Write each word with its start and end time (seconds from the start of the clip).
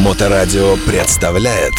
Моторадио 0.00 0.76
представляет 0.86 1.74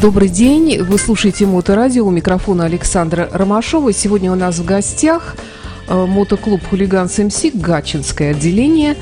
Добрый 0.00 0.28
день, 0.28 0.82
вы 0.82 0.98
слушаете 0.98 1.46
Моторадио, 1.46 2.04
у 2.06 2.10
микрофона 2.10 2.64
Александра 2.66 3.28
Ромашова. 3.32 3.92
Сегодня 3.92 4.30
у 4.32 4.34
нас 4.34 4.58
в 4.58 4.64
гостях 4.64 5.36
э, 5.88 5.94
мотоклуб 6.06 6.60
«Хулиганс 6.68 7.18
МС» 7.18 7.44
Гатчинское 7.54 8.32
отделение. 8.32 8.96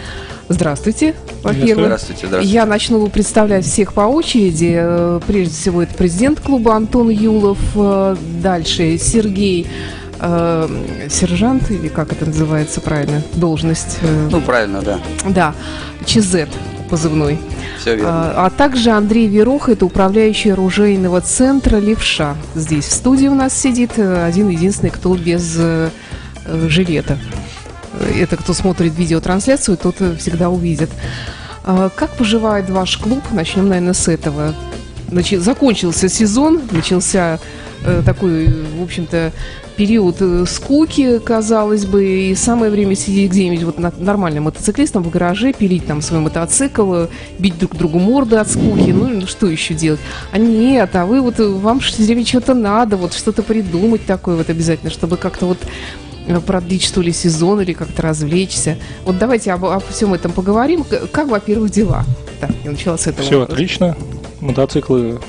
Здравствуйте, 0.49 1.15
во-первых. 1.43 1.87
Здравствуйте, 1.87 2.27
здравствуйте. 2.27 2.55
Я 2.55 2.67
начну 2.67 3.07
представлять 3.09 3.65
всех 3.65 3.95
по 3.95 4.03
очереди. 4.03 4.75
Э, 4.79 5.21
Прежде 5.27 5.55
всего, 5.55 5.83
это 5.83 5.95
президент 5.95 6.41
клуба 6.41 6.77
Антон 6.77 7.09
Юлов. 7.11 7.59
э, 7.75 8.17
Дальше 8.41 8.97
Сергей 8.99 9.67
э, 10.23 11.09
сержант, 11.11 11.71
или 11.71 11.89
как 11.89 12.13
это 12.13 12.27
называется 12.27 12.81
правильно, 12.81 13.23
должность. 13.35 13.99
э, 14.03 14.29
Ну, 14.31 14.41
правильно, 14.41 14.81
да. 14.83 14.99
Да, 15.29 15.55
ЧЗ 16.07 16.47
позывной. 16.89 17.39
Все 17.81 17.97
верно. 17.97 18.11
А, 18.37 18.47
а 18.47 18.51
также 18.51 18.91
Андрей 18.91 19.27
Верох, 19.27 19.69
это 19.69 19.85
управляющий 19.87 20.51
оружейного 20.51 21.21
центра 21.21 21.79
«Левша». 21.79 22.37
Здесь 22.55 22.85
в 22.87 22.93
студии 22.93 23.27
у 23.29 23.35
нас 23.35 23.53
сидит 23.59 23.93
э, 23.97 24.25
один 24.25 24.49
единственный, 24.49 24.91
кто 24.91 25.15
без 25.17 25.55
э, 25.59 25.89
жилета. 26.69 27.19
Это 28.19 28.37
кто 28.37 28.53
смотрит 28.55 28.95
видеотрансляцию, 28.97 29.77
тот 29.77 29.97
всегда 30.19 30.49
увидит. 30.51 30.91
А, 31.65 31.89
Как 31.91 32.11
поживает 32.11 32.69
ваш 32.71 32.97
клуб? 32.99 33.23
Начнем, 33.33 33.69
наверное, 33.69 33.93
с 33.95 34.07
этого. 34.09 34.55
Начи- 35.11 35.39
Закончился 35.39 36.09
сезон, 36.09 36.61
начался 36.71 37.39
э, 37.85 38.03
такой, 38.05 38.49
в 38.79 38.83
общем-то, 38.83 39.33
период 39.77 40.17
э, 40.21 40.45
скуки, 40.47 41.19
казалось 41.19 41.87
бы, 41.87 42.05
и 42.05 42.35
самое 42.35 42.71
время 42.71 42.95
сидеть 42.95 43.31
где-нибудь 43.31 43.65
вот 43.65 43.79
на- 43.79 43.93
нормальным 43.99 44.45
мотоциклистом 44.45 45.03
в 45.03 45.11
гараже, 45.11 45.53
пилить 45.53 45.87
там 45.87 46.03
свой 46.03 46.21
мотоцикл, 46.21 46.95
э, 46.95 47.09
бить 47.39 47.59
друг 47.59 47.77
другу 47.77 47.99
морды 47.99 48.37
от 48.37 48.51
скуки, 48.51 48.91
ну 48.91 49.27
что 49.27 49.47
еще 49.47 49.75
делать? 49.75 50.01
А 50.33 50.39
нет, 50.39 50.95
а 50.95 51.07
вы 51.07 51.21
вот, 51.21 51.41
э, 51.41 51.47
вам 51.47 51.81
все 51.81 52.03
время 52.03 52.25
что-то 52.25 52.55
надо, 52.55 52.97
вот 52.97 53.15
что-то 53.15 53.43
придумать 53.43 54.05
такое 54.07 54.37
вот 54.37 54.51
обязательно, 54.51 54.91
чтобы 54.91 55.17
как-то 55.17 55.47
вот 55.47 55.59
продлить, 56.47 56.85
что 56.85 57.01
ли, 57.01 57.13
сезон 57.13 57.61
или 57.61 57.73
как-то 57.73 58.03
развлечься. 58.03 58.77
Вот 59.05 59.19
давайте 59.19 59.53
об, 59.53 59.65
обо 59.65 59.83
всем 59.91 60.15
этом 60.15 60.33
поговорим. 60.33 60.85
Как, 61.11 61.29
во-первых, 61.29 61.71
дела? 61.71 62.05
Так, 62.41 62.51
я 62.65 62.71
начала 62.71 62.97
с 62.97 63.07
этого. 63.07 63.27
Все 63.27 63.43
отлично. 63.43 63.97
Мотоциклы 64.41 65.21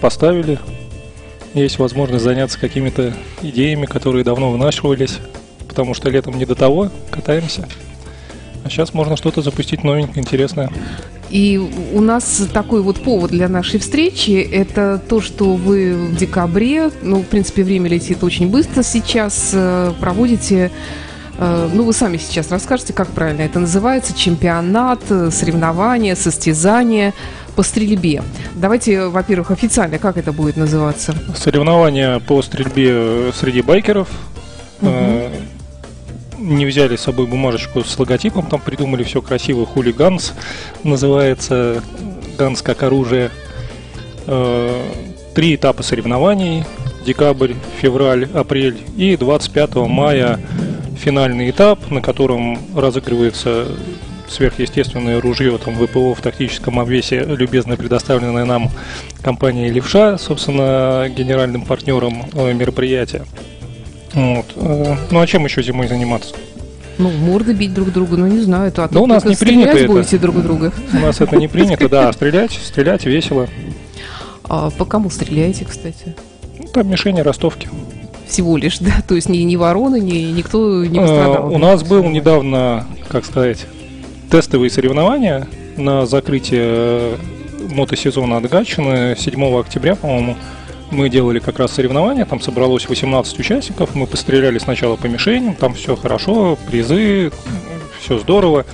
поставили. 0.00 0.58
Есть 1.54 1.78
возможность 1.78 2.24
заняться 2.24 2.58
какими-то 2.58 3.14
идеями, 3.40 3.86
которые 3.86 4.24
давно 4.24 4.50
вынашивались, 4.50 5.18
потому 5.68 5.94
что 5.94 6.10
летом 6.10 6.36
не 6.36 6.46
до 6.46 6.56
того, 6.56 6.90
катаемся. 7.10 7.68
А 8.64 8.70
сейчас 8.70 8.92
можно 8.92 9.16
что-то 9.16 9.40
запустить 9.40 9.84
новенькое, 9.84 10.20
интересное. 10.20 10.70
И 11.30 11.60
у 11.92 12.00
нас 12.00 12.42
такой 12.52 12.82
вот 12.82 13.02
повод 13.02 13.30
для 13.30 13.48
нашей 13.48 13.78
встречи– 13.78 14.30
это 14.52 15.00
то, 15.08 15.20
что 15.20 15.54
вы 15.54 15.94
в 15.94 16.16
декабре, 16.16 16.90
ну, 17.02 17.20
в 17.20 17.26
принципе, 17.26 17.62
время 17.62 17.88
летит 17.88 18.24
очень 18.24 18.48
быстро 18.48 18.82
сейчас, 18.82 19.50
э, 19.52 19.92
проводите, 20.00 20.70
э, 21.38 21.70
ну, 21.72 21.84
вы 21.84 21.92
сами 21.92 22.16
сейчас 22.16 22.50
расскажете, 22.50 22.92
как 22.92 23.08
правильно 23.08 23.42
это 23.42 23.60
называется, 23.60 24.16
чемпионат, 24.16 25.00
э, 25.08 25.30
соревнования, 25.30 26.14
состязания 26.14 27.14
по 27.54 27.62
стрельбе. 27.62 28.22
Давайте, 28.54 29.06
во-первых, 29.06 29.50
официально, 29.50 29.98
как 29.98 30.16
это 30.16 30.32
будет 30.32 30.56
называться? 30.56 31.14
Соревнования 31.36 32.18
по 32.20 32.42
стрельбе 32.42 32.88
э, 32.90 33.32
среди 33.34 33.62
байкеров. 33.62 34.08
Э, 34.80 35.30
Не 36.38 36.66
взяли 36.66 36.96
с 36.96 37.02
собой 37.02 37.26
бумажечку 37.26 37.84
с 37.84 37.98
логотипом, 37.98 38.46
там 38.46 38.60
придумали 38.60 39.02
все 39.04 39.22
красиво. 39.22 39.64
Хулиганс 39.66 40.34
называется. 40.82 41.82
Ганс 42.38 42.62
как 42.62 42.82
оружие. 42.82 43.30
Э, 44.26 44.82
Три 45.34 45.54
этапа 45.56 45.82
соревнований. 45.82 46.64
Декабрь, 47.04 47.54
февраль, 47.80 48.28
апрель. 48.32 48.78
И 48.96 49.16
25 49.16 49.74
мая 49.88 50.38
финальный 50.96 51.50
этап, 51.50 51.90
на 51.90 52.00
котором 52.00 52.58
разыгрывается 52.74 53.66
сверхъестественное 54.28 55.20
ружье 55.20 55.56
там 55.58 55.74
ВПО 55.74 56.14
в 56.14 56.20
тактическом 56.20 56.80
обвесе, 56.80 57.24
любезно 57.24 57.76
предоставленное 57.76 58.44
нам 58.44 58.70
компанией 59.22 59.70
Левша, 59.70 60.18
собственно, 60.18 61.08
генеральным 61.08 61.62
партнером 61.62 62.24
э, 62.34 62.52
мероприятия. 62.52 63.24
Вот. 64.14 64.46
э, 64.56 64.96
Ну 65.10 65.20
а 65.20 65.26
чем 65.26 65.44
еще 65.44 65.62
зимой 65.62 65.88
заниматься? 65.88 66.34
Ну, 66.98 67.10
морды 67.10 67.52
бить 67.54 67.74
друг 67.74 67.90
другу, 67.92 68.16
ну, 68.16 68.26
не 68.28 68.40
знаю. 68.40 68.70
То, 68.70 68.84
а 68.84 68.88
Да 68.88 68.94
то 68.94 69.02
у 69.02 69.06
нас 69.06 69.24
не 69.24 69.34
принято 69.34 69.70
стрелять 69.70 69.84
это. 69.84 69.92
будете 69.92 70.18
друг 70.18 70.40
друга. 70.42 70.72
У 70.92 70.98
нас 70.98 71.20
это 71.20 71.36
не 71.36 71.48
принято, 71.48 71.88
да, 71.88 72.12
стрелять, 72.12 72.52
стрелять 72.52 73.04
весело. 73.04 73.48
А 74.44 74.70
по 74.70 74.84
кому 74.84 75.10
стреляете, 75.10 75.64
кстати? 75.64 76.14
Ну, 76.58 76.66
Там 76.72 76.88
мишени, 76.88 77.20
ростовки. 77.20 77.68
Всего 78.28 78.56
лишь, 78.56 78.78
да? 78.78 78.92
То 79.08 79.16
есть 79.16 79.28
ни, 79.28 79.38
ни 79.38 79.56
вороны, 79.56 79.98
ни 80.00 80.18
никто 80.32 80.84
не 80.84 80.98
Э, 80.98 81.00
пострадал. 81.02 81.52
У 81.52 81.58
нас 81.58 81.82
был 81.82 82.04
недавно, 82.04 82.86
как 83.08 83.24
сказать, 83.24 83.66
тестовые 84.30 84.70
соревнования 84.70 85.46
на 85.76 86.06
закрытие 86.06 86.62
э, 86.64 87.16
мотосезона 87.70 88.38
от 88.38 88.48
Гатчины 88.48 89.16
7 89.18 89.58
октября, 89.58 89.96
по-моему. 89.96 90.36
Мы 90.90 91.08
делали 91.08 91.38
как 91.38 91.58
раз 91.58 91.72
соревнования, 91.72 92.24
там 92.24 92.40
собралось 92.40 92.88
18 92.88 93.38
участников, 93.40 93.94
мы 93.94 94.06
постреляли 94.06 94.58
сначала 94.58 94.96
по 94.96 95.06
мишеням, 95.06 95.54
там 95.54 95.74
все 95.74 95.96
хорошо, 95.96 96.56
призы, 96.68 97.32
все 98.00 98.18
здорово. 98.18 98.64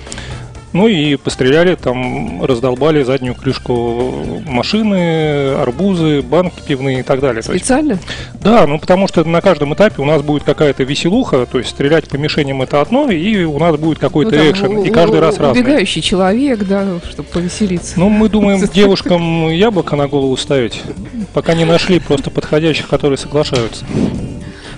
Ну 0.73 0.87
и 0.87 1.17
постреляли, 1.17 1.75
там 1.75 2.43
раздолбали 2.45 3.03
заднюю 3.03 3.35
крышку 3.35 4.13
машины, 4.47 5.49
арбузы, 5.55 6.21
банки 6.21 6.61
пивные 6.65 7.01
и 7.01 7.03
так 7.03 7.19
далее. 7.19 7.41
То 7.43 7.51
есть 7.51 7.65
Специально? 7.65 7.99
да, 8.41 8.65
ну 8.67 8.79
потому 8.79 9.07
что 9.09 9.25
на 9.25 9.41
каждом 9.41 9.73
этапе 9.73 10.01
у 10.01 10.05
нас 10.05 10.21
будет 10.21 10.43
какая-то 10.43 10.83
веселуха, 10.83 11.45
то 11.45 11.57
есть 11.57 11.71
стрелять 11.71 12.07
по 12.07 12.15
мишеням 12.15 12.61
это 12.61 12.79
одно, 12.79 13.11
и 13.11 13.43
у 13.43 13.59
нас 13.59 13.75
будет 13.75 13.99
какой-то 13.99 14.33
Ну, 14.35 14.49
экшен, 14.51 14.77
у- 14.77 14.83
и 14.85 14.89
каждый 14.91 15.17
у- 15.17 15.21
раз 15.21 15.37
разный. 15.39 15.61
Убегающий 15.61 16.01
человек, 16.01 16.59
да, 16.65 16.85
чтобы 17.09 17.27
повеселиться. 17.27 17.99
Ну, 17.99 18.07
мы 18.07 18.29
думаем, 18.29 18.61
девушкам 18.73 19.49
яблоко 19.49 19.97
на 19.97 20.07
голову 20.07 20.37
ставить, 20.37 20.81
пока 21.33 21.53
не 21.53 21.65
нашли 21.65 21.99
просто 21.99 22.29
подходящих, 22.29 22.87
которые 22.87 23.17
соглашаются. 23.17 23.83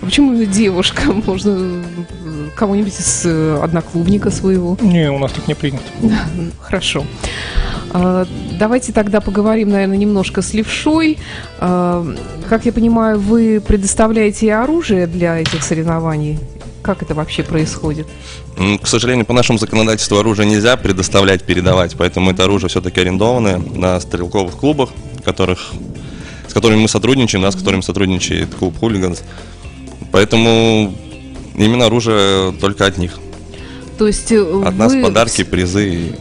А 0.02 0.06
Почему 0.06 0.34
именно 0.34 0.46
девушка? 0.48 1.04
Можно 1.26 1.84
кого-нибудь 2.56 2.94
из 3.00 3.26
э, 3.26 3.60
одноклубника 3.62 4.32
своего. 4.32 4.78
Не, 4.82 5.12
у 5.12 5.20
нас 5.20 5.32
так 5.32 5.48
не 5.48 5.56
принято. 5.56 5.84
Хорошо. 6.60 7.06
А, 7.92 8.26
Давайте 8.60 8.94
тогда 8.94 9.22
поговорим, 9.22 9.70
наверное, 9.70 9.98
немножко 9.98 10.42
с 10.42 10.54
левшой. 10.54 11.18
А, 11.60 12.06
Как 12.50 12.66
я 12.66 12.74
понимаю, 12.74 13.20
вы 13.20 13.62
предоставляете 13.66 14.48
и 14.48 14.50
оружие 14.50 15.08
для 15.08 15.40
этих 15.40 15.64
соревнований? 15.64 16.40
Как 16.82 17.02
это 17.02 17.14
вообще 17.14 17.44
происходит? 17.44 18.08
К 18.82 18.88
сожалению, 18.88 19.26
по 19.26 19.34
нашему 19.34 19.58
законодательству 19.58 20.18
оружие 20.18 20.48
нельзя 20.48 20.76
предоставлять, 20.76 21.44
передавать, 21.44 21.96
поэтому 21.98 22.32
это 22.32 22.44
оружие 22.44 22.70
все-таки 22.70 23.00
арендованное 23.00 23.58
на 23.58 24.00
стрелковых 24.00 24.56
клубах, 24.58 24.90
которых, 25.24 25.72
с 26.48 26.54
которыми 26.54 26.82
мы 26.82 26.88
сотрудничаем, 26.90 27.42
да, 27.42 27.52
с 27.52 27.56
которыми 27.56 27.82
сотрудничает 27.82 28.54
клуб 28.54 28.78
«Хулиганс». 28.80 29.24
Поэтому 30.12 30.94
именно 31.56 31.86
оружие 31.86 32.52
только 32.54 32.86
от 32.86 32.98
них. 32.98 33.20
То 33.98 34.08
есть 34.08 34.32
э, 34.32 34.64
От 34.66 34.76
нас 34.76 34.94
подарки, 34.94 35.44
призы. 35.44 36.16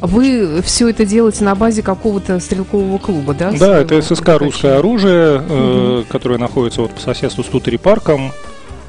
вы 0.00 0.60
все 0.62 0.88
это 0.88 1.06
делаете 1.06 1.44
на 1.44 1.54
базе 1.54 1.82
какого-то 1.82 2.38
стрелкового 2.38 2.98
клуба, 2.98 3.34
да? 3.34 3.52
Да, 3.52 3.80
это? 3.80 4.00
ССК 4.02 4.30
«Русское 4.38 4.76
оружие», 4.78 5.42
э, 5.48 6.04
которое 6.08 6.38
находится 6.38 6.82
вот 6.82 6.92
по 6.92 7.00
соседству 7.00 7.42
с 7.42 7.46
Тутери 7.46 7.76
парком. 7.76 8.32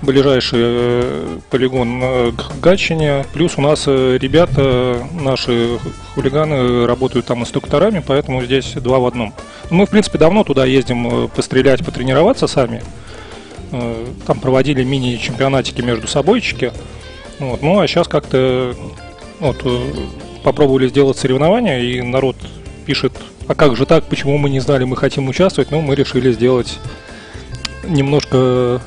Ближайший 0.02 0.60
э, 0.62 1.38
полигон 1.50 2.00
э, 2.04 2.32
к 2.34 2.60
Гатчине. 2.62 3.26
Плюс 3.34 3.54
у 3.58 3.62
нас 3.62 3.86
э, 3.88 4.18
ребята, 4.22 5.00
наши 5.20 5.80
хулиганы, 6.14 6.86
работают 6.86 7.26
там 7.26 7.42
инструкторами, 7.42 8.04
поэтому 8.06 8.44
здесь 8.44 8.74
два 8.74 9.00
в 9.00 9.06
одном. 9.06 9.34
Мы, 9.70 9.86
в 9.86 9.90
принципе, 9.90 10.18
давно 10.18 10.44
туда 10.44 10.66
ездим 10.66 11.30
пострелять, 11.30 11.84
потренироваться 11.84 12.46
сами. 12.48 12.84
Э, 13.72 14.06
Там 14.26 14.40
проводили 14.40 14.84
мини-чемпионатики 14.84 15.82
между 15.82 16.08
собойчики. 16.08 16.72
Вот. 17.40 17.62
Ну, 17.62 17.80
а 17.80 17.88
сейчас 17.88 18.08
как-то 18.08 18.76
вот, 19.40 19.58
э, 19.66 19.92
попробовали 20.44 20.88
сделать 20.88 21.18
соревнования, 21.18 21.80
и 21.80 22.02
народ 22.02 22.36
пишет, 22.86 23.14
а 23.48 23.56
как 23.56 23.76
же 23.76 23.86
так, 23.86 24.06
почему 24.06 24.38
мы 24.38 24.50
не 24.50 24.60
знали, 24.60 24.84
мы 24.84 24.96
хотим 24.96 25.28
участвовать, 25.28 25.72
но 25.72 25.82
мы 25.82 25.96
решили 25.96 26.32
сделать 26.32 26.80
немножко 27.88 28.82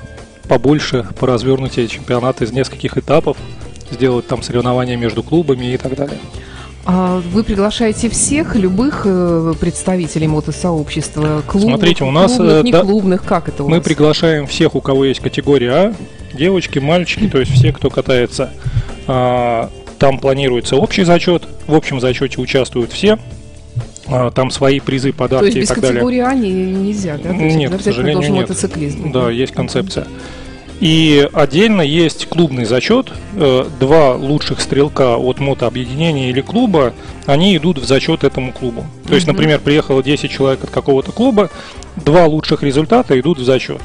побольше, 0.48 1.06
поразвернутие 1.18 1.88
чемпионат 1.88 2.42
из 2.42 2.52
нескольких 2.52 2.96
этапов, 2.96 3.36
сделать 3.90 4.26
там 4.26 4.42
соревнования 4.42 4.96
между 4.96 5.22
клубами 5.22 5.66
и 5.66 5.76
так 5.76 5.94
далее. 5.94 6.18
А 6.90 7.20
вы 7.20 7.44
приглашаете 7.44 8.08
всех, 8.08 8.56
любых 8.56 9.02
э, 9.04 9.52
представителей 9.60 10.26
мотосообщества, 10.26 11.42
клубных, 11.46 11.72
Смотрите, 11.76 12.04
у 12.04 12.10
нас, 12.10 12.34
клубных, 12.36 12.56
э, 12.56 12.62
не 12.62 12.72
да, 12.72 12.80
клубных, 12.80 13.24
как 13.24 13.48
это 13.50 13.62
у 13.64 13.68
Мы 13.68 13.76
вас? 13.76 13.84
приглашаем 13.84 14.46
всех, 14.46 14.74
у 14.74 14.80
кого 14.80 15.04
есть 15.04 15.20
категория 15.20 15.70
А, 15.70 15.94
девочки, 16.32 16.78
мальчики, 16.78 17.28
то 17.28 17.40
есть 17.40 17.52
все, 17.52 17.72
кто 17.74 17.90
катается. 17.90 18.50
А, 19.06 19.68
Там 19.98 20.18
планируется 20.18 20.76
общий 20.76 21.04
зачет. 21.04 21.42
В 21.66 21.74
общем 21.74 22.00
зачете 22.00 22.40
участвуют 22.40 22.90
все. 22.90 23.18
А, 24.06 24.30
Там 24.30 24.50
свои 24.50 24.80
призы, 24.80 25.12
То 25.12 25.18
подарки 25.18 25.58
есть 25.58 25.70
и 25.70 25.74
так 25.74 25.80
далее. 25.82 25.96
категории 25.96 26.20
А 26.20 26.32
не- 26.32 26.50
нельзя, 26.52 27.18
да? 27.22 27.34
То 27.34 27.44
есть 27.44 27.56
Нет, 27.56 27.76
к 27.76 27.82
сожалению, 27.82 28.32
нет. 28.32 28.48
мотоциклист. 28.48 28.96
Да, 29.12 29.28
есть 29.30 29.52
концепция. 29.52 30.06
И 30.80 31.28
отдельно 31.32 31.82
есть 31.82 32.28
клубный 32.28 32.64
зачет. 32.64 33.12
Э, 33.34 33.64
Два 33.80 34.14
лучших 34.14 34.60
стрелка 34.60 35.16
от 35.16 35.40
мотообъединения 35.40 36.30
или 36.30 36.40
клуба, 36.40 36.92
они 37.26 37.56
идут 37.56 37.78
в 37.78 37.84
зачет 37.84 38.24
этому 38.24 38.52
клубу. 38.52 38.86
То 39.06 39.14
есть, 39.14 39.26
например, 39.26 39.60
приехало 39.60 40.02
10 40.02 40.30
человек 40.30 40.64
от 40.64 40.70
какого-то 40.70 41.12
клуба, 41.12 41.50
два 41.96 42.26
лучших 42.26 42.62
результата 42.62 43.18
идут 43.18 43.38
в 43.38 43.44
зачет. 43.44 43.80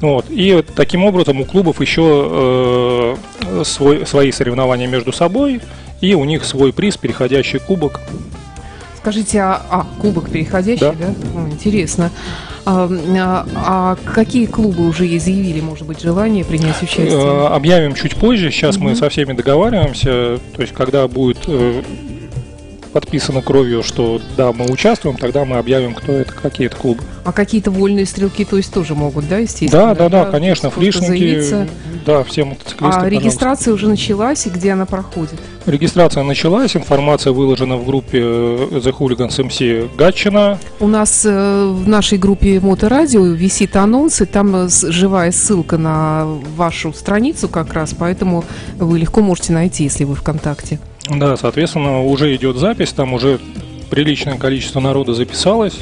Вот. 0.00 0.26
И 0.28 0.62
таким 0.74 1.04
образом 1.04 1.40
у 1.40 1.44
клубов 1.44 1.80
еще 1.80 3.16
э, 3.50 3.62
свой, 3.64 4.06
свои 4.06 4.32
соревнования 4.32 4.86
между 4.86 5.12
собой, 5.12 5.60
и 6.00 6.14
у 6.14 6.24
них 6.24 6.44
свой 6.44 6.72
приз, 6.72 6.96
переходящий 6.96 7.58
кубок. 7.58 8.00
Скажите, 8.98 9.40
а, 9.40 9.62
а, 9.70 9.86
кубок 10.00 10.30
переходящий, 10.30 10.80
да? 10.80 10.92
Да. 10.92 11.14
О, 11.40 11.48
интересно. 11.50 12.10
А- 12.66 13.46
а 13.54 13.96
какие 14.04 14.46
клубы 14.46 14.86
уже 14.88 15.06
изъявили, 15.16 15.60
может 15.60 15.86
быть, 15.86 16.00
желание 16.00 16.44
принять 16.44 16.82
участие? 16.82 17.08
Э, 17.10 17.46
Объявим 17.48 17.94
чуть 17.94 18.16
позже. 18.16 18.50
Сейчас 18.50 18.76
мы 18.78 18.90
Мгм. 18.90 18.96
со 18.96 19.08
всеми 19.08 19.32
договариваемся. 19.32 20.38
То 20.54 20.62
есть, 20.62 20.72
когда 20.72 21.06
будет 21.08 21.38
э, 21.46 21.82
подписано 22.94 23.42
кровью, 23.42 23.82
что 23.82 24.20
да, 24.36 24.52
мы 24.52 24.66
участвуем, 24.66 25.16
тогда 25.16 25.44
мы 25.44 25.56
объявим, 25.56 25.94
кто 25.94 26.12
это, 26.12 26.32
какие 26.32 26.68
это 26.68 26.76
клубы. 26.76 27.02
А 27.24 27.32
какие-то 27.32 27.72
вольные 27.72 28.06
стрелки, 28.06 28.44
то 28.44 28.56
есть 28.56 28.72
тоже 28.72 28.94
могут, 28.94 29.28
да, 29.28 29.38
естественно? 29.38 29.94
Да, 29.94 29.94
да, 29.94 30.08
да, 30.08 30.24
То 30.26 30.30
конечно, 30.30 30.70
флишники, 30.70 31.06
заявиться. 31.08 31.68
да, 32.06 32.22
все 32.22 32.44
мотоциклисты. 32.44 32.84
А 32.84 32.90
пожалуйста. 32.90 33.08
регистрация 33.08 33.74
уже 33.74 33.88
началась, 33.88 34.46
и 34.46 34.50
где 34.50 34.70
она 34.70 34.86
проходит? 34.86 35.34
Регистрация 35.66 36.22
началась, 36.22 36.76
информация 36.76 37.32
выложена 37.32 37.76
в 37.76 37.84
группе 37.84 38.20
э, 38.20 38.68
The 38.70 38.96
Hooligans 38.96 39.44
MC 39.44 39.90
Гатчина. 39.96 40.60
У 40.78 40.86
нас 40.86 41.26
э, 41.26 41.66
в 41.66 41.88
нашей 41.88 42.18
группе 42.18 42.60
Моторадио 42.60 43.24
висит 43.24 43.74
анонс, 43.74 44.20
и 44.20 44.24
там 44.24 44.54
э, 44.54 44.68
живая 44.68 45.32
ссылка 45.32 45.78
на 45.78 46.26
вашу 46.56 46.92
страницу 46.92 47.48
как 47.48 47.72
раз, 47.72 47.92
поэтому 47.98 48.44
вы 48.78 49.00
легко 49.00 49.20
можете 49.20 49.52
найти, 49.52 49.82
если 49.82 50.04
вы 50.04 50.14
ВКонтакте. 50.14 50.78
Да, 51.10 51.36
соответственно, 51.36 52.02
уже 52.02 52.34
идет 52.34 52.56
запись, 52.56 52.92
там 52.92 53.12
уже 53.12 53.38
приличное 53.90 54.38
количество 54.38 54.80
народа 54.80 55.14
записалось. 55.14 55.78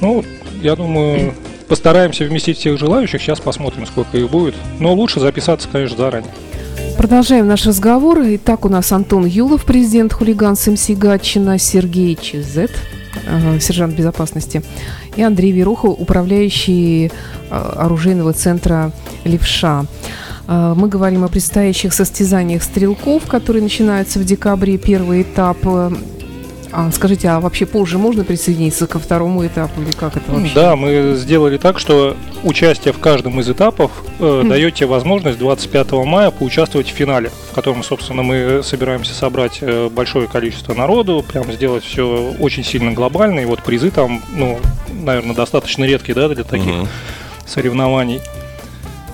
Ну, 0.00 0.24
я 0.62 0.76
думаю, 0.76 1.34
постараемся 1.68 2.24
вместить 2.24 2.58
всех 2.58 2.78
желающих. 2.78 3.20
Сейчас 3.20 3.40
посмотрим, 3.40 3.86
сколько 3.86 4.16
их 4.16 4.30
будет. 4.30 4.54
Но 4.80 4.94
лучше 4.94 5.20
записаться, 5.20 5.68
конечно, 5.70 5.96
заранее. 5.96 6.32
Продолжаем 6.96 7.46
наш 7.46 7.66
разговор. 7.66 8.20
Итак, 8.22 8.64
у 8.64 8.68
нас 8.68 8.92
Антон 8.92 9.26
Юлов, 9.26 9.64
президент 9.64 10.12
хулиган 10.12 10.56
СМС 10.56 10.90
Гатчина, 10.90 11.58
Сергей 11.58 12.16
Чизет, 12.16 12.70
сержант 13.60 13.94
безопасности, 13.94 14.62
и 15.16 15.22
Андрей 15.22 15.52
Веруха, 15.52 15.86
управляющий 15.86 17.06
э, 17.06 17.72
оружейного 17.76 18.32
центра 18.32 18.92
«Левша». 19.24 19.86
Э, 20.48 20.74
Мы 20.76 20.88
говорим 20.88 21.24
о 21.24 21.28
предстоящих 21.28 21.92
состязаниях 21.94 22.62
стрелков, 22.62 23.26
которые 23.26 23.62
начинаются 23.62 24.18
в 24.18 24.24
декабре. 24.24 24.78
Первый 24.78 25.22
этап. 25.22 25.58
э, 25.64 25.90
А, 26.76 26.90
скажите, 26.90 27.28
а 27.28 27.38
вообще 27.38 27.66
позже 27.66 27.98
можно 27.98 28.24
присоединиться 28.24 28.88
ко 28.88 28.98
второму 28.98 29.46
этапу 29.46 29.80
или 29.80 29.92
как 29.92 30.16
это 30.16 30.32
вообще? 30.32 30.52
Да, 30.56 30.74
мы 30.74 31.14
сделали 31.16 31.56
так, 31.56 31.78
что 31.78 32.16
участие 32.42 32.92
в 32.92 32.98
каждом 32.98 33.38
из 33.38 33.48
этапов 33.48 33.92
э, 34.18 34.40
Мгм. 34.40 34.48
дает 34.48 34.74
тебе 34.74 34.88
возможность 34.88 35.38
25 35.38 35.92
мая 36.04 36.32
поучаствовать 36.32 36.88
в 36.88 36.92
финале, 36.92 37.30
в 37.52 37.54
котором, 37.54 37.84
собственно, 37.84 38.24
мы 38.24 38.60
собираемся 38.64 39.14
собрать 39.14 39.58
э, 39.60 39.88
большое 39.88 40.26
количество 40.26 40.74
народу, 40.74 41.24
прям 41.26 41.52
сделать 41.52 41.84
все 41.84 42.34
очень 42.40 42.64
сильно 42.64 42.90
глобально. 42.90 43.38
И 43.38 43.44
вот 43.44 43.62
призы 43.62 43.92
там, 43.92 44.20
ну, 44.34 44.58
наверное, 45.04 45.36
достаточно 45.36 45.84
редкие, 45.84 46.16
да, 46.16 46.28
для 46.28 46.42
таких 46.42 46.66
Мгм. 46.66 46.88
соревнований. 47.46 48.20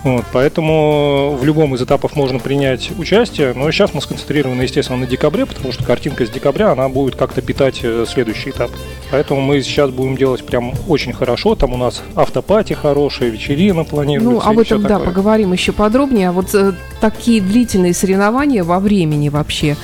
Вот, 0.02 0.24
поэтому 0.32 1.36
в 1.38 1.44
любом 1.44 1.74
из 1.74 1.82
этапов 1.82 2.16
можно 2.16 2.38
принять 2.38 2.90
участие, 2.98 3.52
но 3.54 3.70
сейчас 3.70 3.92
мы 3.92 4.00
сконцентрированы, 4.00 4.62
естественно, 4.62 4.98
на 4.98 5.06
декабре, 5.06 5.44
потому 5.44 5.72
что 5.72 5.84
картинка 5.84 6.24
с 6.24 6.30
декабря, 6.30 6.72
она 6.72 6.88
будет 6.88 7.16
как-то 7.16 7.42
питать 7.42 7.80
э, 7.82 8.06
следующий 8.08 8.50
этап. 8.50 8.70
Поэтому 9.10 9.42
мы 9.42 9.60
сейчас 9.60 9.90
будем 9.90 10.16
делать 10.16 10.44
прям 10.44 10.72
очень 10.88 11.12
хорошо, 11.12 11.54
там 11.54 11.74
у 11.74 11.76
нас 11.76 12.02
автопати 12.14 12.72
хорошая, 12.72 13.28
вечерина 13.28 13.84
планируется. 13.84 14.46
Ну, 14.46 14.50
об 14.50 14.58
этом, 14.58 14.82
да, 14.82 14.88
такое. 14.88 15.06
поговорим 15.06 15.52
еще 15.52 15.72
подробнее. 15.72 16.30
А 16.30 16.32
вот 16.32 16.54
э, 16.54 16.72
такие 17.00 17.42
длительные 17.42 17.92
соревнования 17.92 18.64
во 18.64 18.80
времени 18.80 19.28
вообще, 19.28 19.76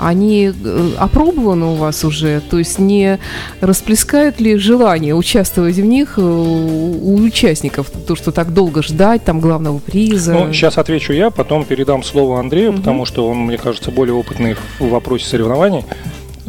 они 0.00 0.52
э, 0.52 0.90
опробованы 0.98 1.66
у 1.66 1.74
вас 1.74 2.04
уже? 2.04 2.40
То 2.50 2.58
есть 2.58 2.78
не 2.78 3.18
расплескают 3.60 4.40
ли 4.40 4.56
желание 4.56 5.14
участвовать 5.14 5.76
в 5.76 5.84
них 5.84 6.14
э, 6.16 6.20
у 6.22 7.14
участников? 7.16 7.90
То, 8.06 8.16
что 8.16 8.32
так 8.32 8.52
долго 8.52 8.82
ждать, 8.82 9.24
там, 9.24 9.40
главного 9.40 9.78
приза? 9.78 10.32
Ну, 10.32 10.52
сейчас 10.52 10.78
отвечу 10.78 11.12
я, 11.12 11.30
потом 11.30 11.64
передам 11.64 12.02
слово 12.02 12.40
Андрею, 12.40 12.72
Мгм. 12.72 12.78
потому 12.80 13.04
что 13.04 13.28
он, 13.28 13.38
мне 13.38 13.58
кажется, 13.58 13.90
более 13.90 14.14
опытный 14.14 14.56
в 14.78 14.88
вопросе 14.88 15.26
соревнований. 15.26 15.84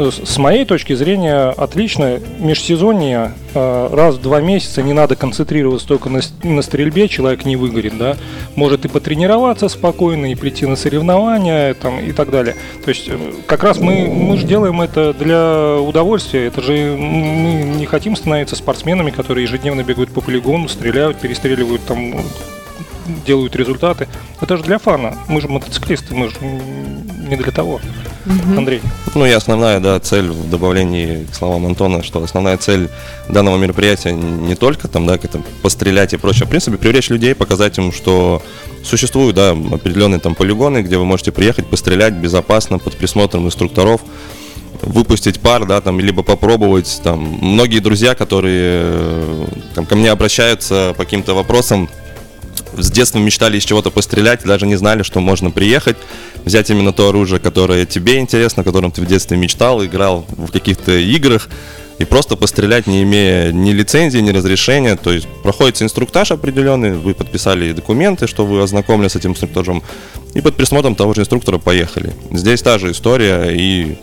С 0.09 0.38
моей 0.38 0.65
точки 0.65 0.94
зрения, 0.94 1.50
отлично. 1.50 2.19
Межсезонье, 2.39 3.33
э, 3.53 3.89
раз 3.92 4.15
в 4.15 4.21
два 4.21 4.42
месяца 4.42 4.81
не 4.81 4.94
надо 4.94 5.15
концентрироваться 5.15 5.88
только 5.88 6.09
на, 6.09 6.21
на 6.44 6.62
стрельбе, 6.62 7.07
человек 7.07 7.45
не 7.45 7.56
выгорит, 7.56 7.98
да. 7.98 8.18
Может 8.56 8.86
и 8.86 8.88
потренироваться 8.88 9.69
спокойно, 9.69 10.31
и 10.31 10.36
прийти 10.36 10.65
на 10.65 10.75
соревнования, 10.75 11.74
там, 11.75 12.00
и 12.00 12.12
так 12.12 12.31
далее. 12.31 12.56
То 12.83 12.89
есть, 12.89 13.07
э, 13.09 13.18
как 13.45 13.63
раз 13.63 13.80
мы, 13.80 14.07
мы 14.07 14.38
же 14.38 14.48
делаем 14.48 14.81
это 14.81 15.13
для 15.13 15.77
удовольствия. 15.80 16.47
Это 16.47 16.62
же 16.62 16.95
мы 16.97 17.75
не 17.77 17.86
хотим 17.86 18.15
становиться 18.15 18.56
спортсменами, 18.56 19.12
которые 19.12 19.44
ежедневно 19.44 19.83
бегают 19.83 20.12
по 20.12 20.21
полигону, 20.21 20.68
стреляют, 20.68 21.18
перестреливают 21.18 21.86
там 21.86 22.15
делают 23.25 23.56
результаты. 23.56 24.08
Это 24.40 24.58
же 24.58 24.63
для 24.63 24.78
фана. 24.78 25.16
Мы 25.28 25.42
же 25.42 25.48
мотоциклисты, 25.48 26.16
мы 26.16 26.30
же 26.30 26.36
не 26.42 27.36
для 27.36 27.52
того. 27.52 27.80
Мгм. 28.25 28.60
Андрей. 28.60 28.81
Ну 29.16 29.25
и 29.25 29.31
основная 29.31 29.80
да, 29.80 30.00
цель 30.00 30.30
в 30.30 30.50
добавлении 30.50 31.25
к 31.25 31.36
словам 31.36 31.66
Антона, 31.66 32.04
что 32.04 32.24
основная 32.24 32.58
цель 32.58 32.90
данного 33.30 33.58
мероприятия 33.58 34.13
не 34.13 34.56
только 34.56 34.88
там, 34.88 35.08
да, 35.08 35.18
как-то 35.18 35.42
пострелять 35.62 36.13
и 36.13 36.18
прочее, 36.18 36.44
а 36.44 36.46
в 36.46 36.50
принципе 36.50 36.78
привлечь 36.78 37.10
людей, 37.10 37.34
показать 37.34 37.78
им, 37.78 37.92
что 37.92 38.42
существуют 38.84 39.36
да, 39.36 39.52
определенные 39.52 40.19
там 40.19 40.36
полигоны, 40.36 40.81
где 40.81 40.98
вы 40.98 41.06
можете 41.06 41.31
приехать, 41.31 41.68
пострелять 41.68 42.14
безопасно 42.14 42.78
под 42.78 42.95
присмотром 42.95 43.47
инструкторов, 43.47 44.02
выпустить 44.81 45.40
пар, 45.40 45.66
да, 45.66 45.81
там, 45.81 46.00
либо 46.00 46.24
попробовать, 46.24 47.02
там, 47.04 47.19
многие 47.19 47.80
друзья, 47.80 48.16
которые 48.16 48.81
э, 48.83 49.45
там, 49.76 49.85
ко 49.85 49.95
мне 49.95 50.12
обращаются 50.12 50.94
по 50.97 51.04
каким-то 51.04 51.33
вопросам, 51.33 51.90
с 52.78 52.92
детства 52.92 53.19
мечтали 53.19 53.57
из 53.57 53.63
чего-то 53.63 53.92
пострелять, 53.92 54.44
даже 54.44 54.66
не 54.66 54.75
знали, 54.75 55.04
что 55.04 55.19
можно 55.19 55.51
приехать, 55.51 55.97
взять 56.45 56.69
именно 56.69 56.94
то 56.94 57.09
оружие, 57.09 57.40
которое 57.40 57.85
тебе 57.85 58.19
интересно, 58.19 58.63
которым 58.63 58.92
ты 58.92 59.01
в 59.01 59.06
детстве 59.06 59.37
мечтал, 59.37 59.83
играл 59.83 60.25
в 60.30 60.51
каких-то 60.51 60.92
играх, 60.92 61.49
и 61.99 62.06
просто 62.06 62.35
пострелять, 62.35 62.87
не 62.87 63.04
имея 63.04 63.51
ни 63.51 63.71
лицензии, 63.71 64.18
ни 64.18 64.31
разрешения. 64.31 64.95
То 64.95 65.11
есть 65.11 65.28
проходится 65.44 65.83
инструктаж 65.83 66.31
определенный, 66.31 66.94
вы 66.94 67.13
подписали 67.13 67.73
документы, 67.73 68.25
что 68.25 68.45
вы 68.45 68.61
ознакомлены 68.61 69.09
с 69.09 69.16
этим 69.16 69.31
инструктажом, 69.31 69.83
и 70.33 70.42
под 70.42 70.56
присмотром 70.56 70.95
того 70.95 71.13
же 71.13 71.21
инструктора 71.21 71.59
поехали. 71.59 72.13
Здесь 72.31 72.61
та 72.61 72.80
же 72.80 72.92
история, 72.92 73.51
и 73.51 73.97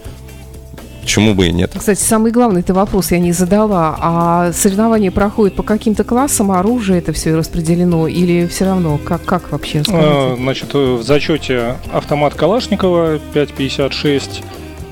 почему 1.08 1.34
бы 1.34 1.46
и 1.46 1.52
нет. 1.52 1.72
Кстати, 1.74 2.00
самый 2.00 2.30
главный 2.30 2.60
это 2.60 2.74
вопрос 2.74 3.12
я 3.12 3.18
не 3.18 3.32
задала. 3.32 3.96
А 3.98 4.52
соревнования 4.52 5.10
проходят 5.10 5.56
по 5.56 5.62
каким-то 5.62 6.04
классам, 6.04 6.50
а 6.50 6.60
оружие 6.60 6.98
это 6.98 7.14
все 7.14 7.34
распределено 7.34 8.06
или 8.08 8.46
все 8.46 8.66
равно? 8.66 8.98
Как, 9.02 9.24
как 9.24 9.50
вообще? 9.50 9.82
Скажите. 9.84 10.36
Значит, 10.36 10.74
э, 10.74 10.96
в 10.96 11.02
зачете 11.02 11.76
автомат 11.94 12.34
Калашникова 12.34 13.20
5.56 13.32 14.42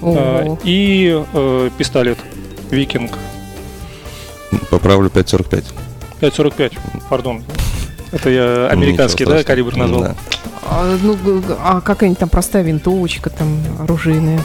э, 0.00 0.56
и 0.64 1.23
э, 1.35 1.70
пистолет 1.76 2.16
Викинг 2.70 3.12
Поправлю 4.70 5.11
5.45. 5.11 5.64
5.45, 6.23 6.73
пардон. 7.11 7.44
Это 8.12 8.30
я 8.30 8.68
американский, 8.68 9.25
Ничего 9.25 9.37
да, 9.37 9.42
страшного. 9.42 9.42
калибр 9.42 9.76
назвал? 9.76 10.00
Да. 10.00 10.16
А, 10.68 10.96
ну, 11.02 11.16
а 11.62 11.80
какая-нибудь 11.80 12.18
там 12.18 12.28
простая 12.28 12.62
винтовочка, 12.62 13.30
там, 13.30 13.49
оружейная? 13.80 14.40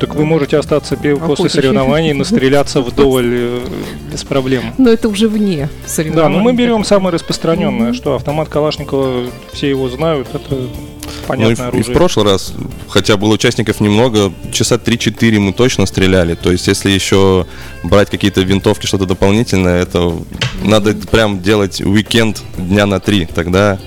Так 0.00 0.14
вы 0.14 0.24
можете 0.24 0.58
остаться 0.58 0.96
после 0.96 1.48
соревнований, 1.48 2.12
настреляться 2.14 2.80
вдоволь 2.82 3.26
э, 3.34 3.60
без 4.12 4.22
проблем. 4.24 4.62
Но 4.78 4.90
это 4.90 5.08
уже 5.08 5.28
вне 5.28 5.68
Да, 5.82 5.88
соревнований. 5.88 6.36
но 6.36 6.42
мы 6.42 6.52
берем 6.52 6.84
самое 6.84 7.12
распространенное, 7.14 7.92
что 7.92 8.14
автомат 8.14 8.48
Калашникова, 8.48 9.24
все 9.52 9.68
его 9.70 9.88
знают, 9.88 10.28
это 10.34 10.54
Ну 10.54 10.64
и, 10.66 11.26
понятное 11.26 11.54
в- 11.54 11.58
и 11.58 11.62
в 11.62 11.74
оружие. 11.74 11.94
прошлый 11.96 12.26
раз, 12.26 12.52
хотя 12.88 13.16
было 13.16 13.32
участников 13.34 13.80
немного, 13.80 14.32
часа 14.52 14.76
3-4 14.76 15.38
мы 15.40 15.52
точно 15.52 15.86
стреляли. 15.86 16.34
То 16.34 16.52
есть, 16.52 16.68
если 16.68 16.90
еще 16.90 17.46
брать 17.82 18.10
какие-то 18.10 18.40
винтовки, 18.42 18.86
что-то 18.86 19.06
дополнительное, 19.06 19.82
это 19.82 20.12
надо 20.62 20.94
прям 20.94 21.40
делать 21.40 21.80
уикенд 21.80 22.42
дня 22.56 22.86
на 22.86 23.00
три. 23.00 23.26
Тогда 23.26 23.78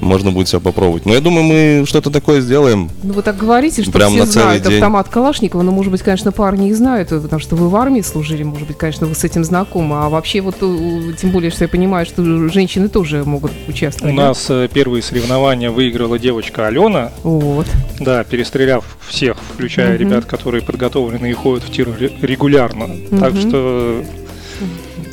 можно 0.00 0.30
будет 0.32 0.48
все 0.48 0.60
попробовать. 0.60 1.06
Но 1.06 1.14
я 1.14 1.20
думаю, 1.20 1.44
мы 1.44 1.84
что-то 1.86 2.10
такое 2.10 2.40
сделаем. 2.40 2.90
Ну, 3.02 3.12
вы 3.14 3.22
так 3.22 3.36
говорите, 3.36 3.82
что 3.82 3.92
Прям 3.92 4.10
все 4.10 4.18
на 4.20 4.26
целый 4.26 4.42
знают 4.44 4.62
день. 4.64 4.74
автомат 4.74 5.08
Калашникова, 5.08 5.62
но, 5.62 5.72
может 5.72 5.90
быть, 5.92 6.02
конечно, 6.02 6.32
парни 6.32 6.68
и 6.68 6.72
знают, 6.72 7.12
э, 7.12 7.20
потому 7.20 7.40
что 7.40 7.56
вы 7.56 7.68
в 7.68 7.76
армии 7.76 8.00
служили, 8.00 8.42
может 8.42 8.66
быть, 8.68 8.76
конечно, 8.78 9.06
вы 9.06 9.14
с 9.14 9.24
этим 9.24 9.44
знакомы. 9.44 9.96
А 9.98 10.08
вообще, 10.08 10.40
вот, 10.40 10.56
э, 10.60 11.12
тем 11.20 11.30
более, 11.30 11.50
что 11.50 11.64
я 11.64 11.68
понимаю, 11.68 12.06
что 12.06 12.48
женщины 12.48 12.88
тоже 12.88 13.24
могут 13.24 13.52
У 13.66 13.70
участвовать. 13.70 14.14
да? 14.14 14.28
нас 14.28 14.46
э, 14.48 14.68
первые 14.72 15.02
соревнования 15.02 15.70
выиграла 15.70 16.18
девочка 16.18 16.66
Алена, 16.66 17.10
Вот. 17.22 17.66
да, 18.00 18.24
перестреляв 18.24 18.84
всех, 19.08 19.36
включая 19.54 19.94
Мгм. 19.94 19.98
ребят, 20.08 20.24
которые 20.24 20.62
подготовлены 20.62 21.30
и 21.30 21.32
ходят 21.32 21.64
в 21.64 21.70
тир 21.72 21.88
ре- 21.98 22.12
регулярно. 22.22 22.88
Так 23.18 23.32
Мгм. 23.32 23.48
что, 23.48 24.02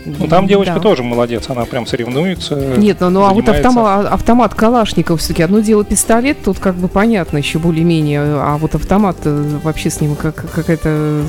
ну 0.05 0.27
там 0.27 0.47
девочка 0.47 0.75
Да. 0.75 0.79
тоже 0.79 1.03
молодец, 1.03 1.49
она 1.49 1.65
прям 1.65 1.85
соревнуется. 1.87 2.55
Нет, 2.55 2.97
ну, 2.99 3.09
ну 3.09 3.25
а 3.25 3.33
вот 3.33 3.49
автомат, 3.49 4.05
автомат 4.05 4.53
Калашников 4.53 5.19
все-таки 5.19 5.43
одно 5.43 5.59
дело 5.59 5.83
пистолет, 5.83 6.37
тут 6.43 6.59
как 6.59 6.75
бы 6.75 6.87
понятно 6.87 7.37
еще 7.37 7.59
более-менее, 7.59 8.21
а 8.21 8.57
вот 8.57 8.75
автомат 8.75 9.17
э, 9.25 9.59
вообще 9.63 9.89
с 9.89 10.01
ним 10.01 10.15
как, 10.15 10.35
какая-то, 10.51 11.23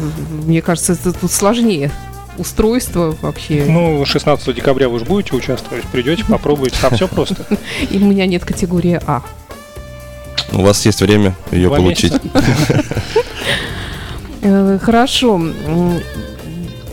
мне 0.45 0.63
кажется, 0.63 0.93
это 0.93 1.13
тут 1.13 1.31
сложнее 1.31 1.91
устройство 2.39 3.17
вообще. 3.23 3.65
Ну, 3.67 4.05
16 4.05 4.55
декабря 4.55 4.89
вы 4.89 4.99
же 4.99 5.05
будете 5.07 5.35
участвовать, 5.35 5.85
придете, 5.85 6.25
попробуете, 6.29 6.77
там 6.81 6.95
все 6.95 7.09
просто. 7.09 7.47
И 7.91 7.97
у 7.99 8.05
меня 8.05 8.27
нет 8.27 8.45
категории 8.45 9.01
А. 9.07 9.23
У 10.53 10.63
вас 10.63 10.85
есть 10.87 11.01
время 11.01 11.35
ее 11.51 11.69
Два 11.69 11.79
получить. 11.79 12.13
Э, 14.43 14.79
Хорошо. 14.81 15.41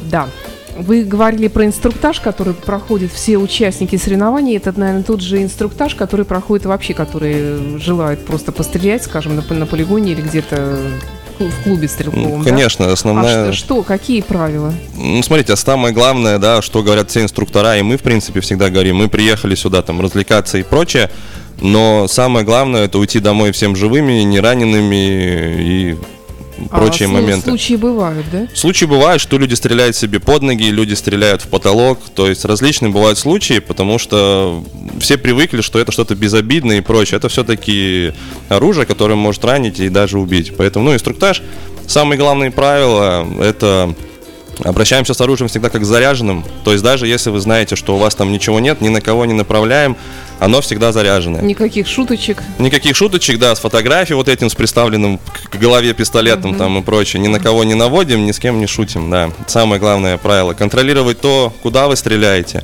Да. 0.09 0.27
Вы 0.77 1.03
говорили 1.03 1.47
про 1.47 1.65
инструктаж, 1.65 2.19
который 2.19 2.53
проходят 2.53 3.11
все 3.11 3.37
участники 3.37 3.95
соревнований. 3.95 4.57
Это, 4.57 4.77
наверное, 4.77 5.03
тот 5.03 5.21
же 5.21 5.41
инструктаж, 5.41 5.95
который 5.95 6.25
проходит 6.25 6.65
вообще, 6.65 6.93
которые 6.93 7.77
желают 7.79 8.25
просто 8.25 8.51
пострелять, 8.51 9.03
скажем, 9.03 9.35
на, 9.35 9.43
на 9.53 9.65
полигоне 9.65 10.13
или 10.13 10.21
где-то 10.21 10.77
в 11.39 11.63
клубе 11.63 11.87
стрелковом. 11.87 12.39
Ну, 12.39 12.43
да? 12.43 12.49
Конечно, 12.49 12.87
А 12.87 12.93
основная... 12.93 13.51
что, 13.51 13.65
что, 13.65 13.83
какие 13.83 14.21
правила? 14.21 14.73
Ну, 14.95 15.21
смотрите, 15.23 15.53
а 15.53 15.55
самое 15.55 15.93
главное, 15.93 16.37
да, 16.37 16.61
что 16.61 16.83
говорят 16.83 17.09
все 17.09 17.21
инструктора, 17.21 17.77
и 17.77 17.81
мы, 17.81 17.97
в 17.97 18.01
принципе, 18.01 18.39
всегда 18.41 18.69
говорим, 18.69 18.97
мы 18.97 19.09
приехали 19.09 19.55
сюда 19.55 19.81
там 19.81 20.01
развлекаться 20.01 20.57
и 20.57 20.63
прочее, 20.63 21.09
но 21.61 22.07
самое 22.07 22.45
главное 22.45 22.85
это 22.85 22.97
уйти 22.97 23.19
домой 23.19 23.51
всем 23.51 23.75
живыми, 23.75 24.23
не 24.23 24.39
ранеными 24.39 24.95
и 25.61 25.97
прочие 26.69 27.07
а, 27.07 27.11
моменты. 27.11 27.49
Случаи 27.49 27.75
бывают, 27.75 28.25
да? 28.31 28.47
Случаи 28.53 28.85
бывают, 28.85 29.21
что 29.21 29.37
люди 29.37 29.53
стреляют 29.53 29.95
себе 29.95 30.19
под 30.19 30.41
ноги, 30.41 30.69
люди 30.69 30.93
стреляют 30.93 31.41
в 31.41 31.47
потолок, 31.47 31.99
то 32.13 32.27
есть 32.27 32.45
различные 32.45 32.91
бывают 32.91 33.17
случаи, 33.17 33.59
потому 33.59 33.99
что 33.99 34.63
все 34.99 35.17
привыкли, 35.17 35.61
что 35.61 35.79
это 35.79 35.91
что-то 35.91 36.15
безобидное 36.15 36.77
и 36.77 36.81
прочее. 36.81 37.17
Это 37.17 37.29
все-таки 37.29 38.13
оружие, 38.49 38.85
которое 38.85 39.15
может 39.15 39.43
ранить 39.45 39.79
и 39.79 39.89
даже 39.89 40.19
убить. 40.19 40.53
Поэтому, 40.57 40.85
ну, 40.85 40.93
инструктаж, 40.93 41.41
самые 41.87 42.17
главные 42.17 42.51
правила, 42.51 43.27
это 43.41 43.93
обращаемся 44.63 45.13
с 45.13 45.21
оружием 45.21 45.47
всегда 45.47 45.69
как 45.69 45.85
заряженным, 45.85 46.45
то 46.63 46.71
есть 46.71 46.83
даже 46.83 47.07
если 47.07 47.29
вы 47.29 47.39
знаете, 47.39 47.75
что 47.75 47.95
у 47.95 47.97
вас 47.97 48.15
там 48.15 48.31
ничего 48.31 48.59
нет, 48.59 48.81
ни 48.81 48.89
на 48.89 49.01
кого 49.01 49.25
не 49.25 49.33
направляем, 49.33 49.97
оно 50.43 50.59
всегда 50.59 50.91
заряженное. 50.91 51.41
Никаких 51.41 51.87
шуточек. 51.87 52.43
Никаких 52.59 52.97
шуточек, 52.97 53.39
да, 53.39 53.55
с 53.55 53.59
фотографией 53.59 54.17
вот 54.17 54.27
этим, 54.27 54.49
с 54.49 54.55
приставленным 54.55 55.17
к 55.49 55.55
голове 55.55 55.93
пистолетом 55.93 56.55
там 56.55 56.77
и 56.77 56.81
прочее. 56.81 57.21
Ни 57.21 57.29
на 57.29 57.39
кого 57.39 57.63
не 57.63 57.75
наводим, 57.75 58.25
ни 58.25 58.33
с 58.33 58.39
кем 58.39 58.59
не 58.59 58.67
шутим, 58.67 59.09
да. 59.09 59.31
Самое 59.47 59.79
главное 59.79 60.17
правило. 60.17 60.53
Контролировать 60.53 61.21
то, 61.21 61.53
куда 61.61 61.87
вы 61.87 61.95
стреляете. 61.95 62.61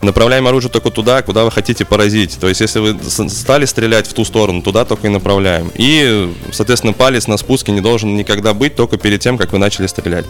Направляем 0.00 0.46
оружие 0.46 0.70
только 0.70 0.90
туда, 0.90 1.20
куда 1.20 1.44
вы 1.44 1.50
хотите 1.50 1.84
поразить. 1.84 2.38
То 2.40 2.48
есть, 2.48 2.62
если 2.62 2.78
вы 2.78 2.98
стали 3.28 3.66
стрелять 3.66 4.06
в 4.06 4.14
ту 4.14 4.24
сторону, 4.24 4.62
туда 4.62 4.86
только 4.86 5.06
и 5.06 5.10
направляем. 5.10 5.70
И, 5.74 6.34
соответственно, 6.52 6.94
палец 6.94 7.26
на 7.26 7.36
спуске 7.36 7.70
не 7.72 7.82
должен 7.82 8.16
никогда 8.16 8.54
быть 8.54 8.76
только 8.76 8.96
перед 8.96 9.20
тем, 9.20 9.36
как 9.36 9.52
вы 9.52 9.58
начали 9.58 9.86
стрелять. 9.88 10.24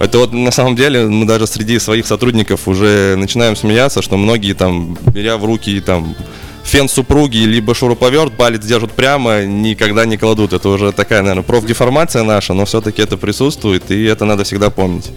Это 0.00 0.16
вот 0.16 0.32
на 0.32 0.50
самом 0.50 0.76
деле 0.76 1.06
мы 1.06 1.26
даже 1.26 1.46
среди 1.46 1.78
своих 1.78 2.06
сотрудников 2.06 2.66
уже 2.66 3.16
начинаем 3.16 3.54
смеяться, 3.54 4.00
что 4.00 4.16
многие 4.16 4.54
там, 4.54 4.96
беря 5.12 5.36
в 5.36 5.44
руки 5.44 5.78
там 5.82 6.16
фен 6.64 6.88
супруги, 6.88 7.36
либо 7.36 7.74
шуруповерт, 7.74 8.32
палец 8.32 8.64
держат 8.64 8.92
прямо, 8.92 9.44
никогда 9.44 10.06
не 10.06 10.16
кладут. 10.16 10.54
Это 10.54 10.70
уже 10.70 10.92
такая, 10.92 11.20
наверное, 11.20 11.42
профдеформация 11.42 12.22
наша, 12.22 12.54
но 12.54 12.64
все-таки 12.64 13.02
это 13.02 13.18
присутствует, 13.18 13.90
и 13.90 14.04
это 14.04 14.24
надо 14.24 14.44
всегда 14.44 14.70
помнить. 14.70 15.10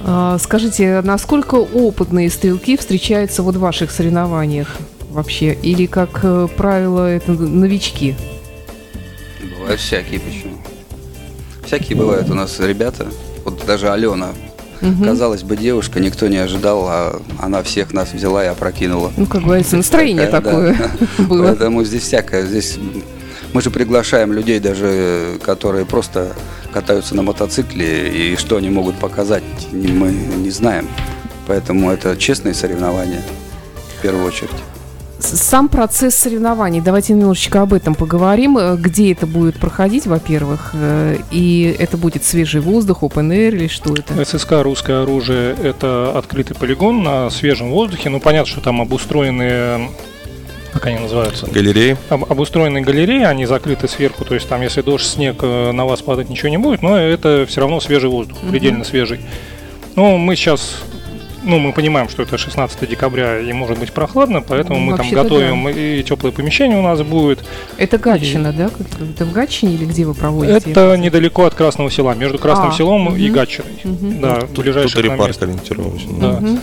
А, 0.00 0.36
скажите, 0.38 1.00
насколько 1.00 1.54
опытные 1.54 2.28
стрелки 2.28 2.76
встречаются 2.76 3.42
вот 3.42 3.56
в 3.56 3.60
ваших 3.60 3.90
соревнованиях 3.90 4.68
вообще? 5.08 5.54
Или, 5.54 5.86
как 5.86 6.20
э, 6.24 6.46
правило, 6.54 7.06
это 7.06 7.32
новички? 7.32 8.16
Бывают 9.58 9.80
всякие, 9.80 10.20
почему? 10.20 10.58
Всякие 11.64 11.96
бывают 11.96 12.28
у 12.28 12.34
нас 12.34 12.60
ребята. 12.60 13.06
Вот 13.44 13.64
даже 13.66 13.90
Алена, 13.90 14.30
Мгм. 14.80 15.04
казалось 15.04 15.42
бы, 15.42 15.56
девушка, 15.56 16.00
никто 16.00 16.28
не 16.28 16.36
ожидал, 16.38 16.86
а 16.88 17.22
она 17.40 17.62
всех 17.62 17.92
нас 17.92 18.12
взяла 18.12 18.44
и 18.44 18.48
опрокинула. 18.48 19.12
Ну, 19.16 19.26
как 19.26 19.42
говорится, 19.42 19.76
настроение 19.76 20.26
такое 20.26 20.76
было. 21.18 21.46
Поэтому 21.48 21.84
здесь 21.84 22.02
всякое. 22.02 22.44
Здесь 22.46 22.78
мы 23.52 23.62
же 23.62 23.70
приглашаем 23.70 24.32
людей 24.32 24.60
даже, 24.60 25.38
которые 25.42 25.86
просто 25.86 26.32
катаются 26.72 27.14
на 27.14 27.22
мотоцикле, 27.22 28.32
и 28.32 28.36
что 28.36 28.56
они 28.56 28.68
могут 28.68 28.96
показать, 28.96 29.44
мы 29.72 30.10
не 30.10 30.50
знаем. 30.50 30.88
Поэтому 31.46 31.90
это 31.90 32.16
честные 32.16 32.52
соревнования 32.54 33.22
в 33.98 34.02
первую 34.02 34.26
очередь. 34.26 34.50
Сам 35.24 35.68
процесс 35.68 36.14
соревнований, 36.16 36.80
давайте 36.82 37.14
немножечко 37.14 37.62
об 37.62 37.72
этом 37.72 37.94
поговорим. 37.94 38.58
Э, 38.58 38.76
Где 38.76 39.10
это 39.12 39.26
будет 39.26 39.58
проходить, 39.58 40.06
во-первых, 40.06 40.72
э, 40.74 41.16
и 41.30 41.74
это 41.78 41.96
будет 41.96 42.24
свежий 42.24 42.60
воздух, 42.60 43.02
open 43.02 43.30
air 43.30 43.48
или 43.48 43.66
что 43.68 43.94
это? 43.94 44.22
ССК 44.24 44.52
«Русское 44.62 45.02
оружие»— 45.02 45.56
это 45.62 46.12
открытый 46.16 46.54
полигон 46.54 47.02
на 47.02 47.30
свежем 47.30 47.70
воздухе. 47.70 48.10
Ну, 48.10 48.20
понятно, 48.20 48.50
что 48.52 48.60
там 48.60 48.82
обустроены, 48.82 49.88
как 50.74 50.86
они 50.86 50.98
называются, 50.98 51.46
Галереи. 51.50 51.96
Об- 52.10 52.30
обустроенные 52.30 52.82
галереи, 52.84 53.24
они 53.24 53.46
закрыты 53.46 53.88
сверху, 53.88 54.24
то 54.26 54.34
есть 54.34 54.46
там, 54.48 54.60
если 54.60 54.82
дождь, 54.82 55.06
снег, 55.06 55.36
э, 55.40 55.72
на 55.72 55.86
вас 55.86 56.02
падать 56.02 56.28
ничего 56.28 56.50
не 56.50 56.58
будет, 56.58 56.82
но 56.82 56.98
это 56.98 57.46
все 57.48 57.62
равно 57.62 57.80
свежий 57.80 58.10
воздух, 58.10 58.36
Мгм. 58.42 58.50
предельно 58.50 58.84
свежий. 58.84 59.20
Ну, 59.96 60.18
мы 60.18 60.36
сейчас, 60.36 60.82
ну, 61.44 61.58
мы 61.58 61.72
понимаем, 61.72 62.08
что 62.08 62.22
это 62.22 62.36
16 62.38 62.88
декабря 62.88 63.38
и 63.40 63.52
может 63.52 63.78
быть 63.78 63.92
прохладно, 63.92 64.42
поэтому 64.42 64.78
Ну, 64.80 64.86
мы 64.92 64.96
там 64.96 65.10
готовим 65.10 65.68
и 65.68 66.02
теплое 66.02 66.32
помещение 66.32 66.78
у 66.78 66.82
нас 66.82 67.02
будет. 67.02 67.44
Это 67.76 67.98
Гатчина, 67.98 68.52
да? 68.52 68.68
Как- 68.70 68.86
Это 69.10 69.24
в 69.24 69.32
Гатчине 69.32 69.74
или 69.74 69.84
где 69.84 70.04
вы 70.04 70.14
проводите? 70.14 70.70
Это 70.70 70.96
недалеко 70.96 71.44
от 71.44 71.54
Красного 71.54 71.90
села, 71.90 72.14
между 72.14 72.38
Красным 72.38 72.70
А, 72.70 72.72
селом 72.72 73.14
и 73.16 73.24
мгм. 73.26 73.32
Гатчиной. 73.34 73.70
Мгм. 73.84 74.20
Да, 74.20 74.40
Тут, 74.40 74.64
ближайший 74.64 75.02
тут 75.02 75.16
парк 75.16 75.36
ориентировочно. 75.42 76.12
Да. 76.18 76.32
Мгм. 76.40 76.60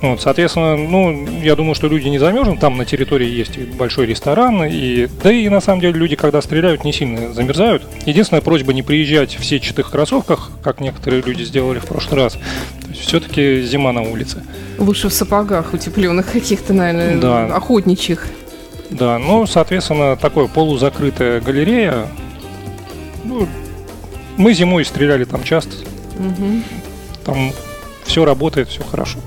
Вот, 0.00 0.20
соответственно, 0.22 0.76
ну, 0.76 1.26
я 1.42 1.56
думаю, 1.56 1.74
что 1.74 1.88
люди 1.88 2.06
не 2.06 2.18
замерзнут. 2.18 2.60
Там 2.60 2.76
на 2.76 2.84
территории 2.84 3.26
есть 3.28 3.58
большой 3.58 4.06
ресторан, 4.06 4.62
и 4.64 5.08
да 5.24 5.32
и 5.32 5.48
на 5.48 5.60
самом 5.60 5.80
деле 5.80 5.98
люди, 5.98 6.14
когда 6.14 6.40
стреляют, 6.40 6.84
не 6.84 6.92
сильно 6.92 7.32
замерзают. 7.32 7.82
Единственная 8.06 8.40
просьба 8.40 8.72
не 8.72 8.82
приезжать 8.84 9.36
в 9.36 9.44
сетчатых 9.44 9.90
кроссовках, 9.90 10.50
как 10.62 10.80
некоторые 10.80 11.22
люди 11.22 11.42
сделали 11.42 11.80
в 11.80 11.86
прошлый 11.86 12.22
раз. 12.22 12.34
То 12.34 12.88
есть 12.90 13.00
все-таки 13.02 13.62
зима 13.62 13.92
на 13.92 14.02
улице. 14.02 14.44
Лучше 14.78 15.08
в 15.08 15.12
сапогах 15.12 15.74
утепленных 15.74 16.30
каких-то, 16.30 16.72
наверное, 16.72 17.18
Да. 17.20 17.46
охотничьих. 17.56 18.28
Да, 18.90 19.18
ну, 19.18 19.46
соответственно, 19.46 20.16
такое 20.16 20.46
полузакрытая 20.46 21.40
галерея. 21.40 22.06
Ну, 23.24 23.48
мы 24.36 24.54
зимой 24.54 24.84
стреляли 24.84 25.24
там 25.24 25.42
часто. 25.42 25.72
Мгм. 26.18 26.62
Там 27.24 27.52
все 28.04 28.24
работает, 28.24 28.68
все 28.68 28.82
хорошо. 28.84 29.18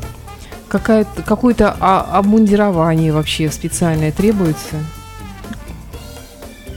Какая-то, 0.72 1.22
какое-то 1.24 1.76
а- 1.82 2.08
обмундирование 2.14 3.12
вообще 3.12 3.52
специальное 3.52 4.14
требуется? 4.14 4.78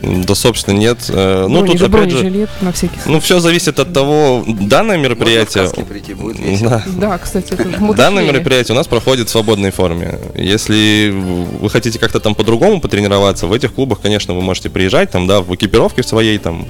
Да, 0.03 0.35
собственно, 0.35 0.77
нет. 0.77 0.99
Э, 1.09 1.47
Ну, 1.49 1.61
Брони- 1.61 1.79
тут, 1.79 1.83
опять 1.83 2.11
же, 2.11 2.19
бронежилет 2.19 2.51
на 2.61 2.73
всякий 2.73 2.95
случай. 2.97 3.11
ну, 3.11 3.21
все 3.21 3.39
зависит 3.39 3.79
от 3.79 3.93
того, 3.93 4.45
данное 4.47 4.99
мероприятие... 4.99 5.63
Можно 5.63 5.73
в 5.73 5.77
каске 5.77 5.85
прийти, 5.85 6.15
будет 6.15 6.39
весело. 6.41 6.83
Да. 6.87 7.09
Да, 7.09 7.19
кстати, 7.19 7.53
это. 7.55 7.95
Данное 7.97 8.25
мероприятие 8.27 8.75
у 8.75 8.77
нас 8.77 8.87
проходит 8.89 9.29
в 9.29 9.31
свободной 9.31 9.71
форме. 9.71 10.19
Если 10.35 11.11
вы 11.15 11.71
хотите 11.71 11.99
как-то 12.01 12.19
там 12.21 12.35
по-другому 12.35 12.81
потренироваться, 12.81 13.47
в 13.47 13.53
этих 13.53 13.73
клубах, 13.73 14.01
конечно, 14.01 14.35
вы 14.35 14.43
можете 14.43 14.69
приезжать 14.71 15.11
там, 15.13 15.27
да, 15.29 15.41
в 15.41 15.55
экипировке 15.55 16.03
в 16.03 16.07
своей 16.07 16.37
там 16.39 16.67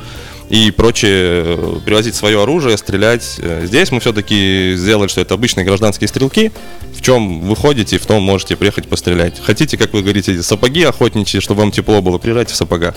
и 0.50 0.70
прочее, 0.70 1.42
э, 1.46 1.80
привозить 1.84 2.14
свое 2.14 2.42
оружие, 2.42 2.76
стрелять. 2.76 3.36
Э, 3.38 3.62
Здесь 3.64 3.90
мы 3.90 4.00
все-таки 4.00 4.74
сделали, 4.76 5.08
что 5.08 5.20
это 5.20 5.34
обычные 5.34 5.64
гражданские 5.64 6.08
стрелки. 6.08 6.52
В 6.94 7.02
чем 7.02 7.40
вы 7.40 7.56
ходите, 7.56 7.98
в 7.98 8.06
том 8.06 8.22
можете 8.22 8.56
приехать 8.56 8.88
пострелять. 8.88 9.40
Хотите, 9.42 9.76
как 9.76 9.92
вы 9.92 10.02
говорите, 10.02 10.42
сапоги 10.42 10.82
охотничьи, 10.82 11.40
чтобы 11.40 11.60
вам 11.60 11.70
тепло 11.70 12.02
было, 12.02 12.18
приезжайте 12.18 12.52
в 12.52 12.56
сапогах. 12.56 12.94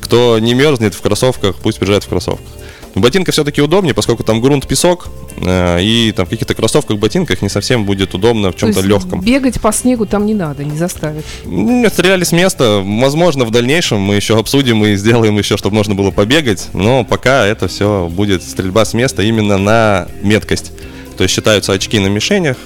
Кто 0.00 0.38
не 0.38 0.54
мерзнет 0.54 0.94
в 0.94 1.00
кроссовках, 1.00 1.56
пусть 1.56 1.78
приезжает 1.78 2.04
в 2.04 2.08
кроссовках. 2.08 2.46
В 2.94 3.00
ботинках 3.00 3.32
все-таки 3.34 3.60
удобнее, 3.60 3.92
поскольку 3.92 4.22
там 4.22 4.40
грунт, 4.40 4.66
песок, 4.66 5.08
и 5.38 6.12
там 6.16 6.26
в 6.26 6.30
каких-то 6.30 6.54
кроссовках, 6.54 6.98
ботинках 6.98 7.42
не 7.42 7.48
совсем 7.48 7.84
будет 7.84 8.14
удобно 8.14 8.50
в 8.50 8.54
То 8.54 8.60
чем-то 8.60 8.80
легком. 8.80 9.20
Бегать 9.20 9.60
по 9.60 9.72
снегу 9.72 10.06
там 10.06 10.26
не 10.26 10.34
надо, 10.34 10.64
не 10.64 10.76
заставят. 10.76 11.24
Нет, 11.44 11.92
стреляли 11.92 12.24
с 12.24 12.32
места. 12.32 12.82
Возможно, 12.84 13.44
в 13.44 13.50
дальнейшем 13.50 14.00
мы 14.00 14.14
еще 14.16 14.38
обсудим 14.38 14.84
и 14.84 14.96
сделаем 14.96 15.36
еще, 15.38 15.56
чтобы 15.56 15.76
можно 15.76 15.94
было 15.94 16.10
побегать. 16.10 16.68
Но 16.72 17.04
пока 17.04 17.46
это 17.46 17.68
все 17.68 18.08
будет 18.10 18.42
стрельба 18.42 18.84
с 18.84 18.94
места 18.94 19.22
именно 19.22 19.58
на 19.58 20.08
меткость. 20.22 20.72
То 21.16 21.22
есть 21.22 21.34
считаются 21.34 21.72
очки 21.72 21.98
на 21.98 22.08
мишенях 22.08 22.56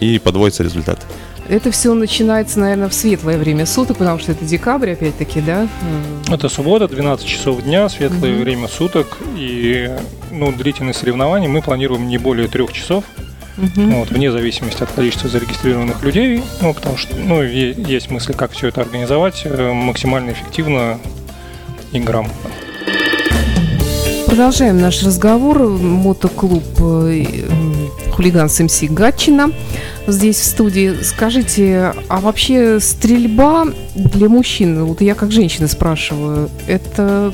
и 0.00 0.18
подводится 0.18 0.62
результат. 0.62 1.04
Это 1.48 1.70
все 1.70 1.94
начинается, 1.94 2.60
наверное, 2.60 2.88
в 2.88 2.94
светлое 2.94 3.38
время 3.38 3.64
суток, 3.64 3.96
потому 3.96 4.18
что 4.18 4.32
это 4.32 4.44
декабрь, 4.44 4.90
опять-таки, 4.92 5.40
да? 5.40 5.66
Это 6.30 6.48
суббота, 6.50 6.88
12 6.88 7.26
часов 7.26 7.62
дня, 7.62 7.88
светлое 7.88 8.32
Мгм. 8.32 8.40
время 8.42 8.68
суток. 8.68 9.16
И 9.34 9.90
ну, 10.30 10.52
длительность 10.52 10.98
соревнований 11.00 11.48
мы 11.48 11.62
планируем 11.62 12.06
не 12.06 12.18
более 12.18 12.48
трех 12.48 12.72
часов. 12.72 13.04
мгм. 13.56 13.92
Вот, 13.94 14.10
вне 14.10 14.30
зависимости 14.30 14.82
от 14.82 14.92
количества 14.92 15.28
зарегистрированных 15.30 16.02
людей. 16.04 16.42
Ну, 16.60 16.72
потому 16.74 16.96
что 16.96 17.16
ну, 17.16 17.42
есть 17.42 18.10
мысли, 18.10 18.32
как 18.32 18.52
все 18.52 18.68
это 18.68 18.82
организовать 18.82 19.42
э, 19.44 19.72
максимально 19.72 20.30
эффективно 20.32 20.98
и 21.92 21.98
грамотно. 21.98 22.50
Продолжаем 24.26 24.78
наш 24.80 25.02
разговор. 25.02 25.58
Мотоклуб 25.66 26.62
э, 26.80 27.24
«Хулиган 28.12 28.46
МС» 28.46 28.82
Гатчина 28.90 29.50
здесь 30.12 30.36
в 30.36 30.44
студии. 30.44 31.02
Скажите, 31.02 31.94
а 32.08 32.20
вообще 32.20 32.80
стрельба 32.80 33.66
для 33.94 34.28
мужчин, 34.28 34.84
вот 34.84 35.00
я 35.00 35.14
как 35.14 35.32
женщина 35.32 35.68
спрашиваю, 35.68 36.50
это 36.66 37.32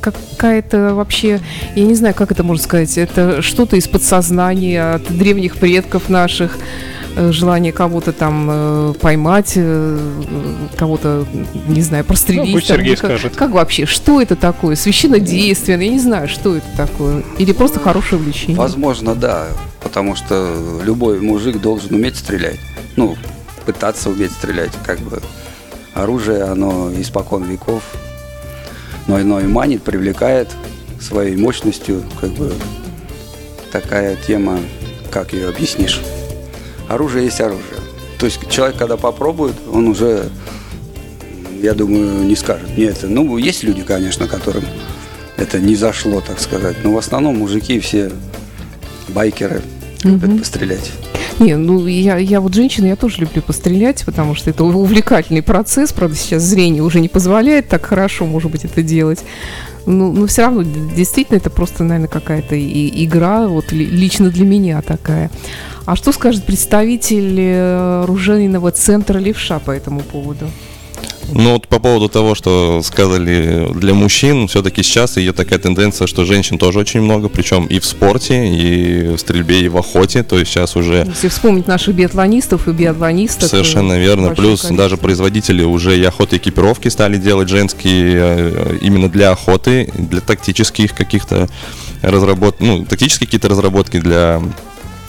какая-то 0.00 0.94
вообще, 0.94 1.40
я 1.74 1.84
не 1.84 1.94
знаю, 1.94 2.14
как 2.14 2.30
это 2.30 2.44
можно 2.44 2.62
сказать, 2.62 2.96
это 2.96 3.42
что-то 3.42 3.76
из 3.76 3.88
подсознания 3.88 4.94
от 4.94 5.16
древних 5.16 5.56
предков 5.56 6.08
наших, 6.08 6.58
желание 7.16 7.72
кого-то 7.72 8.12
там 8.12 8.48
э, 8.50 8.94
поймать, 9.00 9.52
э, 9.56 9.98
кого-то, 10.76 11.26
не 11.68 11.80
знаю, 11.82 12.04
прострелить. 12.04 12.46
Ну, 12.46 12.52
пусть 12.52 12.68
там, 12.68 12.76
Сергей 12.76 12.96
как- 12.96 13.10
скажет. 13.10 13.36
Как 13.36 13.50
вообще, 13.50 13.86
что 13.86 14.20
это 14.20 14.36
такое? 14.36 14.76
Священнодейственное, 14.76 15.86
я 15.86 15.90
не 15.92 15.98
знаю, 15.98 16.28
что 16.28 16.56
это 16.56 16.66
такое. 16.76 17.22
Или 17.38 17.52
просто 17.52 17.80
хорошее 17.80 18.20
увлечение. 18.20 18.56
Возможно, 18.56 19.14
да, 19.14 19.46
потому 19.82 20.14
что 20.16 20.80
любой 20.84 21.20
мужик 21.20 21.60
должен 21.60 21.94
уметь 21.94 22.16
стрелять. 22.16 22.58
Ну, 22.96 23.16
пытаться 23.64 24.10
уметь 24.10 24.32
стрелять, 24.32 24.72
как 24.84 24.98
бы. 25.00 25.20
Оружие, 25.94 26.42
оно 26.42 26.92
испокон 26.92 27.44
веков, 27.44 27.82
но 29.06 29.16
оно 29.16 29.40
и 29.40 29.46
манит, 29.46 29.82
привлекает 29.82 30.50
своей 31.00 31.36
мощностью, 31.36 32.02
как 32.20 32.30
бы 32.30 32.52
такая 33.72 34.16
тема, 34.16 34.58
как 35.10 35.32
ее 35.32 35.48
объяснишь. 35.48 36.00
Оружие 36.88 37.24
есть 37.26 37.40
оружие. 37.40 37.80
То 38.18 38.26
есть 38.26 38.38
человек, 38.48 38.76
когда 38.76 38.96
попробует, 38.96 39.54
он 39.72 39.88
уже, 39.88 40.28
я 41.60 41.74
думаю, 41.74 42.24
не 42.24 42.36
скажет. 42.36 42.76
Нет, 42.76 42.98
ну, 43.02 43.36
есть 43.36 43.62
люди, 43.62 43.82
конечно, 43.82 44.26
которым 44.26 44.64
это 45.36 45.58
не 45.58 45.74
зашло, 45.76 46.20
так 46.20 46.40
сказать. 46.40 46.76
Но 46.82 46.92
в 46.92 46.98
основном 46.98 47.38
мужики 47.38 47.78
все 47.80 48.10
байкеры 49.08 49.62
любят 50.02 50.30
Мгм. 50.30 50.38
пострелять. 50.38 50.92
Не, 51.38 51.56
ну 51.56 51.86
я, 51.86 52.16
я 52.16 52.40
вот 52.40 52.54
женщина, 52.54 52.86
я 52.86 52.96
тоже 52.96 53.18
люблю 53.18 53.42
пострелять, 53.42 54.04
потому 54.06 54.34
что 54.34 54.48
это 54.48 54.64
увлекательный 54.64 55.42
процесс. 55.42 55.92
Правда, 55.92 56.16
сейчас 56.16 56.42
зрение 56.42 56.82
уже 56.82 56.98
не 57.00 57.08
позволяет 57.08 57.68
так 57.68 57.84
хорошо, 57.84 58.24
может 58.24 58.50
быть, 58.50 58.64
это 58.64 58.82
делать. 58.82 59.22
Ну, 59.86 60.12
но 60.12 60.26
все 60.26 60.42
равно, 60.42 60.62
действительно, 60.62 61.36
это 61.36 61.48
просто, 61.48 61.84
наверное, 61.84 62.08
какая-то 62.08 62.56
игра, 62.58 63.46
вот 63.46 63.70
ли- 63.72 63.86
лично 63.86 64.30
для 64.30 64.44
меня 64.44 64.82
такая. 64.82 65.30
А 65.84 65.94
что 65.94 66.10
скажет 66.10 66.44
представитель 66.44 67.38
э, 67.40 68.02
оружейного 68.02 68.72
центра 68.72 69.18
«Левша» 69.18 69.60
по 69.60 69.70
этому 69.70 70.00
поводу? 70.00 70.46
Ну 71.32 71.54
вот 71.54 71.68
по 71.68 71.78
поводу 71.78 72.08
того, 72.08 72.34
что 72.34 72.82
сказали 72.82 73.68
для 73.74 73.94
мужчин, 73.94 74.48
все-таки 74.48 74.82
сейчас 74.82 75.16
ее 75.16 75.32
такая 75.32 75.58
тенденция, 75.58 76.06
что 76.06 76.24
женщин 76.24 76.58
тоже 76.58 76.78
очень 76.78 77.00
много, 77.00 77.28
причем 77.28 77.66
и 77.66 77.78
в 77.78 77.84
спорте, 77.84 78.48
и 78.48 79.14
в 79.14 79.18
стрельбе, 79.18 79.62
и 79.62 79.68
в 79.68 79.76
охоте. 79.76 80.22
То 80.22 80.38
есть 80.38 80.50
сейчас 80.50 80.76
уже 80.76 81.04
Если 81.06 81.28
вспомнить 81.28 81.66
наших 81.66 81.94
биатлонистов 81.94 82.68
и 82.68 82.72
биатлонисток. 82.72 83.48
Совершенно 83.48 83.94
э, 83.94 84.00
верно. 84.00 84.28
Плюс 84.28 84.60
количество. 84.60 84.76
даже 84.76 84.96
производители 84.96 85.62
уже 85.62 85.98
и 85.98 86.04
охоты 86.04 86.36
экипировки 86.36 86.88
стали 86.88 87.16
делать 87.16 87.48
женские 87.48 88.14
э, 88.16 88.78
именно 88.80 89.08
для 89.08 89.30
охоты, 89.30 89.90
для 89.94 90.20
тактических 90.20 90.94
каких-то 90.94 91.48
разработок, 92.02 92.60
ну, 92.60 92.84
тактические 92.84 93.26
какие-то 93.26 93.48
разработки 93.48 93.98
для 93.98 94.40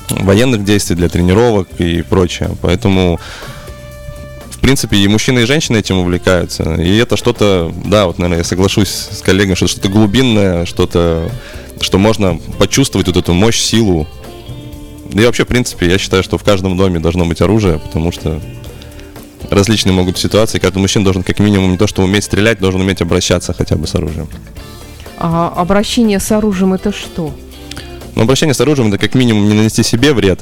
военных 0.10 0.64
действий, 0.64 0.96
для 0.96 1.10
тренировок 1.10 1.68
и 1.80 2.02
прочее. 2.02 2.50
Поэтому 2.62 3.20
принципе, 4.68 4.98
и 4.98 5.08
мужчины, 5.08 5.40
и 5.40 5.46
женщины 5.46 5.78
этим 5.78 5.98
увлекаются. 6.00 6.76
И 6.76 6.98
это 6.98 7.16
что-то, 7.16 7.74
да, 7.86 8.06
вот, 8.06 8.18
наверное, 8.18 8.40
я 8.40 8.44
соглашусь 8.44 8.90
с 8.90 9.22
коллегами, 9.22 9.56
что 9.56 9.66
что-то 9.66 9.88
глубинное, 9.88 10.66
что-то, 10.66 11.32
что 11.80 11.98
можно 11.98 12.38
почувствовать 12.60 13.08
вот 13.08 13.16
эту 13.16 13.32
мощь, 13.34 13.62
силу. 13.62 14.10
Да 15.10 15.22
и 15.22 15.26
вообще, 15.26 15.46
в 15.46 15.48
принципе, 15.48 15.90
я 15.90 15.98
считаю, 15.98 16.22
что 16.22 16.38
в 16.38 16.44
каждом 16.44 16.76
доме 16.76 17.00
должно 17.00 17.26
быть 17.26 17.40
оружие, 17.40 17.80
потому 17.80 18.12
что 18.12 18.42
различные 19.50 19.94
могут 19.94 20.16
быть 20.16 20.22
ситуации. 20.22 20.60
Каждый 20.60 20.80
мужчина 20.80 21.06
должен 21.06 21.24
как 21.24 21.40
минимум 21.40 21.72
не 21.72 21.78
то, 21.78 21.88
что 21.88 22.02
уметь 22.02 22.26
стрелять, 22.26 22.60
должен 22.60 22.82
уметь 22.82 23.02
обращаться 23.02 23.54
хотя 23.54 23.78
бы 23.78 23.88
с 23.88 23.96
оружием. 23.96 24.28
А 25.18 25.48
обращение 25.56 26.20
с 26.20 26.30
оружием 26.30 26.74
это 26.74 26.92
что? 26.92 27.34
Но 28.16 28.24
обращение 28.24 28.54
с 28.54 28.60
оружием 28.60 28.90
это 28.90 28.98
как 28.98 29.16
минимум 29.16 29.48
не 29.48 29.54
нанести 29.54 29.82
себе 29.82 30.12
вред. 30.12 30.42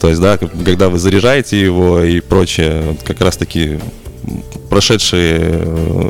То 0.00 0.08
есть, 0.08 0.20
да, 0.20 0.38
когда 0.38 0.88
вы 0.88 0.98
заряжаете 0.98 1.60
его 1.60 2.02
и 2.02 2.20
прочее, 2.20 2.96
как 3.04 3.20
раз 3.20 3.36
таки 3.36 3.78
прошедшие 4.68 5.38
э, 5.40 6.08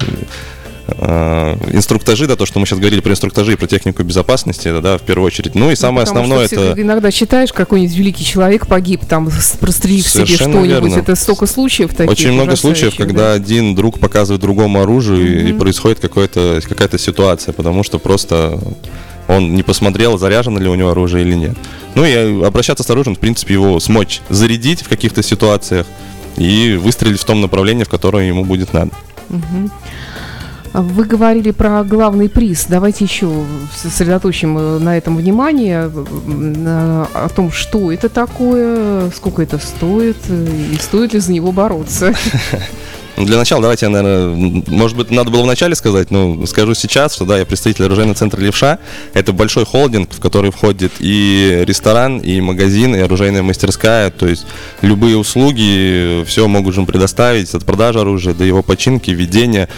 э, 0.88 1.56
инструктажи, 1.72 2.26
да, 2.26 2.36
то, 2.36 2.46
что 2.46 2.58
мы 2.58 2.66
сейчас 2.66 2.78
говорили 2.78 3.00
про 3.00 3.12
инструктажи 3.12 3.52
и 3.52 3.56
про 3.56 3.66
технику 3.66 4.02
безопасности, 4.02 4.68
это, 4.68 4.80
да, 4.80 4.98
в 4.98 5.02
первую 5.02 5.26
очередь. 5.26 5.54
Ну 5.54 5.70
и 5.70 5.76
самое 5.76 6.06
Потому 6.06 6.24
основное 6.24 6.46
что 6.46 6.56
это... 6.72 6.80
иногда 6.80 7.10
читаешь, 7.10 7.52
какой-нибудь 7.52 7.94
великий 7.96 8.24
человек 8.24 8.66
погиб, 8.66 9.04
там, 9.06 9.30
прострелив 9.60 10.08
себе 10.08 10.26
Совершенно 10.26 10.54
что-нибудь. 10.54 10.90
верно. 10.90 11.00
Это 11.00 11.14
столько 11.14 11.46
случаев 11.46 11.90
таких 11.94 12.10
Очень 12.10 12.32
много 12.32 12.56
случаев, 12.56 12.88
ужасающих, 12.94 13.06
когда 13.06 13.28
да. 13.28 13.32
один 13.34 13.74
друг 13.74 13.98
показывает 13.98 14.40
другому 14.40 14.80
оружие 14.82 15.48
и 15.48 15.52
Мгм. 15.52 15.58
происходит 15.58 16.00
какая-то 16.00 16.98
ситуация, 16.98 17.52
потому 17.52 17.82
что 17.82 17.98
просто 17.98 18.58
он 19.28 19.54
не 19.54 19.62
посмотрел, 19.62 20.18
заряжено 20.18 20.58
ли 20.58 20.68
у 20.68 20.74
него 20.74 20.90
оружие 20.90 21.24
или 21.24 21.34
нет. 21.34 21.56
Ну 21.94 22.04
и 22.04 22.44
обращаться 22.44 22.84
с 22.84 22.90
оружием, 22.90 23.16
в 23.16 23.18
принципе, 23.18 23.54
его 23.54 23.80
смочь 23.80 24.20
зарядить 24.28 24.82
в 24.82 24.88
каких-то 24.88 25.22
ситуациях 25.22 25.86
и 26.36 26.78
выстрелить 26.80 27.20
в 27.20 27.24
том 27.24 27.40
направлении, 27.40 27.84
в 27.84 27.88
котором 27.88 28.20
ему 28.20 28.44
будет 28.44 28.72
надо. 28.72 28.90
А 30.72 30.82
Вы 30.82 31.04
говорили 31.04 31.52
про 31.52 31.82
главный 31.84 32.28
приз. 32.28 32.66
Давайте 32.68 33.04
еще 33.06 33.30
сосредоточим 33.74 34.58
э, 34.58 34.78
на 34.78 34.98
этом 34.98 35.16
внимание, 35.16 35.90
на- 36.26 37.06
о 37.14 37.30
том, 37.34 37.50
что 37.50 37.90
это 37.90 38.10
такое, 38.10 39.08
сколько 39.10 39.40
это 39.42 39.56
стоит, 39.58 40.18
э, 40.28 40.46
и 40.74 40.76
стоит 40.76 41.14
ли 41.14 41.20
за 41.20 41.32
него 41.32 41.50
бороться. 41.50 42.12
Для 43.16 43.38
начала 43.38 43.62
давайте 43.62 43.86
я, 43.86 43.90
наверное, 43.90 44.62
может 44.66 44.94
быть, 44.94 45.10
надо 45.10 45.30
было 45.30 45.42
вначале 45.42 45.74
сказать, 45.74 46.10
но 46.10 46.44
скажу 46.44 46.74
сейчас, 46.74 47.14
что 47.14 47.24
да, 47.24 47.38
я 47.38 47.46
представитель 47.46 47.86
оружейного 47.86 48.14
центра 48.14 48.38
«Левша». 48.38 48.78
Это 49.14 49.32
большой 49.32 49.64
холдинг, 49.64 50.12
в 50.12 50.20
который 50.20 50.50
входит 50.50 50.92
и 50.98 51.64
ресторан, 51.66 52.18
и 52.18 52.42
магазин, 52.42 52.94
и 52.94 52.98
оружейная 52.98 53.42
мастерская. 53.42 54.10
То 54.10 54.26
есть 54.26 54.46
любые 54.82 55.16
услуги, 55.16 56.24
все 56.26 56.46
могут 56.46 56.74
же 56.74 56.82
предоставить 56.82 57.54
от 57.54 57.64
продажи 57.64 58.00
оружия 58.00 58.34
до 58.34 58.44
его 58.44 58.62
починки, 58.62 59.10
ведения. 59.10 59.70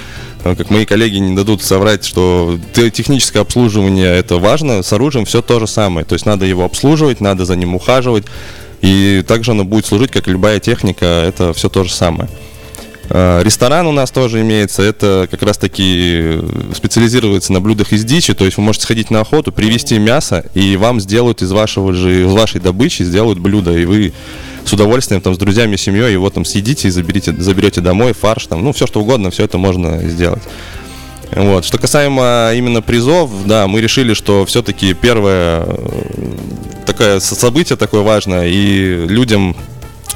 Как 0.42 0.70
мои 0.70 0.84
коллеги 0.84 1.18
не 1.18 1.36
дадут 1.36 1.62
соврать, 1.62 2.04
что 2.04 2.58
те- 2.72 2.90
техническое 2.90 3.40
обслуживание 3.40 4.16
это 4.16 4.38
важно, 4.38 4.82
с 4.82 4.92
оружием 4.92 5.26
все 5.26 5.42
то 5.42 5.60
же 5.60 5.68
самое. 5.68 6.04
То 6.04 6.14
есть 6.14 6.26
надо 6.26 6.44
его 6.44 6.64
обслуживать, 6.64 7.20
надо 7.20 7.44
за 7.44 7.54
ним 7.54 7.76
ухаживать. 7.76 8.24
И 8.80 9.24
также 9.26 9.52
оно 9.52 9.64
будет 9.64 9.86
служить, 9.86 10.10
как 10.10 10.26
любая 10.26 10.58
техника, 10.58 11.04
это 11.04 11.52
все 11.52 11.68
то 11.68 11.84
же 11.84 11.92
самое. 11.92 12.28
Э, 13.10 13.42
Ресторан 13.42 13.86
у 13.86 13.92
нас 13.92 14.10
тоже 14.10 14.40
имеется. 14.42 14.82
Это 14.82 15.28
как 15.30 15.42
раз 15.42 15.58
таки 15.58 16.38
специализируется 16.74 17.52
на 17.52 17.60
блюдах 17.60 17.92
из 17.92 18.04
дичи. 18.04 18.34
То 18.34 18.44
есть 18.44 18.56
вы 18.56 18.62
можете 18.62 18.84
сходить 18.84 19.10
на 19.10 19.20
охоту, 19.20 19.52
привезти 19.52 19.98
мясо, 19.98 20.44
и 20.54 20.76
вам 20.76 21.00
сделают 21.00 21.42
из 21.42 21.52
вашего 21.52 21.92
же, 21.92 22.24
из 22.24 22.32
вашей 22.32 22.60
добычи 22.60 23.02
сделают 23.02 23.38
блюдо. 23.38 23.76
И 23.76 23.84
вы 23.84 24.12
с 24.64 24.72
удовольствием 24.72 25.20
там 25.20 25.34
с 25.34 25.38
друзьями, 25.38 25.76
семьей 25.76 26.12
его 26.12 26.28
там 26.30 26.44
съедите 26.44 26.88
и 26.88 26.90
заберите, 26.90 27.34
заберете 27.38 27.80
домой, 27.80 28.12
фарш, 28.12 28.46
там, 28.46 28.62
ну, 28.62 28.72
все 28.72 28.86
что 28.86 29.00
угодно, 29.00 29.30
все 29.30 29.44
это 29.44 29.56
можно 29.56 29.98
сделать. 30.08 30.42
Вот. 31.32 31.64
Что 31.64 31.78
касаемо 31.78 32.52
именно 32.54 32.82
призов, 32.82 33.30
да, 33.46 33.66
мы 33.66 33.80
решили, 33.80 34.14
что 34.14 34.44
все-таки 34.46 34.94
первое 34.94 35.64
э, 35.66 35.76
такое 36.86 37.20
со- 37.20 37.34
событие 37.34 37.76
такое 37.76 38.02
важное, 38.02 38.48
и 38.48 39.06
людям 39.06 39.54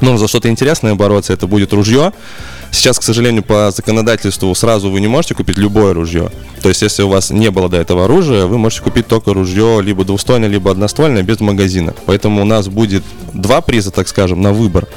ну, 0.01 0.17
за 0.17 0.27
что-то 0.27 0.49
интересное 0.49 0.95
бороться, 0.95 1.33
это 1.33 1.47
будет 1.47 1.73
ружье. 1.73 2.13
Сейчас, 2.71 2.97
к 2.97 3.03
сожалению, 3.03 3.43
по 3.43 3.71
законодательству 3.71 4.53
сразу 4.55 4.89
вы 4.89 4.99
не 4.99 5.07
можете 5.07 5.35
купить 5.35 5.57
любое 5.57 5.93
ружье. 5.93 6.31
То 6.61 6.69
есть, 6.69 6.81
если 6.81 7.03
у 7.03 7.09
вас 7.09 7.29
не 7.29 7.51
было 7.51 7.69
до 7.69 7.77
этого 7.77 8.05
оружия, 8.05 8.45
вы 8.45 8.57
можете 8.57 8.81
купить 8.83 9.07
только 9.07 9.33
ружье 9.33 9.79
либо 9.81 10.03
двуствольное, 10.03 10.49
либо 10.49 10.71
одноствольное 10.71 11.23
без 11.23 11.39
магазина. 11.39 11.93
Поэтому 12.05 12.41
у 12.41 12.45
нас 12.45 12.67
будет 12.67 13.03
два 13.33 13.61
приза, 13.61 13.91
так 13.91 14.07
скажем, 14.07 14.41
на 14.41 14.53
выбор. 14.53 14.87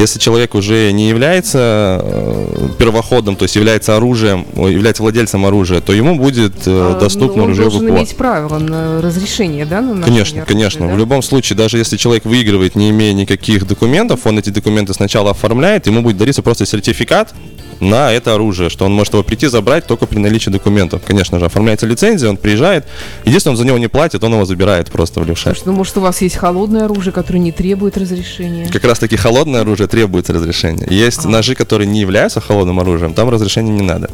Если 0.00 0.18
человек 0.18 0.54
уже 0.54 0.92
не 0.92 1.10
является 1.10 2.00
э, 2.02 2.68
первоходом, 2.78 3.36
то 3.36 3.42
есть 3.42 3.54
является 3.54 3.98
оружием, 3.98 4.46
является 4.56 5.02
владельцем 5.02 5.44
оружия, 5.44 5.82
то 5.82 5.92
ему 5.92 6.16
будет 6.16 6.66
э, 6.66 6.94
А, 6.96 6.98
доступно 6.98 7.36
ну, 7.36 7.42
он 7.42 7.48
ружье 7.50 7.64
должен 7.64 7.90
иметь 7.90 8.16
право 8.16 8.58
на 8.58 9.02
разрешение, 9.02 9.66
да, 9.66 9.82
на 9.82 10.02
Конечно, 10.02 10.46
конечно. 10.46 10.86
да? 10.88 10.94
В 10.94 10.98
любом 10.98 11.20
случае, 11.20 11.58
даже 11.58 11.76
если 11.76 11.98
человек 11.98 12.24
выигрывает, 12.24 12.76
не 12.76 12.88
имея 12.88 13.12
никаких 13.12 13.66
документов, 13.66 14.20
он 14.24 14.38
эти 14.38 14.48
документы 14.48 14.94
сначала 14.94 15.32
оформляет, 15.32 15.86
ему 15.86 16.00
будет 16.00 16.16
дариться 16.16 16.40
просто 16.40 16.64
сертификат 16.64 17.34
на 17.80 18.12
это 18.12 18.34
оружие, 18.34 18.70
что 18.70 18.84
он 18.84 18.92
может 18.92 19.12
его 19.12 19.22
прийти 19.22 19.46
забрать 19.46 19.86
только 19.86 20.06
при 20.06 20.18
наличии 20.18 20.50
документов. 20.50 21.02
Конечно 21.04 21.38
же, 21.38 21.46
оформляется 21.46 21.86
лицензия, 21.86 22.28
он 22.28 22.36
приезжает. 22.36 22.86
Единственное, 23.24 23.52
он 23.52 23.58
за 23.58 23.64
него 23.64 23.78
не 23.78 23.88
платит, 23.88 24.22
он 24.22 24.32
его 24.32 24.44
забирает 24.44 24.90
просто 24.90 25.20
в 25.20 25.26
левша. 25.26 25.54
Слушай, 25.54 25.62
ну, 25.66 25.72
может, 25.72 25.96
у 25.96 26.00
вас 26.00 26.20
есть 26.20 26.36
холодное 26.36 26.84
оружие, 26.84 27.12
которое 27.12 27.38
не 27.38 27.52
требует 27.52 27.96
разрешения? 27.96 28.68
Как 28.68 28.84
раз 28.84 28.98
таки 28.98 29.16
холодное 29.16 29.62
оружие 29.62 29.88
требуется 29.88 30.32
разрешения. 30.32 30.86
Есть 30.90 31.24
А. 31.24 31.28
ножи, 31.28 31.54
которые 31.54 31.86
не 31.86 32.00
являются 32.00 32.40
холодным 32.40 32.80
оружием, 32.80 33.14
там 33.14 33.30
разрешения 33.30 33.72
не 33.72 33.82
надо. 33.82 34.10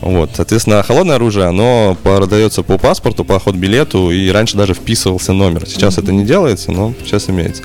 Вот, 0.00 0.30
соответственно, 0.34 0.82
холодное 0.82 1.16
оружие, 1.16 1.46
оно 1.46 1.96
продается 2.02 2.62
по 2.62 2.78
паспорту, 2.78 3.24
по 3.24 3.40
билету, 3.52 4.10
и 4.10 4.28
раньше 4.28 4.56
даже 4.56 4.74
вписывался 4.74 5.32
номер. 5.32 5.66
Сейчас 5.66 5.98
это 5.98 6.12
не 6.12 6.24
делается, 6.24 6.72
но 6.72 6.94
сейчас 7.04 7.28
имеется. 7.28 7.62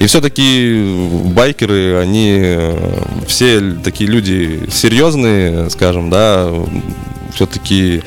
И 0.00 0.06
все-таки 0.06 1.08
байкеры, 1.26 1.96
они 1.96 2.38
э, 2.40 3.02
все 3.26 3.60
такие 3.82 4.10
люди 4.10 4.68
серьезные, 4.70 5.70
скажем, 5.70 6.10
да, 6.10 6.50
все-таки 7.34 8.02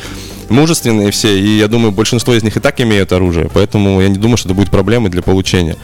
мужественные 0.50 1.12
все, 1.12 1.39
и 1.39 1.58
я 1.58 1.67
думаю, 1.67 1.91
большинство 1.91 2.34
из 2.34 2.43
них 2.43 2.58
и 2.58 2.60
так 2.60 2.80
имеют 2.82 3.12
оружие, 3.12 3.50
поэтому 3.54 4.02
я 4.02 4.10
не 4.10 4.17
думаю, 4.17 4.38
что 4.38 4.50
это 4.50 4.56
будет 4.56 4.69
проблемой 4.69 5.10
для 5.10 5.21
получения. 5.21 5.76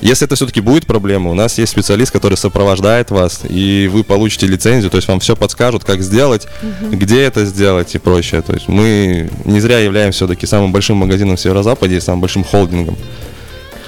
Если 0.00 0.26
это 0.26 0.34
все-таки 0.34 0.60
будет 0.60 0.84
проблема, 0.84 1.30
у 1.30 1.34
нас 1.34 1.58
есть 1.58 1.70
специалист, 1.70 2.10
который 2.10 2.36
сопровождает 2.36 3.12
вас, 3.12 3.42
и 3.48 3.88
вы 3.92 4.02
получите 4.02 4.48
лицензию, 4.48 4.90
то 4.90 4.96
есть 4.96 5.06
вам 5.06 5.20
все 5.20 5.36
подскажут, 5.36 5.84
как 5.84 6.02
сделать, 6.02 6.48
где 6.90 7.22
это 7.22 7.44
сделать 7.44 7.94
и 7.94 7.98
прочее. 7.98 8.42
То 8.42 8.52
есть 8.52 8.66
мы 8.66 9.30
не 9.44 9.60
зря 9.60 9.78
являемся 9.78 10.16
все-таки 10.16 10.44
самым 10.44 10.72
большим 10.72 10.96
магазином 10.96 11.36
в 11.36 11.40
Северо-Западе 11.40 11.98
и 11.98 12.00
самым 12.00 12.20
большим 12.20 12.42
холдингом. 12.42 12.96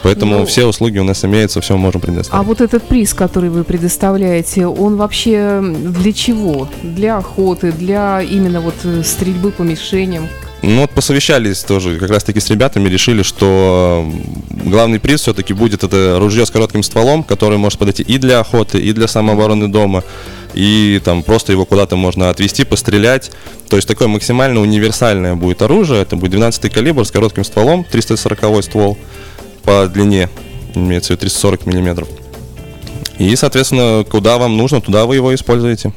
Поэтому 0.04 0.40
Ну, 0.40 0.46
все 0.46 0.66
услуги 0.66 0.98
у 0.98 1.04
нас 1.04 1.24
имеются, 1.24 1.60
все 1.62 1.76
можем 1.76 2.00
А 2.02 2.06
предоставить. 2.06 2.46
вот 2.46 2.60
этот 2.60 2.82
приз, 2.82 3.14
который 3.14 3.48
вы 3.48 3.64
предоставляете, 3.64 4.66
он 4.66 4.96
вообще 4.96 5.60
для 5.62 6.12
чего? 6.12 6.68
Для 6.82 7.16
охоты, 7.16 7.72
для 7.72 8.20
именно 8.20 8.60
вот 8.60 8.74
э, 8.84 9.02
стрельбы 9.02 9.50
по 9.50 9.62
мишеням? 9.62 10.28
Ну 10.60 10.82
вот 10.82 10.90
посовещались 10.90 11.60
тоже 11.62 11.98
как 11.98 12.10
раз 12.10 12.22
таки 12.24 12.40
с 12.40 12.50
ребятами, 12.50 12.88
решили, 12.88 13.22
что 13.22 14.06
главный 14.50 14.98
приз 15.00 15.22
все-таки 15.22 15.52
будет 15.54 15.84
это 15.84 16.18
ружье 16.18 16.44
с 16.44 16.50
коротким 16.50 16.82
стволом, 16.82 17.22
которое 17.22 17.56
может 17.56 17.78
подойти 17.78 18.02
и 18.02 18.18
для 18.18 18.40
охоты, 18.40 18.78
и 18.78 18.92
для 18.92 19.08
самообороны 19.08 19.68
дома, 19.68 20.04
и 20.54 21.00
там 21.04 21.22
просто 21.22 21.52
его 21.52 21.64
куда-то 21.64 21.96
можно 21.96 22.30
отвести, 22.30 22.64
пострелять. 22.64 23.30
То 23.68 23.76
есть 23.76 23.88
такое 23.88 24.08
максимально 24.08 24.60
универсальное 24.60 25.34
будет 25.34 25.60
оружие, 25.62 26.02
это 26.02 26.16
будет 26.16 26.30
12 26.32 26.72
калибр 26.72 27.04
с 27.04 27.10
коротким 27.10 27.44
стволом, 27.44 27.84
340 27.84 28.64
ствол 28.64 28.98
по 29.64 29.86
длине, 29.86 30.28
имеется 30.74 31.08
в 31.08 31.10
виду 31.10 31.20
340 31.20 31.66
миллиметров. 31.66 32.08
И, 33.18 33.34
соответственно, 33.36 34.04
куда 34.08 34.38
вам 34.38 34.56
нужно, 34.56 34.80
туда 34.80 35.06
вы 35.06 35.16
его 35.16 35.34
используете. 35.34 35.92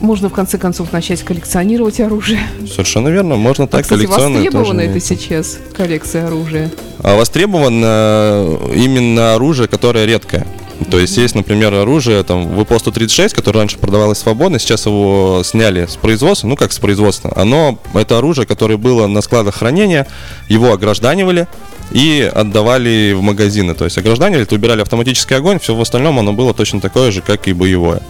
Можно 0.00 0.28
в 0.28 0.32
конце 0.32 0.58
концов 0.58 0.92
начать 0.92 1.22
коллекционировать 1.22 2.00
оружие. 2.00 2.40
Совершенно 2.70 3.08
верно, 3.08 3.36
можно 3.36 3.66
так 3.66 3.80
а, 3.80 3.82
кстати, 3.82 3.98
коллекционно 4.00 4.36
тоже 4.36 4.44
востребовано 4.44 4.80
это 4.80 5.00
сейчас, 5.00 5.58
коллекция 5.76 6.26
оружия? 6.26 6.70
А 7.00 7.16
востребовано 7.16 8.58
именно 8.74 9.34
оружие, 9.34 9.66
которое 9.66 10.06
редкое. 10.06 10.46
То 10.90 10.98
есть 10.98 11.16
есть, 11.16 11.34
например, 11.34 11.74
оружие, 11.74 12.22
там, 12.22 12.46
ВПО-136, 12.58 13.34
которое 13.34 13.60
раньше 13.60 13.78
продавалось 13.78 14.18
свободно, 14.18 14.58
сейчас 14.58 14.86
его 14.86 15.42
сняли 15.44 15.86
с 15.86 15.96
производства, 15.96 16.46
ну 16.46 16.56
как 16.56 16.72
с 16.72 16.78
производства. 16.78 17.32
Оно, 17.34 17.78
это 17.94 18.18
оружие, 18.18 18.46
которое 18.46 18.76
было 18.76 19.06
на 19.06 19.20
складах 19.20 19.56
хранения, 19.56 20.06
его 20.48 20.72
огражданивали 20.72 21.48
и 21.90 22.30
отдавали 22.32 23.12
в 23.12 23.22
магазины. 23.22 23.74
То 23.74 23.84
есть 23.84 23.98
огражданивали, 23.98 24.44
то 24.44 24.54
убирали 24.54 24.80
автоматический 24.80 25.34
огонь, 25.34 25.58
все 25.58 25.74
в 25.74 25.80
остальном 25.80 26.18
оно 26.18 26.32
было 26.32 26.54
точно 26.54 26.80
такое 26.80 27.10
же, 27.10 27.22
как 27.22 27.48
и 27.48 27.52
боевое. 27.52 28.00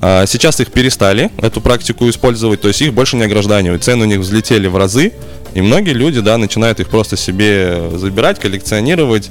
А 0.00 0.26
Сейчас 0.26 0.58
их 0.60 0.72
перестали, 0.72 1.30
эту 1.40 1.60
практику 1.60 2.08
использовать, 2.08 2.60
то 2.60 2.68
есть 2.68 2.82
их 2.82 2.92
больше 2.92 3.16
не 3.16 3.22
огражданивают. 3.22 3.84
Цены 3.84 4.04
у 4.04 4.08
них 4.08 4.18
взлетели 4.18 4.66
в 4.66 4.76
разы, 4.76 5.12
и 5.54 5.60
многие 5.60 5.92
люди, 5.92 6.20
да, 6.20 6.38
начинают 6.38 6.80
их 6.80 6.88
просто 6.88 7.16
себе 7.16 7.90
забирать, 7.96 8.40
коллекционировать. 8.40 9.30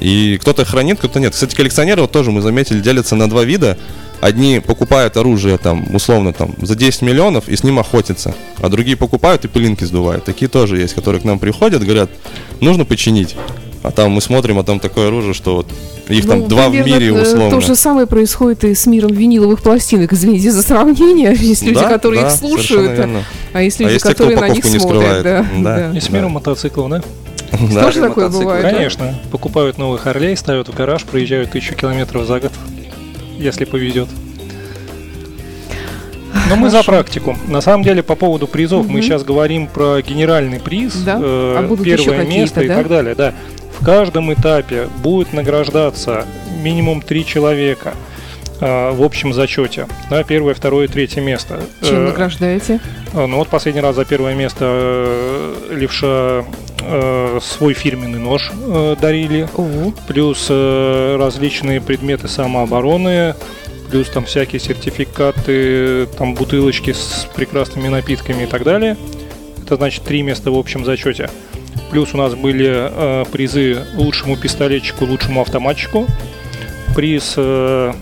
И 0.00 0.38
кто-то 0.40 0.64
хранит, 0.64 0.98
кто-то 0.98 1.20
нет. 1.20 1.34
Кстати, 1.34 1.54
коллекционеры 1.54 2.02
вот 2.02 2.10
тоже 2.12 2.30
мы 2.30 2.40
заметили, 2.40 2.80
делятся 2.80 3.16
на 3.16 3.28
два 3.28 3.44
вида. 3.44 3.76
Одни 4.20 4.60
покупают 4.60 5.16
оружие 5.16 5.56
там, 5.56 5.94
условно, 5.94 6.32
там, 6.32 6.54
за 6.60 6.74
10 6.74 7.02
миллионов 7.02 7.48
и 7.48 7.56
с 7.56 7.64
ним 7.64 7.78
охотятся. 7.78 8.34
А 8.58 8.68
другие 8.68 8.96
покупают 8.96 9.44
и 9.44 9.48
пылинки 9.48 9.84
сдувают. 9.84 10.24
Такие 10.24 10.48
тоже 10.48 10.78
есть, 10.78 10.94
которые 10.94 11.22
к 11.22 11.24
нам 11.24 11.38
приходят, 11.38 11.82
говорят, 11.82 12.10
нужно 12.60 12.84
починить. 12.84 13.34
А 13.82 13.90
там 13.90 14.10
мы 14.10 14.20
смотрим, 14.20 14.58
а 14.58 14.62
там 14.64 14.78
такое 14.78 15.08
оружие, 15.08 15.32
что 15.32 15.56
вот 15.56 15.66
их 16.10 16.24
Ну, 16.24 16.30
там 16.30 16.48
два 16.48 16.68
в 16.68 16.74
мире 16.74 17.12
условно. 17.12 17.50
То 17.50 17.60
же 17.60 17.74
самое 17.74 18.06
происходит 18.06 18.64
и 18.64 18.74
с 18.74 18.84
миром 18.86 19.12
виниловых 19.12 19.62
пластинок. 19.62 20.12
Извините 20.12 20.50
за 20.50 20.62
сравнение. 20.62 21.34
Есть 21.38 21.62
люди, 21.62 21.80
Да, 21.80 21.88
которые 21.88 22.22
да, 22.22 22.28
их 22.28 22.34
слушают, 22.34 22.98
а- 22.98 23.22
а 23.54 23.62
есть 23.62 23.80
А 23.80 23.84
люди, 23.84 23.92
есть 23.94 24.04
те, 24.04 24.14
кто 24.14 24.24
которые 24.24 24.40
на 24.50 24.54
них 24.54 24.64
не 24.64 24.78
смотрят. 24.78 25.22
Да, 25.22 25.46
Да. 25.56 25.76
да. 25.90 25.96
И 25.96 26.00
с 26.00 26.10
миром 26.10 26.32
мотоциклов, 26.32 26.90
да? 26.90 27.02
Да. 27.74 27.84
Тоже 27.84 28.00
такое 28.00 28.28
бывает? 28.28 28.62
да? 28.62 28.70
Конечно. 28.70 29.14
Покупают 29.30 29.76
новый 29.78 29.98
Харлей, 29.98 30.36
ставят 30.36 30.68
в 30.68 30.74
гараж, 30.74 31.04
проезжают 31.04 31.50
тысячу 31.50 31.74
километров 31.74 32.26
за 32.26 32.40
год, 32.40 32.52
если 33.38 33.64
повезет. 33.64 34.08
Но 36.48 36.56
мы 36.56 36.70
за 36.70 36.82
практику. 36.82 37.36
На 37.48 37.60
самом 37.60 37.84
деле, 37.84 38.02
по 38.02 38.14
поводу 38.16 38.46
призов, 38.46 38.86
мы 38.86 38.94
Мгм. 38.94 39.02
сейчас 39.02 39.22
говорим 39.24 39.66
про 39.68 40.00
генеральный 40.02 40.58
приз, 40.60 40.94
Да? 40.94 41.18
э, 41.22 41.56
А 41.58 41.62
будут 41.66 41.86
еще 41.86 42.04
первое 42.04 42.24
место 42.26 42.60
и 42.62 42.68
да? 42.68 42.76
так 42.76 42.88
далее. 42.88 43.14
Да. 43.14 43.34
В 43.78 43.84
каждом 43.84 44.32
этапе 44.32 44.88
будет 45.02 45.32
награждаться 45.32 46.24
минимум 46.62 47.02
три 47.02 47.24
человека 47.24 47.94
э, 48.60 48.90
в 48.92 49.02
общем 49.02 49.32
зачете. 49.32 49.86
Да, 50.10 50.22
первое, 50.22 50.52
второе, 50.54 50.86
третье 50.86 51.20
место. 51.22 51.62
Чем 51.82 51.96
Э, 51.96 52.06
награждаете? 52.10 52.78
а, 53.14 53.26
Ну 53.26 53.36
вот 53.38 53.48
последний 53.48 53.80
раз 53.80 53.96
за 53.96 54.04
первое 54.04 54.34
место 54.34 54.58
э, 54.60 55.54
левша 55.76 56.44
э, 56.82 57.38
свой 57.42 57.74
фирменный 57.74 58.18
нож 58.18 58.50
э, 58.52 58.96
дарили, 59.00 59.48
О, 59.56 59.92
плюс 60.06 60.46
э, 60.48 61.16
различные 61.18 61.80
предметы 61.80 62.28
самообороны, 62.28 63.34
плюс 63.90 64.08
там 64.08 64.24
всякие 64.24 64.60
сертификаты, 64.60 66.06
там 66.18 66.34
бутылочки 66.34 66.92
с 66.92 67.26
прекрасными 67.34 67.88
напитками 67.88 68.44
и 68.44 68.46
так 68.46 68.64
далее. 68.64 68.96
Это 69.64 69.76
значит 69.76 70.04
три 70.04 70.22
места 70.22 70.50
в 70.50 70.58
общем 70.58 70.84
зачете. 70.84 71.30
Плюс 71.90 72.14
у 72.14 72.16
нас 72.16 72.34
были 72.34 72.68
э, 72.70 73.24
призы 73.30 73.84
лучшему 73.94 74.36
пистолетчику, 74.36 75.04
лучшему 75.04 75.40
автоматчику. 75.40 76.06
Приз 76.94 77.34
э, 77.36 77.92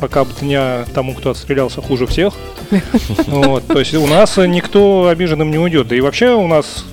пока 0.00 0.24
дня 0.40 0.84
тому, 0.94 1.14
кто 1.14 1.30
отстрелялся 1.30 1.82
хуже 1.82 2.06
всех. 2.06 2.34
Вот, 3.26 3.66
то 3.66 3.78
есть 3.78 3.94
у 3.94 4.06
нас 4.06 4.36
никто 4.38 5.08
обиженным 5.08 5.50
не 5.50 5.58
уйдет. 5.58 5.88
Да 5.88 5.96
и 5.96 6.00
вообще 6.00 6.30
у 6.34 6.46
нас, 6.46 6.84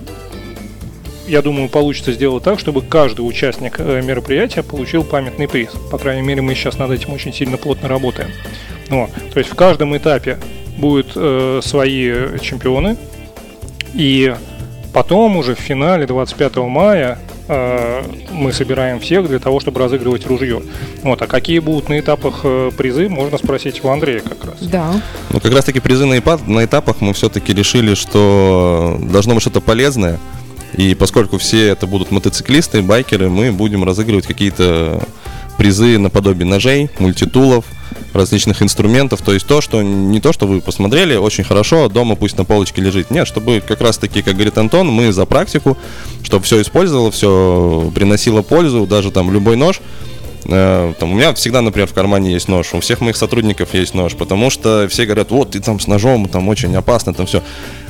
я 1.28 1.42
думаю, 1.42 1.70
получится 1.70 2.12
сделать 2.12 2.44
так, 2.44 2.60
чтобы 2.60 2.82
каждый 2.82 3.22
участник 3.22 3.76
э, 3.80 4.02
мероприятия 4.02 4.64
получил 4.64 5.04
памятный 5.04 5.48
приз. 5.48 5.72
По 5.92 5.98
крайней 5.98 6.22
мере, 6.22 6.42
мы 6.42 6.56
сейчас 6.56 6.78
над 6.78 6.92
этим 6.92 7.14
очень 7.14 7.34
сильно 7.34 7.58
плотно 7.58 7.88
работаем. 7.88 8.30
Вот, 8.90 9.10
то 9.32 9.40
есть 9.40 9.50
в 9.50 9.56
каждом 9.56 9.96
этапе 9.96 10.38
будут 10.78 11.14
э, 11.16 11.62
свои 11.64 12.38
чемпионы. 12.40 12.98
И 13.94 14.34
потом 14.94 15.38
уже 15.38 15.56
в 15.56 15.60
финале 15.60 16.06
25 16.06 16.58
мая 16.58 17.20
э, 17.48 18.04
мы 18.32 18.52
собираем 18.52 19.00
всех 19.00 19.28
для 19.28 19.40
того, 19.40 19.60
чтобы 19.60 19.80
разыгрывать 19.80 20.26
ружье. 20.26 20.62
Вот, 21.04 21.22
а 21.22 21.28
какие 21.28 21.60
будут 21.60 21.90
на 21.90 22.00
этапах 22.00 22.42
э, 22.44 22.72
призы, 22.76 23.10
можно 23.10 23.38
спросить 23.38 23.84
у 23.84 23.90
Андрея 23.90 24.22
как 24.22 24.44
раз. 24.46 24.62
да. 24.62 25.02
Ну, 25.32 25.40
как 25.40 25.54
раз 25.54 25.66
таки 25.66 25.80
призы 25.80 26.06
на, 26.06 26.16
на 26.48 26.66
этапах 26.66 27.02
мы 27.02 27.14
все-таки 27.14 27.54
решили, 27.54 27.94
что 27.96 29.00
должно 29.02 29.34
быть 29.34 29.42
что-то 29.42 29.62
полезное. 29.62 30.20
И 30.74 30.96
поскольку 30.96 31.38
все 31.38 31.68
это 31.68 31.88
будут 31.88 32.12
мотоциклисты, 32.12 32.82
байкеры, 32.82 33.30
мы 33.30 33.52
будем 33.52 33.84
разыгрывать 33.84 34.26
какие-то 34.26 35.02
призы 35.58 36.00
наподобие 36.00 36.46
ножей, 36.46 36.90
мультитулов, 37.00 37.66
различных 38.14 38.62
инструментов. 38.62 39.22
То 39.22 39.34
есть 39.34 39.46
то, 39.46 39.62
что 39.62 39.82
не 39.82 40.20
то, 40.20 40.34
что 40.34 40.48
вы 40.48 40.62
посмотрели, 40.62 41.16
очень 41.16 41.44
хорошо, 41.44 41.90
дома 41.90 42.16
пусть 42.16 42.38
на 42.38 42.46
полочке 42.46 42.82
лежит. 42.82 43.12
Нет, 43.12 43.28
чтобы 43.28 43.62
как 43.66 43.82
раз 43.82 43.98
таки, 43.98 44.22
как 44.22 44.34
говорит 44.36 44.58
Антон, 44.58 44.88
мы 44.88 45.12
за 45.12 45.26
практику, 45.26 45.78
чтобы 46.24 46.44
все 46.44 46.62
использовало, 46.62 47.12
все 47.12 47.92
приносило 47.94 48.42
пользу, 48.42 48.86
даже 48.88 49.12
там 49.12 49.32
любой 49.32 49.56
нож. 49.56 49.82
Э, 50.46 50.94
там, 51.00 51.12
у 51.12 51.16
меня 51.16 51.34
всегда, 51.34 51.62
например, 51.62 51.88
в 51.88 51.94
кармане 51.94 52.34
есть 52.34 52.48
нож, 52.48 52.74
у 52.74 52.80
всех 52.80 53.02
моих 53.02 53.16
сотрудников 53.18 53.74
есть 53.74 53.94
нож, 53.94 54.14
потому 54.16 54.50
что 54.50 54.88
все 54.90 55.06
говорят, 55.06 55.32
вот 55.32 55.52
ты 55.52 55.60
там 55.60 55.80
с 55.80 55.88
ножом, 55.88 56.28
там 56.28 56.50
очень 56.50 56.76
опасно, 56.76 57.14
там 57.14 57.26
все. 57.26 57.42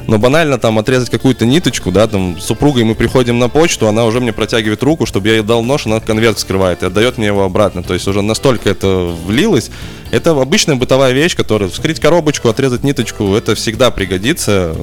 Но 0.05 0.17
банально 0.17 0.57
там 0.57 0.77
отрезать 0.79 1.09
какую-то 1.09 1.45
ниточку, 1.45 1.89
да, 1.91 2.07
там 2.07 2.39
с 2.39 2.45
супругой 2.45 2.83
мы 2.83 2.93
приходим 2.93 3.39
на 3.39 3.47
почту, 3.47 3.87
она 3.87 4.05
уже 4.05 4.19
мне 4.19 4.33
протягивает 4.33 4.83
руку, 4.83 5.05
чтобы 5.05 5.29
я 5.29 5.35
ей 5.35 5.43
дал 5.43 5.63
нож, 5.63 5.85
она 5.85 6.01
конверт 6.01 6.39
скрывает 6.39 6.83
и 6.83 6.87
отдает 6.87 7.17
мне 7.17 7.27
его 7.27 7.43
обратно. 7.43 7.83
То 7.83 7.93
есть 7.93 8.07
уже 8.07 8.21
настолько 8.21 8.69
это 8.69 9.15
влилось. 9.25 9.71
Это 10.11 10.31
обычная 10.31 10.75
бытовая 10.75 11.13
вещь, 11.13 11.35
которая 11.35 11.69
вскрыть 11.69 12.01
коробочку, 12.01 12.49
отрезать 12.49 12.83
ниточку, 12.83 13.33
это 13.33 13.55
всегда 13.55 13.91
пригодится. 13.91 14.75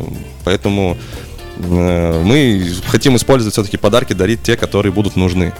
Поэтому 0.44 0.96
э, 1.58 2.22
мы 2.24 2.66
хотим 2.86 3.16
использовать 3.16 3.52
все-таки 3.52 3.76
подарки, 3.76 4.14
дарить 4.14 4.42
те, 4.42 4.56
которые 4.56 4.92
будут 4.92 5.16
нужны. 5.16 5.52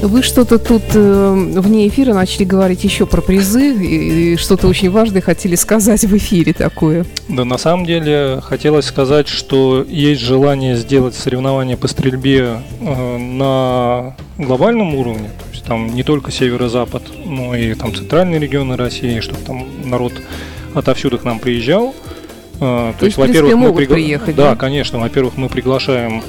Вы 0.00 0.22
что-то 0.22 0.58
тут 0.58 0.82
э, 0.94 1.32
вне 1.56 1.88
эфира 1.88 2.14
начали 2.14 2.44
говорить 2.44 2.84
еще 2.84 3.04
про 3.04 3.20
призы, 3.20 3.74
и, 3.74 4.34
и 4.34 4.36
что-то 4.36 4.68
очень 4.68 4.90
важное 4.90 5.20
хотели 5.20 5.56
сказать 5.56 6.04
в 6.04 6.16
эфире 6.16 6.52
такое. 6.52 7.04
Да, 7.28 7.44
на 7.44 7.58
самом 7.58 7.84
деле 7.84 8.40
хотелось 8.42 8.86
сказать, 8.86 9.26
что 9.26 9.84
есть 9.88 10.20
желание 10.20 10.76
сделать 10.76 11.16
соревнования 11.16 11.76
по 11.76 11.88
стрельбе 11.88 12.60
э, 12.80 13.16
на 13.16 14.14
глобальном 14.38 14.94
уровне, 14.94 15.28
то 15.28 15.52
есть 15.52 15.64
там 15.64 15.92
не 15.92 16.04
только 16.04 16.30
северо-запад, 16.30 17.02
но 17.24 17.56
и 17.56 17.74
там 17.74 17.92
центральные 17.92 18.38
регионы 18.38 18.76
России, 18.76 19.18
чтобы 19.18 19.40
там 19.40 19.66
народ 19.84 20.12
отовсюду 20.74 21.18
к 21.18 21.24
нам 21.24 21.40
приезжал. 21.40 21.92
Э, 22.60 22.92
то, 22.92 23.00
то 23.00 23.06
есть, 23.06 23.18
во-первых, 23.18 23.56
мы 23.56 23.74
пригла... 23.74 23.94
приехать. 23.96 24.36
Да, 24.36 24.50
да, 24.50 24.56
конечно. 24.56 25.00
Во-первых, 25.00 25.36
мы 25.36 25.48
приглашаем 25.48 26.22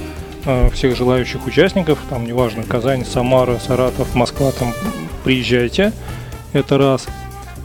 всех 0.73 0.95
желающих 0.95 1.45
участников, 1.45 1.99
там 2.09 2.25
неважно, 2.25 2.63
Казань, 2.63 3.05
Самара, 3.05 3.59
Саратов, 3.59 4.15
Москва, 4.15 4.51
там 4.51 4.73
приезжайте, 5.23 5.91
это 6.53 6.77
раз. 6.77 7.07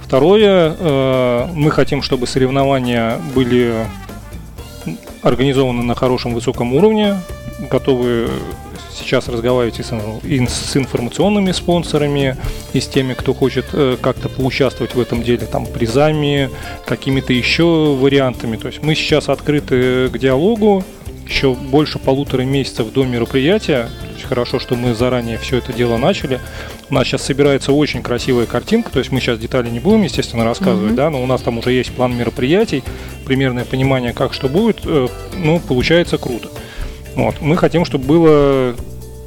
Второе, 0.03 0.77
э, 0.79 1.47
мы 1.55 1.71
хотим, 1.71 2.03
чтобы 2.03 2.27
соревнования 2.27 3.19
были 3.35 3.87
организованы 5.23 5.83
на 5.83 5.95
хорошем 5.95 6.35
высоком 6.35 6.75
уровне, 6.75 7.17
готовы 7.71 8.29
сейчас 8.95 9.29
разговаривать 9.29 9.81
и 9.81 9.83
с, 9.83 10.77
информационными 10.77 11.53
спонсорами, 11.53 12.37
и 12.73 12.81
с 12.81 12.87
теми, 12.87 13.15
кто 13.15 13.35
хочет 13.35 13.67
э, 13.73 13.97
как-то 14.01 14.29
поучаствовать 14.29 14.95
в 14.95 15.01
этом 15.01 15.23
деле, 15.23 15.47
там, 15.47 15.67
призами, 15.67 16.51
какими-то 16.85 17.33
еще 17.33 17.97
вариантами. 17.97 18.57
То 18.57 18.69
есть 18.69 18.83
мы 18.83 18.95
сейчас 18.95 19.29
открыты 19.29 20.09
к 20.11 20.19
диалогу, 20.19 20.85
еще 21.27 21.55
больше 21.55 21.99
полутора 21.99 22.43
месяцев 22.43 22.93
до 22.93 23.05
мероприятия. 23.05 23.89
Хорошо, 24.29 24.59
что 24.59 24.75
мы 24.75 24.95
заранее 24.95 25.37
все 25.37 25.59
это 25.59 25.73
дело 25.73 25.99
начали. 25.99 26.41
У 26.89 26.95
нас 26.95 27.07
сейчас 27.07 27.23
собирается 27.23 27.73
очень 27.73 28.03
красивая 28.03 28.47
картинка, 28.47 28.91
то 28.91 28.99
есть 28.99 29.13
мы 29.13 29.21
сейчас 29.21 29.39
детали 29.39 29.69
не 29.69 29.81
будем, 29.81 30.03
естественно, 30.03 30.45
рассказывать, 30.45 30.93
mm-hmm. 30.93 30.97
да, 30.97 31.11
но 31.11 31.23
у 31.23 31.27
нас 31.27 31.43
там 31.43 31.59
уже 31.59 31.73
есть 31.73 31.93
план 31.93 32.17
мероприятий, 32.17 32.83
примерное 33.27 33.67
понимание, 33.67 34.15
как 34.15 34.33
что 34.33 34.49
будет, 34.49 34.81
э, 34.85 35.09
ну, 35.37 35.61
получается 35.61 36.17
круто. 36.17 36.49
Вот. 37.15 37.43
Мы 37.43 37.57
хотим, 37.59 37.85
чтобы 37.85 38.07
было 38.07 38.75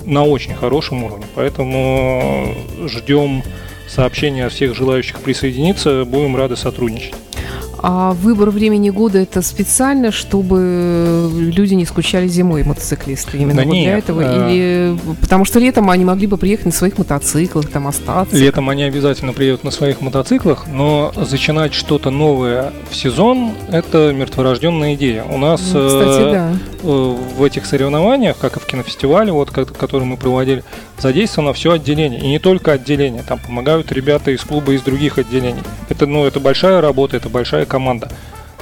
на 0.04 0.24
очень 0.24 0.56
хорошем 0.56 1.04
уровне, 1.04 1.26
поэтому 1.36 2.56
ждем 2.86 3.44
сообщения 3.88 4.50
всех 4.50 4.76
желающих 4.76 5.20
присоединиться, 5.20 6.06
будем 6.06 6.36
рады 6.36 6.56
сотрудничать. 6.56 7.14
А 7.90 8.12
выбор 8.12 8.50
времени 8.50 8.90
года 8.90 9.20
это 9.20 9.42
специально, 9.42 10.12
чтобы 10.12 11.32
люди 11.34 11.74
не 11.74 11.86
скучали 11.86 12.28
зимой, 12.28 12.66
мотоциклисты. 12.66 13.38
Именно 13.38 13.62
да 13.62 13.64
вот 13.64 13.74
нет, 13.74 13.86
для 13.86 13.98
этого? 13.98 14.24
А... 14.26 14.50
Или 14.50 15.00
потому 15.22 15.46
что 15.46 15.60
летом 15.60 15.90
они 15.90 16.04
могли 16.04 16.28
бы 16.28 16.36
приехать 16.36 16.66
на 16.66 16.74
своих 16.74 16.98
мотоциклах, 16.98 17.70
там 17.70 17.88
остаться? 17.88 18.36
Летом 18.36 18.68
они 18.68 18.84
обязательно 18.84 19.32
приедут 19.32 19.64
на 19.64 19.72
своих 19.72 20.02
мотоциклах, 20.02 20.68
но 20.68 21.14
зачинать 21.16 21.74
что-то 21.74 22.10
новое 22.10 22.74
в 22.92 22.96
сезон– 22.96 23.54
это 23.72 24.12
мертворожденная 24.12 24.96
идея. 24.96 25.24
У 25.24 25.38
нас 25.38 25.62
Кстати, 25.62 26.28
э, 26.28 26.32
да. 26.34 26.54
э, 26.84 27.16
в 27.38 27.42
этих 27.42 27.66
соревнованиях, 27.66 28.38
как 28.38 28.58
и 28.58 28.60
в 28.60 28.66
кинофестивале, 28.66 29.32
вот, 29.32 29.52
который 29.52 30.04
мы 30.04 30.18
проводили, 30.18 30.66
задействовано 31.00 31.54
все 31.54 31.74
отделение. 31.74 32.20
И 32.20 32.28
не 32.28 32.40
только 32.40 32.74
отделение. 32.74 33.24
Там 33.24 33.40
помогают 33.40 33.92
ребята 33.92 34.32
из 34.32 34.42
клуба 34.42 34.74
из 34.74 34.82
других 34.82 35.18
отделений. 35.18 35.64
Это, 35.90 36.06
ну, 36.06 36.26
это 36.26 36.40
большая 36.40 36.82
работа, 36.82 37.18
это 37.18 37.30
большая 37.30 37.66
команда. 37.66 38.10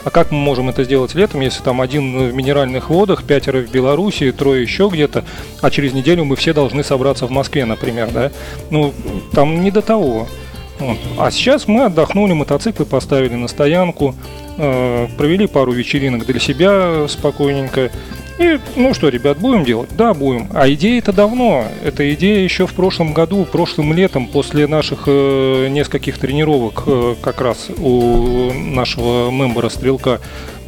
А 0.04 0.12
как 0.12 0.30
мы 0.30 0.38
можем 0.38 0.69
это 0.69 0.84
сделать 0.84 1.15
летом, 1.15 1.41
если 1.41 1.63
там 1.63 1.82
один 1.82 2.30
в 2.30 2.34
минеральных 2.34 2.91
водах, 2.91 3.24
пятеро 3.24 3.62
в 3.62 3.71
Беларуси, 3.71 4.32
трое 4.32 4.62
еще 4.62 4.88
где-то, 4.91 5.26
а 5.62 5.71
через 5.71 5.93
неделю 5.93 6.26
мы 6.26 6.36
все 6.36 6.54
должны 6.54 6.84
собраться 6.84 7.26
в 7.26 7.32
Москве, 7.32 7.65
например, 7.65 8.12
да? 8.12 8.32
Ну, 8.69 8.93
там 9.34 9.63
не 9.63 9.71
до 9.71 9.82
того. 9.82 10.28
Вот. 10.78 10.98
А 11.17 11.32
сейчас 11.32 11.67
мы 11.67 11.86
отдохнули, 11.86 12.34
мотоциклы 12.34 12.86
поставили 12.86 13.34
на 13.34 13.48
стоянку, 13.48 14.13
э, 14.58 15.08
провели 15.17 15.48
пару 15.48 15.71
вечеринок 15.71 16.28
для 16.28 16.39
себя 16.39 17.08
спокойненько. 17.08 17.89
И, 18.38 18.60
ну 18.76 18.93
что, 18.93 19.08
ребят, 19.08 19.38
будем 19.38 19.63
делать? 19.63 19.89
Да, 19.95 20.13
будем. 20.13 20.50
А 20.54 20.69
идея 20.69 21.00
это 21.00 21.13
давно. 21.13 21.65
Эта 21.84 22.13
идея 22.13 22.43
еще 22.43 22.67
в 22.67 22.74
прошлом 22.74 23.13
году, 23.13 23.45
прошлым 23.45 23.93
летом, 23.93 24.28
после 24.28 24.67
наших 24.67 25.04
э, 25.08 25.67
нескольких 25.69 26.17
тренировок, 26.17 26.84
э, 26.86 27.15
как 27.21 27.39
раз 27.39 27.69
у 27.78 28.52
нашего 28.52 29.32
мембера 29.32 29.69
Стрелка, 29.69 30.19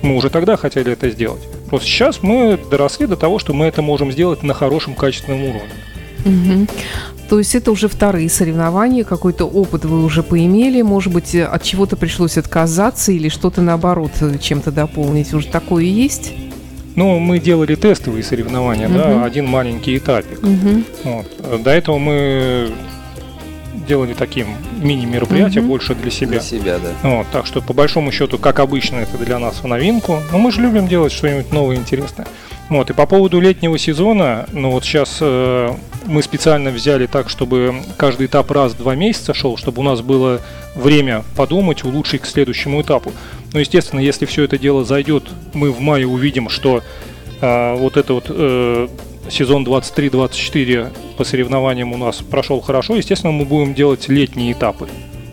мы 0.02 0.16
уже 0.16 0.30
тогда 0.30 0.56
хотели 0.56 0.94
это 0.94 1.10
сделать. 1.10 1.42
Просто 1.70 1.88
сейчас 1.88 2.24
мы 2.24 2.58
доросли 2.72 3.06
до 3.06 3.18
того, 3.18 3.38
что 3.40 3.54
мы 3.54 3.66
это 3.66 3.82
можем 3.82 4.12
сделать 4.14 4.44
на 4.44 4.54
хорошем 4.54 4.96
качественном 4.96 5.44
уровне. 5.44 5.74
Угу. 6.26 6.68
То 7.30 7.40
есть 7.40 7.56
это 7.56 7.72
уже 7.72 7.90
вторые 7.90 8.30
соревнования, 8.30 9.04
какой-то 9.04 9.46
опыт 9.46 9.84
вы 9.84 10.04
уже 10.04 10.24
поимели, 10.24 10.82
может 10.82 11.12
быть, 11.12 11.36
от 11.36 11.64
чего-то 11.64 11.98
пришлось 11.98 12.38
отказаться 12.38 13.12
или 13.12 13.28
что-то 13.28 13.62
наоборот 13.62 14.12
э, 14.22 14.38
чем-то 14.40 14.72
дополнить, 14.72 15.34
уже 15.34 15.48
такое 15.48 15.84
есть? 15.84 16.32
Ну, 16.98 17.20
мы 17.20 17.38
делали 17.38 17.76
тестовые 17.76 18.24
соревнования, 18.24 18.88
угу. 18.90 18.98
да, 18.98 19.24
один 19.24 19.46
маленький 19.46 19.96
этапик. 19.98 20.40
Угу. 20.40 20.84
Вот. 21.04 21.62
До 21.64 21.70
этого 21.70 22.00
мы 22.00 22.72
делали 23.88 24.14
таким 24.14 24.48
мини-мероприятие 24.82 25.62
угу. 25.62 25.70
больше 25.70 25.94
для 25.94 26.10
себя. 26.10 26.32
Для 26.32 26.42
себя, 26.42 26.80
да. 26.80 27.10
Вот, 27.10 27.28
так 27.32 27.46
что, 27.46 27.62
по 27.62 27.74
большому 27.74 28.12
счету, 28.12 28.40
как 28.40 28.60
обычно, 28.60 28.98
это 28.98 29.16
для 29.18 29.38
нас 29.38 29.62
в 29.62 29.68
новинку. 29.68 30.20
Но 30.32 30.40
мы 30.40 30.52
же 30.52 30.60
любим 30.60 30.88
делать 30.88 31.14
что-нибудь 31.14 31.54
новое 31.54 31.76
и 31.76 31.80
интересное. 31.80 32.28
Вот, 32.70 32.90
и 32.90 32.94
по 32.94 33.06
поводу 33.06 33.40
летнего 33.40 33.78
сезона, 33.78 34.48
ну 34.52 34.72
вот 34.72 34.84
сейчас 34.84 35.20
э, 35.22 35.72
мы 36.06 36.22
специально 36.22 36.70
взяли 36.72 37.06
так, 37.06 37.30
чтобы 37.30 37.76
каждый 37.96 38.26
этап 38.26 38.52
раз 38.52 38.74
в 38.74 38.78
два 38.78 38.96
месяца 38.96 39.34
шел, 39.34 39.56
чтобы 39.56 39.82
у 39.82 39.84
нас 39.84 40.02
было 40.02 40.42
время 40.78 41.24
подумать, 41.36 41.84
улучшить 41.84 42.22
к 42.22 42.26
следующему 42.26 42.82
этапу. 42.82 43.12
Но, 43.54 43.60
естественно, 43.60 44.00
если 44.00 44.26
все 44.26 44.44
это 44.44 44.58
дело 44.58 44.86
зайдет, 44.86 45.24
мы 45.54 45.72
в 45.72 45.80
мае 45.80 46.08
увидим, 46.08 46.50
что 46.50 46.84
э, 47.42 47.76
вот 47.78 47.98
это 47.98 48.14
вот 48.14 48.26
э, 48.30 48.88
сезон 49.30 49.66
23-24 49.66 50.90
по 51.18 51.24
соревнованиям 51.24 51.94
у 51.94 51.98
нас 51.98 52.18
прошел 52.18 52.62
хорошо. 52.62 52.96
Естественно, 52.96 53.34
мы 53.34 53.46
будем 53.46 53.74
делать 53.74 54.08
летние 54.08 54.54
этапы 54.54 54.88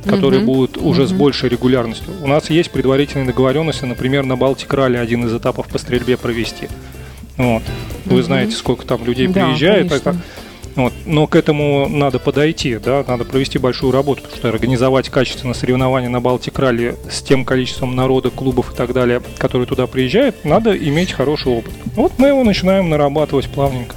которые 0.07 0.43
uh 0.43 0.45
будут 0.45 0.77
уже 0.77 1.05
uh 1.05 1.07
с 1.07 1.13
большей 1.13 1.49
регулярностью. 1.49 2.13
У 2.23 2.27
нас 2.27 2.51
есть 2.51 2.71
предварительные 2.71 3.27
договоренности, 3.27 3.87
например, 3.87 4.27
на 4.27 4.37
Балтик 4.37 4.71
Ралли 4.75 4.99
один 4.99 5.25
из 5.27 5.35
этапов 5.35 5.67
по 5.69 5.79
стрельбе 5.79 6.19
провести. 6.19 6.69
Вот. 7.39 7.63
Вы 8.05 8.23
знаете, 8.23 8.55
сколько 8.55 8.87
там 8.87 9.05
людей 9.05 9.29
да, 9.29 9.47
приезжает. 9.47 9.91
Это, 9.91 10.17
вот. 10.77 10.93
Но 11.07 11.27
к 11.27 11.37
этому 11.37 11.89
надо 11.89 12.19
подойти, 12.19 12.79
да, 12.79 13.05
надо 13.07 13.25
провести 13.25 13.59
большую 13.59 13.93
работу, 13.93 14.23
потому 14.23 14.39
что 14.39 14.49
организовать 14.49 15.09
качественное 15.09 15.55
соревнование 15.55 16.11
на 16.11 16.21
Балтик 16.21 16.59
Ралли 16.59 16.97
с 17.11 17.23
тем 17.23 17.45
количеством 17.45 17.95
народа, 17.95 18.31
клубов 18.31 18.73
и 18.73 18.77
так 18.77 18.93
далее, 18.93 19.23
которые 19.39 19.67
туда 19.67 19.87
приезжают, 19.87 20.45
надо 20.45 20.77
иметь 20.77 21.13
хороший 21.13 21.53
опыт. 21.53 21.73
Вот 21.95 22.13
мы 22.19 22.29
его 22.29 22.43
начинаем 22.45 22.91
нарабатывать 22.91 23.49
плавненько. 23.49 23.95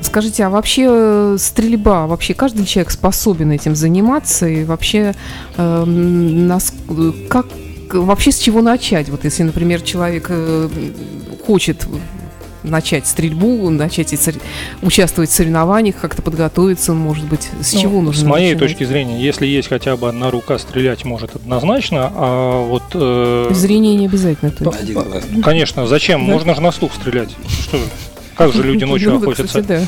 Скажите, 0.00 0.44
а 0.44 0.50
вообще 0.50 0.86
э, 0.88 1.36
стрельба, 1.38 2.06
вообще 2.06 2.34
каждый 2.34 2.66
человек 2.66 2.90
способен 2.90 3.50
этим 3.50 3.74
заниматься 3.74 4.46
и 4.46 4.64
вообще 4.64 5.14
э, 5.56 5.84
нас, 5.84 6.74
как 7.30 7.46
вообще 7.90 8.30
с 8.30 8.38
чего 8.38 8.60
начать? 8.60 9.08
Вот 9.08 9.24
если, 9.24 9.44
например, 9.44 9.80
человек 9.80 10.26
э, 10.28 10.68
хочет 11.46 11.86
начать 12.64 13.06
стрельбу, 13.06 13.70
начать 13.70 14.14
участвовать 14.82 15.30
в 15.30 15.32
соревнованиях, 15.32 15.96
как-то 16.00 16.22
подготовиться, 16.22 16.92
может 16.92 17.26
быть, 17.26 17.48
с 17.60 17.74
ну, 17.74 17.80
чего 17.80 18.00
нужно 18.00 18.22
С 18.22 18.24
моей 18.24 18.54
начинать? 18.54 18.70
точки 18.70 18.84
зрения, 18.84 19.20
если 19.20 19.46
есть 19.46 19.68
хотя 19.68 19.96
бы 19.96 20.08
одна 20.08 20.30
рука, 20.30 20.58
стрелять 20.58 21.04
может 21.04 21.36
однозначно, 21.36 22.10
а 22.14 22.66
вот... 22.66 22.82
Э, 22.94 23.48
Зрение 23.52 23.94
не 23.94 24.06
обязательно. 24.06 24.50
То 24.50 24.72
есть. 24.72 25.42
Конечно, 25.42 25.86
зачем? 25.86 26.26
Да? 26.26 26.32
Можно 26.32 26.54
же 26.54 26.60
на 26.60 26.72
слух 26.72 26.92
стрелять. 26.94 27.30
Что? 27.60 27.78
Как 28.34 28.52
же 28.52 28.62
люди 28.62 28.84
ночью 28.84 29.12
ну, 29.12 29.18
охотятся? 29.18 29.86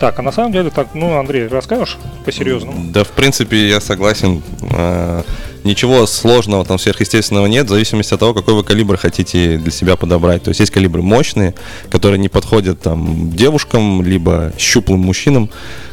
Так, 0.00 0.18
а 0.18 0.22
на 0.22 0.32
самом 0.32 0.52
деле, 0.52 0.70
так, 0.70 0.88
ну, 0.94 1.18
Андрей, 1.18 1.46
расскажешь 1.46 1.98
по-серьезному? 2.24 2.90
Да, 2.90 3.04
в 3.04 3.10
принципе, 3.10 3.68
я 3.68 3.80
согласен. 3.80 4.42
Э, 4.72 5.22
Ничего 5.62 6.06
сложного, 6.06 6.64
там, 6.64 6.78
сверхъестественного 6.78 7.46
нет, 7.46 7.66
в 7.66 7.68
зависимости 7.68 8.14
от 8.14 8.20
того, 8.20 8.32
какой 8.32 8.54
вы 8.54 8.64
калибр 8.64 8.96
хотите 8.96 9.58
для 9.58 9.70
себя 9.70 9.96
подобрать. 9.96 10.42
То 10.42 10.48
есть 10.48 10.60
есть 10.60 10.72
калибры 10.72 11.02
мощные, 11.02 11.54
которые 11.90 12.18
не 12.18 12.30
подходят 12.30 12.80
там 12.80 13.30
девушкам, 13.32 14.02
либо 14.02 14.52
щуплым 14.58 15.00
мужчинам, 15.00 15.50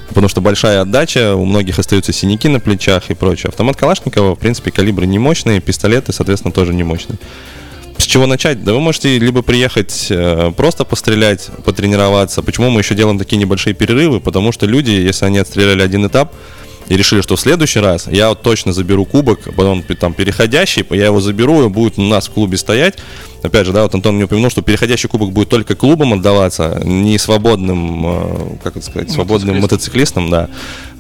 потому 0.08 0.30
что 0.30 0.40
большая 0.40 0.82
отдача, 0.82 1.36
у 1.36 1.44
многих 1.44 1.80
остаются 1.80 2.14
синяки 2.14 2.48
на 2.48 2.62
плечах 2.62 3.10
и 3.10 3.14
прочее. 3.14 3.50
Автомат 3.50 3.76
Калашникова, 3.76 4.36
в 4.36 4.40
принципе, 4.40 4.72
калибры 4.72 5.06
не 5.06 5.20
мощные, 5.20 5.60
пистолеты, 5.60 6.14
соответственно, 6.14 6.54
тоже 6.54 6.74
не 6.74 6.84
мощные. 6.84 7.20
С 7.98 8.04
чего 8.04 8.26
начать? 8.28 8.64
Да 8.64 8.74
вы 8.74 8.80
можете 8.80 9.18
либо 9.18 9.42
приехать 9.42 10.08
э, 10.10 10.52
просто 10.56 10.86
пострелять, 10.86 11.50
потренироваться. 11.66 12.44
Почему 12.44 12.70
мы 12.70 12.82
еще 12.82 12.96
делаем 12.96 13.18
такие 13.18 13.38
небольшие 13.38 13.74
перерывы? 13.74 14.20
Потому 14.20 14.52
что 14.52 14.66
люди, 14.66 14.92
если 14.92 15.26
они 15.26 15.40
отстреляли 15.40 15.82
один 15.82 16.06
этап, 16.06 16.34
и 16.90 16.96
решили, 16.96 17.22
что 17.22 17.36
в 17.36 17.40
следующий 17.40 17.80
раз 17.80 18.08
я 18.08 18.30
вот 18.30 18.42
точно 18.42 18.72
заберу 18.72 19.06
кубок, 19.06 19.40
потом 19.56 19.84
там 19.84 20.14
переходящий, 20.14 20.86
я 20.92 21.08
его 21.08 21.20
заберу, 21.20 21.66
и 21.66 21.70
будет 21.70 21.98
у 21.98 22.02
нас 22.02 22.28
в 22.28 22.32
клубе 22.32 22.58
стоять. 22.58 22.96
Опять 23.44 23.66
же, 23.68 23.74
да, 23.74 23.84
вот 23.84 23.94
Антон 23.94 24.16
мне 24.16 24.24
упомянул, 24.24 24.50
что 24.50 24.62
переходящий 24.62 25.08
кубок 25.08 25.32
будет 25.32 25.50
только 25.50 25.76
клубом 25.76 26.14
отдаваться, 26.14 26.82
не 26.84 27.18
свободным, 27.18 28.06
э, 28.06 28.58
как 28.64 28.78
это 28.78 28.86
сказать, 28.86 29.12
свободным 29.12 29.60
мотоциклистам, 29.60 30.30
да. 30.30 30.50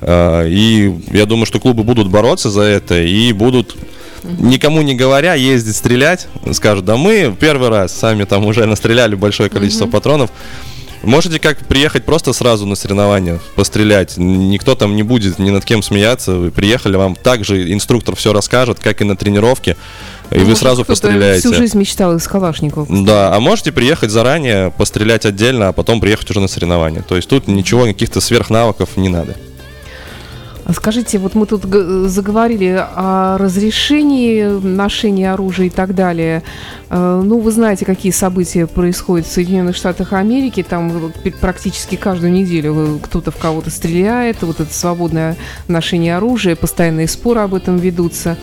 Э, 0.01 0.47
и 0.47 0.93
я 1.11 1.25
думаю, 1.25 1.45
что 1.45 1.59
клубы 1.59 1.83
будут 1.83 2.09
бороться 2.09 2.49
за 2.51 2.61
это 2.61 3.01
и 3.01 3.31
будут 3.31 3.75
никому 4.23 4.81
не 4.81 4.95
говоря, 4.95 5.33
ездить 5.33 5.75
стрелять, 5.75 6.27
скажут, 6.53 6.85
да 6.85 6.97
мы 6.97 7.35
первый 7.39 7.69
раз 7.69 7.93
сами 7.93 8.23
там 8.23 8.45
уже 8.45 8.65
настреляли 8.65 9.15
большое 9.15 9.49
количество 9.49 9.87
патронов, 9.87 10.31
Можете 11.03 11.39
как 11.39 11.59
приехать 11.59 12.05
просто 12.05 12.33
сразу 12.33 12.65
на 12.65 12.75
соревнования, 12.75 13.39
пострелять. 13.55 14.17
Никто 14.17 14.75
там 14.75 14.95
не 14.95 15.03
будет 15.03 15.39
ни 15.39 15.49
над 15.49 15.63
кем 15.63 15.83
смеяться. 15.83 16.33
Вы 16.33 16.51
приехали, 16.51 16.97
вам 16.97 17.15
также 17.15 17.71
инструктор 17.71 18.15
все 18.15 18.33
расскажет, 18.33 18.79
как 18.79 19.01
и 19.01 19.03
на 19.03 19.15
тренировке. 19.15 19.77
И 20.31 20.39
Ну, 20.39 20.45
вы 20.45 20.55
сразу 20.55 20.83
постреляете. 20.83 21.47
Всю 21.47 21.53
жизнь 21.55 21.77
мечтал 21.77 22.15
из 22.15 22.27
Калашникова. 22.27 22.87
Да, 22.89 23.33
а 23.33 23.39
можете 23.39 23.71
приехать 23.71 24.11
заранее, 24.11 24.71
пострелять 24.71 25.25
отдельно, 25.25 25.69
а 25.69 25.71
потом 25.71 26.01
приехать 26.01 26.29
уже 26.31 26.39
на 26.39 26.47
соревнования. 26.47 27.01
То 27.03 27.15
есть 27.15 27.29
тут 27.29 27.47
ничего, 27.47 27.85
каких-то 27.85 28.19
сверхнавыков 28.19 28.97
не 28.97 29.09
надо. 29.09 29.35
А 30.67 30.73
Скажите, 30.73 31.17
вот 31.17 31.33
мы 31.33 31.45
тут 31.45 31.63
заговорили 31.63 32.77
о 32.77 33.37
разрешении 33.37 34.43
ношения 34.43 35.31
оружия 35.31 35.67
и 35.67 35.69
так 35.69 35.95
далее. 35.95 36.43
Э, 36.89 37.21
Ну, 37.23 37.39
вы 37.39 37.51
знаете, 37.51 37.85
какие 37.85 38.11
события 38.11 38.67
происходят 38.67 39.25
в 39.25 39.31
Соединенных 39.31 39.77
Штатах 39.77 40.11
Америки. 40.11 40.65
Там 40.67 41.13
практически 41.39 41.95
каждую 41.95 42.33
неделю 42.33 42.75
э, 42.75 42.99
кто-то 43.01 43.31
в 43.31 43.37
кого-то 43.37 43.69
стреляет. 43.69 44.41
Вот 44.41 44.59
это 44.59 44.73
свободное 44.73 45.37
ношение 45.69 46.17
оружия, 46.17 46.57
постоянные 46.57 47.07
споры 47.07 47.39
об 47.39 47.53
этом 47.53 47.77
ведутся. 47.77 48.35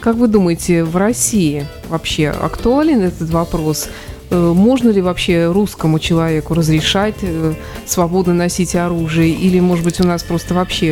Как 0.00 0.16
вы 0.16 0.26
думаете, 0.26 0.82
в 0.82 0.96
России 0.96 1.64
вообще 1.88 2.30
актуален 2.30 3.02
этот 3.02 3.30
вопрос? 3.30 3.88
Э, 4.30 4.52
Можно 4.54 4.90
ли 4.90 5.00
вообще 5.00 5.50
русскому 5.50 5.98
человеку 5.98 6.54
разрешать 6.54 7.14
э, 7.22 7.54
свободно 7.86 8.34
носить 8.34 8.74
оружие? 8.74 9.30
Или, 9.30 9.60
может 9.60 9.84
быть, 9.84 10.00
у 10.00 10.04
нас 10.06 10.22
просто 10.22 10.54
вообще 10.54 10.88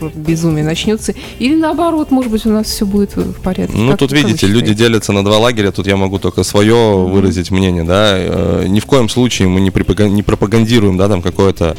э, 0.00 0.10
безумие 0.14 0.64
начнется? 0.64 1.14
Или 1.38 1.54
наоборот, 1.56 2.10
может 2.10 2.30
быть, 2.30 2.44
у 2.46 2.50
нас 2.50 2.66
все 2.66 2.84
будет 2.84 3.16
в 3.16 3.40
порядке? 3.40 3.76
Ну, 3.76 3.90
Как- 3.92 4.00
тут 4.00 4.12
видите, 4.12 4.46
люди 4.46 4.74
делятся 4.74 5.12
на 5.12 5.24
два 5.24 5.38
лагеря, 5.38 5.70
тут 5.70 5.86
я 5.86 5.96
могу 5.96 6.18
только 6.18 6.42
свое 6.42 6.74
выразить 6.74 7.50
мнение, 7.50 7.84
да. 7.84 8.64
Ни 8.66 8.80
в 8.80 8.86
коем 8.86 9.08
случае 9.08 9.48
мы 9.48 9.60
не, 9.60 9.72
не 10.10 10.22
пропагандируем, 10.22 10.96
да, 10.96 11.08
там 11.08 11.22
какое-то 11.22 11.76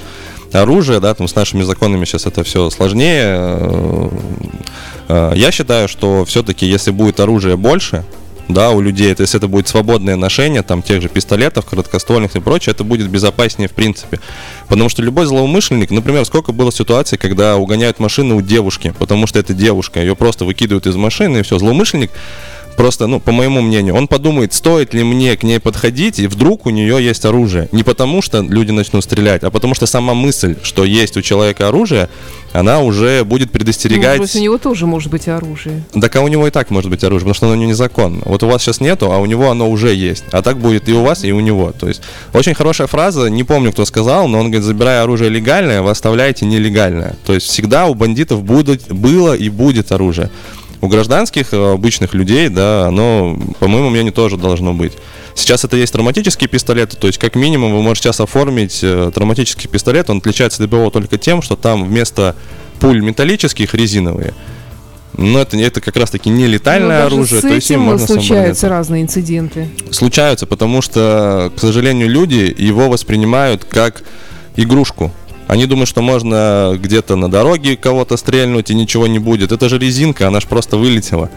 оружие, 0.51 0.99
да, 0.99 1.13
там 1.13 1.27
с 1.27 1.35
нашими 1.35 1.63
законами 1.63 2.05
сейчас 2.05 2.25
это 2.25 2.43
все 2.43 2.69
сложнее. 2.69 4.09
Я 5.09 5.51
считаю, 5.51 5.87
что 5.87 6.25
все-таки, 6.25 6.65
если 6.65 6.91
будет 6.91 7.19
оружие 7.19 7.57
больше, 7.57 8.03
да, 8.47 8.71
у 8.71 8.81
людей, 8.81 9.13
то 9.15 9.21
есть 9.21 9.35
это 9.35 9.47
будет 9.47 9.67
свободное 9.67 10.15
ношение, 10.15 10.61
там, 10.61 10.81
тех 10.81 11.01
же 11.01 11.09
пистолетов, 11.09 11.65
короткоствольных 11.65 12.35
и 12.35 12.39
прочее, 12.39 12.73
это 12.73 12.83
будет 12.83 13.09
безопаснее 13.09 13.67
в 13.67 13.73
принципе. 13.73 14.19
Потому 14.67 14.89
что 14.89 15.01
любой 15.01 15.25
злоумышленник, 15.25 15.91
например, 15.91 16.25
сколько 16.25 16.51
было 16.51 16.71
ситуаций, 16.71 17.17
когда 17.17 17.57
угоняют 17.57 17.99
машины 17.99 18.35
у 18.35 18.41
девушки, 18.41 18.93
потому 18.99 19.27
что 19.27 19.39
это 19.39 19.53
девушка, 19.53 19.99
ее 19.99 20.15
просто 20.15 20.45
выкидывают 20.45 20.85
из 20.85 20.95
машины, 20.95 21.39
и 21.39 21.41
все, 21.41 21.57
злоумышленник 21.57 22.11
Просто, 22.77 23.07
ну, 23.07 23.19
по 23.19 23.31
моему 23.31 23.61
мнению, 23.61 23.95
он 23.95 24.07
подумает, 24.07 24.53
стоит 24.53 24.93
ли 24.93 25.03
мне 25.03 25.35
к 25.37 25.43
ней 25.43 25.59
подходить, 25.59 26.19
и 26.19 26.27
вдруг 26.27 26.65
у 26.65 26.69
нее 26.69 27.03
есть 27.03 27.23
оружие. 27.25 27.69
Не 27.71 27.83
потому, 27.83 28.21
что 28.21 28.41
люди 28.41 28.71
начнут 28.71 29.03
стрелять, 29.03 29.43
а 29.43 29.49
потому 29.49 29.75
что 29.75 29.85
сама 29.85 30.13
мысль, 30.13 30.55
что 30.61 30.83
есть 30.83 31.15
у 31.17 31.21
человека 31.21 31.67
оружие, 31.69 32.09
она 32.51 32.79
уже 32.81 33.23
будет 33.23 33.49
Ну, 33.49 33.53
предостерегать. 33.53 34.17
может 34.19 34.33
быть, 34.33 34.41
у 34.41 34.43
него 34.43 34.57
тоже 34.57 34.85
может 34.85 35.11
быть 35.11 35.27
оружие. 35.27 35.83
Так 35.99 36.15
а 36.15 36.21
у 36.21 36.27
него 36.27 36.47
и 36.47 36.51
так 36.51 36.69
может 36.69 36.89
быть 36.89 37.03
оружие, 37.03 37.21
потому 37.21 37.33
что 37.35 37.45
оно 37.47 37.55
не 37.55 37.65
незаконно. 37.65 38.21
Вот 38.25 38.43
у 38.43 38.47
вас 38.47 38.61
сейчас 38.61 38.79
нету, 38.79 39.11
а 39.11 39.17
у 39.17 39.25
него 39.25 39.49
оно 39.49 39.69
уже 39.69 39.93
есть. 39.93 40.23
А 40.31 40.41
так 40.41 40.57
будет 40.57 40.87
и 40.87 40.93
у 40.93 41.01
вас, 41.03 41.23
и 41.23 41.31
у 41.31 41.39
него. 41.41 41.73
То 41.77 41.87
есть 41.87 42.01
очень 42.33 42.53
хорошая 42.53 42.87
фраза, 42.87 43.27
не 43.27 43.43
помню, 43.43 43.71
кто 43.71 43.85
сказал, 43.85 44.27
но 44.27 44.39
он 44.39 44.45
говорит, 44.45 44.63
забирая 44.65 45.03
оружие 45.03 45.29
легальное, 45.29 45.81
вы 45.81 45.89
оставляете 45.91 46.45
нелегальное. 46.45 47.15
То 47.25 47.33
есть 47.33 47.47
всегда 47.47 47.87
у 47.87 47.93
бандитов 47.93 48.43
будут, 48.43 48.89
было 48.91 49.33
и 49.33 49.49
будет 49.49 49.91
оружие. 49.91 50.29
У 50.85 50.87
гражданских, 50.87 51.51
э, 51.51 51.73
обычных 51.73 52.13
людей, 52.13 52.47
да, 52.47 52.85
оно, 52.85 53.35
по 53.59 53.67
моему 53.67 53.89
мнению, 53.89 54.13
тоже 54.13 54.37
должно 54.37 54.71
быть. 54.71 54.93
Сейчас 55.33 55.65
это 55.65 55.77
есть 55.77 55.91
травматические 55.93 56.47
пистолеты, 56.47 56.95
то 56.95 57.07
есть 57.07 57.17
как 57.17 57.33
минимум 57.33 57.73
вы 57.73 57.81
можете 57.81 58.03
сейчас 58.03 58.19
оформить 58.19 58.81
э, 58.83 59.11
травматический 59.11 59.67
пистолет, 59.67 60.11
он 60.11 60.19
отличается 60.19 60.63
от 60.63 60.69
ДБО 60.69 60.91
только 60.91 61.17
тем, 61.17 61.41
что 61.41 61.55
там 61.55 61.85
вместо 61.85 62.35
пуль 62.79 63.01
металлических 63.01 63.73
резиновые, 63.73 64.35
но 65.17 65.39
это, 65.39 65.57
это 65.57 65.81
как 65.81 65.95
раз 65.95 66.11
таки 66.11 66.29
не 66.29 66.43
Но 66.43 66.51
летальное 66.51 67.03
даже 67.03 67.15
оружие, 67.15 67.41
то 67.41 67.47
есть 67.47 67.71
им 67.71 67.79
этим 67.79 67.85
можно 67.85 68.05
случаются 68.05 68.69
разные 68.69 69.01
инциденты. 69.01 69.67
Случаются, 69.89 70.45
потому 70.45 70.83
что, 70.83 71.51
к 71.55 71.59
сожалению, 71.59 72.09
люди 72.09 72.53
его 72.55 72.89
воспринимают 72.89 73.65
как 73.65 74.03
игрушку. 74.55 75.11
Они 75.47 75.65
думают, 75.67 75.87
что 75.87 76.01
можно 76.01 76.73
где-то 76.75 77.15
на 77.15 77.29
дороге 77.29 77.77
кого-то 77.77 78.17
стрельнуть 78.17 78.71
и 78.71 78.75
ничего 78.75 79.07
не 79.07 79.19
будет. 79.19 79.51
Это 79.51 79.69
же 79.69 79.77
резинка, 79.77 80.27
она 80.27 80.39
же 80.39 80.47
просто 80.47 80.77
вылетела. 80.77 81.29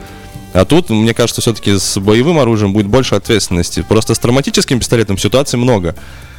А 0.55 0.64
тут, 0.64 0.88
мне 0.88 1.12
кажется, 1.12 1.42
все-таки 1.42 1.79
с 1.79 1.99
боевым 1.99 2.38
оружием 2.38 2.73
будет 2.73 2.87
больше 2.87 3.14
ответственности. 3.14 3.85
Просто 3.87 4.14
с 4.14 4.18
травматическим 4.18 4.79
пистолетом 4.79 5.18
ситуаций 5.18 5.59
много. 5.59 5.94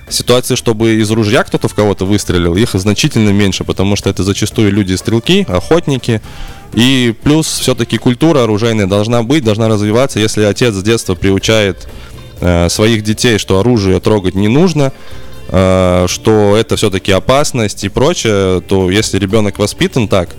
Ситуации, 0.09 0.55
чтобы 0.55 0.95
из 0.95 1.11
ружья 1.11 1.43
кто-то 1.43 1.67
в 1.67 1.75
кого-то 1.75 2.05
выстрелил, 2.05 2.55
их 2.55 2.71
значительно 2.73 3.29
меньше, 3.29 3.63
потому 3.63 3.95
что 3.95 4.09
это 4.09 4.23
зачастую 4.23 4.71
люди-стрелки, 4.71 5.45
охотники. 5.47 6.21
И 6.73 7.13
плюс 7.23 7.45
все-таки 7.59 7.99
культура 7.99 8.43
оружейная 8.43 8.87
должна 8.87 9.21
быть, 9.21 9.43
должна 9.43 9.67
развиваться. 9.67 10.19
Если 10.19 10.41
отец 10.41 10.73
с 10.73 10.81
детства 10.81 11.13
приучает 11.13 11.87
э, 12.41 12.69
своих 12.69 13.03
детей, 13.03 13.37
что 13.37 13.59
оружие 13.59 13.99
трогать 13.99 14.33
не 14.33 14.47
нужно, 14.47 14.91
что 15.49 16.55
это 16.57 16.75
все-таки 16.75 17.11
опасность 17.11 17.83
и 17.83 17.89
прочее, 17.89 18.61
то 18.61 18.91
если 18.91 19.17
ребенок 19.17 19.57
воспитан 19.57 20.07
так, 20.07 20.29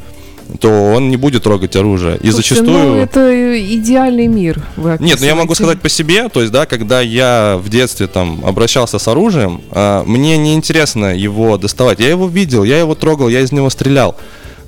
то 0.58 0.68
он 0.68 1.08
не 1.08 1.16
будет 1.16 1.42
трогать 1.44 1.76
оружие. 1.76 2.16
И 2.16 2.30
Слушайте, 2.30 2.54
зачастую... 2.56 2.88
ну, 2.88 2.96
это 2.96 3.74
идеальный 3.74 4.26
мир. 4.26 4.62
вы 4.76 4.96
Нет, 5.00 5.20
ну 5.20 5.26
я 5.26 5.34
могу 5.34 5.54
сказать 5.54 5.80
по 5.80 5.88
себе, 5.88 6.28
то 6.28 6.40
есть, 6.40 6.52
да, 6.52 6.66
когда 6.66 7.00
я 7.00 7.58
в 7.62 7.68
детстве 7.68 8.06
там 8.06 8.40
обращался 8.44 8.98
с 8.98 9.08
оружием, 9.08 9.60
а, 9.70 10.04
мне 10.04 10.36
не 10.38 10.54
интересно 10.54 11.14
его 11.14 11.56
доставать. 11.56 12.00
Я 12.00 12.08
его 12.08 12.26
видел, 12.26 12.64
я 12.64 12.78
его 12.78 12.94
трогал, 12.94 13.28
я 13.28 13.40
из 13.40 13.52
него 13.52 13.70
стрелял. 13.70 14.16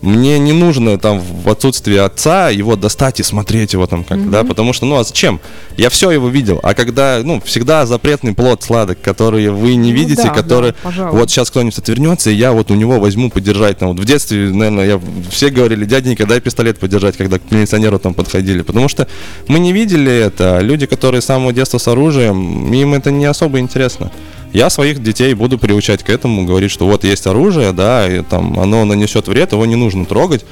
Мне 0.03 0.39
не 0.41 0.53
нужно 0.53 0.99
там 0.99 1.21
в 1.21 1.49
отсутствии 1.49 1.97
отца 1.97 2.51
его 2.51 2.75
достать 2.77 3.21
и 3.21 3.23
смотреть 3.23 3.73
его 3.73 3.87
там 3.87 4.03
как 4.03 4.31
да, 4.31 4.43
потому 4.43 4.73
что, 4.73 4.85
ну 4.85 4.99
а 4.99 5.05
зачем? 5.05 5.41
Я 5.77 5.91
все 5.91 6.11
его 6.11 6.29
видел, 6.29 6.59
а 6.63 6.75
когда, 6.75 7.21
ну, 7.23 7.41
всегда 7.45 7.87
запретный 7.87 8.35
плод 8.35 8.63
сладок, 8.63 9.01
который 9.01 9.49
вы 9.51 9.77
не 9.77 9.91
Ну 9.93 9.97
видите, 9.97 10.25
да, 10.25 10.29
который 10.31 10.73
да, 10.73 10.77
пожалуй. 10.83 11.19
вот 11.19 11.31
сейчас 11.31 11.51
кто-нибудь 11.51 11.79
отвернется, 11.79 12.31
и 12.31 12.35
я 12.35 12.53
вот 12.53 12.71
у 12.71 12.75
него 12.75 12.99
возьму 12.99 13.31
подержать. 13.31 13.79
Там, 13.79 13.91
вот 13.91 14.01
в 14.01 14.05
детстве, 14.05 14.51
наверное, 14.51 14.87
я, 14.87 15.01
все 15.31 15.51
говорили, 15.51 15.85
дяденька, 15.85 16.27
дай 16.27 16.41
пистолет 16.41 16.79
подержать, 16.79 17.17
когда 17.17 17.39
к 17.39 17.43
милиционеру 17.51 17.99
там 17.99 18.15
подходили. 18.15 18.63
Потому 18.63 18.89
что 18.89 19.07
мы 19.49 19.61
не 19.61 19.73
видели 19.73 20.13
это. 20.13 20.59
Люди, 20.61 20.87
которые 20.87 21.21
с 21.21 21.27
самого 21.27 21.53
детства 21.53 21.79
с 21.79 21.87
оружием, 21.89 22.73
им 22.73 22.95
это 22.95 23.11
не 23.11 23.25
особо 23.27 23.61
интересно. 23.61 24.11
Я 24.53 24.69
своих 24.69 25.03
детей 25.03 25.33
буду 25.35 25.59
приучать 25.59 26.03
к 26.03 26.11
этому, 26.11 26.45
говорить, 26.45 26.71
что 26.71 26.87
вот 26.87 27.05
есть 27.05 27.27
оружие, 27.27 27.73
да, 27.73 28.07
и 28.07 28.23
там 28.23 28.59
оно 28.61 28.85
нанесет 28.85 29.29
вред, 29.29 29.53
его 29.53 29.65
не 29.65 29.77
нужно 29.77 30.05
трогать, 30.05 30.45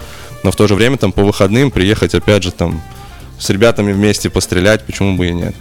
но 0.43 0.51
в 0.51 0.57
то 0.57 0.67
же 0.67 0.75
время 0.75 0.97
там 0.97 1.13
по 1.13 1.23
выходным 1.23 1.71
приехать 1.71 2.15
опять 2.15 2.43
же 2.43 2.51
там 2.51 2.81
с 3.39 3.51
ребятами 3.51 3.93
вместе 3.93 4.31
пострелять, 4.31 4.85
почему 4.85 5.17
бы 5.17 5.29
и 5.29 5.33
нет. 5.33 5.55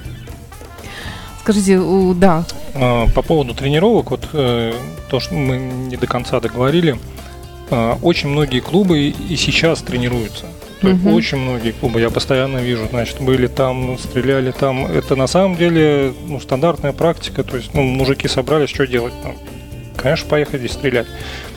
Скажите, 1.41 1.81
да, 2.15 2.45
А, 2.75 3.07
По 3.07 3.21
поводу 3.21 3.53
тренировок, 3.53 4.11
вот 4.11 4.27
э, 4.33 4.73
то, 5.09 5.19
что 5.19 5.33
мы 5.33 5.57
не 5.57 5.97
до 5.97 6.07
конца 6.07 6.39
договорили, 6.39 6.97
а, 7.71 7.97
очень 8.01 8.29
многие 8.29 8.59
клубы 8.59 9.09
и 9.09 9.35
сейчас 9.35 9.81
тренируются. 9.81 10.45
То 10.81 10.87
есть 10.87 11.05
очень 11.05 11.37
многие 11.37 11.71
клубы, 11.71 11.99
я 11.99 12.09
постоянно 12.09 12.59
вижу, 12.59 12.87
значит, 12.89 13.19
были 13.19 13.47
там, 13.47 13.97
стреляли 13.97 14.51
там. 14.51 14.85
Это 14.85 15.15
на 15.15 15.27
самом 15.27 15.57
деле 15.57 16.13
ну, 16.27 16.39
стандартная 16.39 16.93
практика, 16.93 17.43
то 17.43 17.57
есть 17.57 17.73
ну, 17.73 17.81
мужики 17.83 18.27
собрались, 18.27 18.69
что 18.69 18.87
делать? 18.87 19.13
Ну, 19.23 19.35
конечно, 19.97 20.29
поехать 20.29 20.63
и 20.63 20.67
стрелять. 20.67 21.07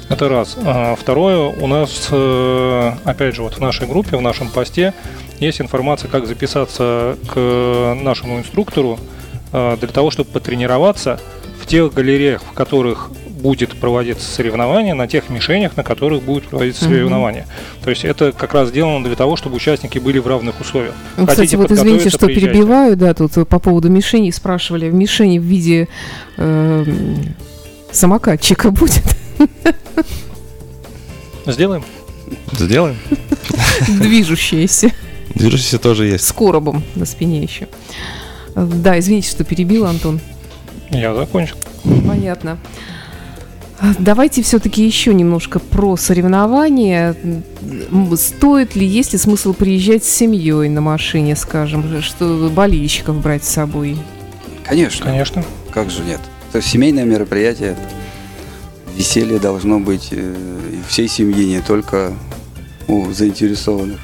Это 0.09 0.29
раз. 0.29 0.57
А 0.65 0.97
второе, 0.97 1.39
у 1.39 1.67
нас, 1.67 2.09
э, 2.11 2.93
опять 3.05 3.35
же, 3.37 3.43
вот 3.43 3.55
в 3.55 3.61
нашей 3.61 3.87
группе, 3.87 4.17
в 4.17 4.21
нашем 4.21 4.49
посте 4.49 4.93
есть 5.39 5.61
информация, 5.61 6.11
как 6.11 6.27
записаться 6.27 7.17
к 7.33 7.97
нашему 8.03 8.39
инструктору 8.39 8.99
э, 9.53 9.77
для 9.79 9.89
того, 9.89 10.11
чтобы 10.11 10.31
потренироваться 10.31 11.21
в 11.61 11.67
тех 11.67 11.95
галереях, 11.95 12.43
в 12.43 12.53
которых 12.53 13.11
будет 13.43 13.77
проводиться 13.77 14.31
соревнование, 14.31 14.95
на 14.95 15.07
тех 15.09 15.29
мишенях, 15.29 15.77
на 15.77 15.83
которых 15.83 16.23
будет 16.23 16.45
проводиться 16.45 16.85
Мгм. 16.85 16.93
соревнование. 16.95 17.47
То 17.83 17.91
есть 17.91 18.05
это 18.05 18.33
как 18.33 18.55
раз 18.55 18.69
сделано 18.69 19.05
для 19.05 19.17
того, 19.17 19.37
чтобы 19.37 19.57
участники 19.57 19.99
были 19.99 20.19
в 20.21 20.27
равных 20.27 20.61
условиях. 20.61 20.95
Ну, 21.17 21.25
Кстати, 21.27 21.41
Хотите 21.41 21.57
вот 21.57 21.71
извините, 21.73 22.09
что 22.11 22.27
приезжайте. 22.27 22.53
перебиваю, 22.53 22.97
да, 22.97 23.13
тут 23.15 23.33
по 23.49 23.59
поводу 23.59 23.91
мишени 23.91 24.31
спрашивали. 24.31 24.91
Мишени 24.91 25.39
в 25.39 25.43
виде 25.43 25.89
э, 26.37 26.85
самокатчика 27.91 28.71
будет? 28.71 29.03
Сделаем? 31.47 31.85
Сделаем. 32.53 32.97
Движущаяся, 33.89 34.91
Движущийся 35.35 35.79
тоже 35.79 36.07
есть. 36.07 36.25
с 36.25 36.33
коробом 36.33 36.83
на 36.95 37.05
спине 37.05 37.43
еще. 37.43 37.67
Да, 38.55 38.99
извините, 38.99 39.31
что 39.31 39.45
перебила, 39.45 39.89
Антон. 39.91 40.21
Я 40.91 41.15
закончил. 41.15 41.57
Понятно. 42.07 42.59
А, 43.83 43.95
Давайте 43.99 44.43
все-таки 44.43 44.85
еще 44.85 45.13
немножко 45.13 45.59
про 45.59 45.97
соревнования. 45.97 47.17
Стоит 48.17 48.77
ли, 48.77 48.87
есть 48.87 49.13
ли 49.13 49.19
смысл 49.19 49.53
приезжать 49.55 50.05
с 50.05 50.09
семьей 50.09 50.69
на 50.69 50.81
машине, 50.81 51.35
скажем, 51.35 52.01
что 52.01 52.49
болельщиков 52.55 53.21
брать 53.21 53.45
с 53.45 53.49
собой? 53.49 53.97
Конечно. 54.65 55.05
Конечно. 55.07 55.45
Как 55.73 55.91
же 55.91 56.03
нет? 56.05 56.21
Это 56.51 56.63
семейное 56.63 57.05
мероприятие. 57.05 57.77
Веселье 58.97 59.41
должно 59.41 59.81
быть 59.81 60.09
э, 60.13 60.35
всей 60.87 61.09
семьи, 61.09 61.45
не 61.47 61.61
только 61.61 62.13
у 62.87 63.11
заинтересованных. 63.11 63.99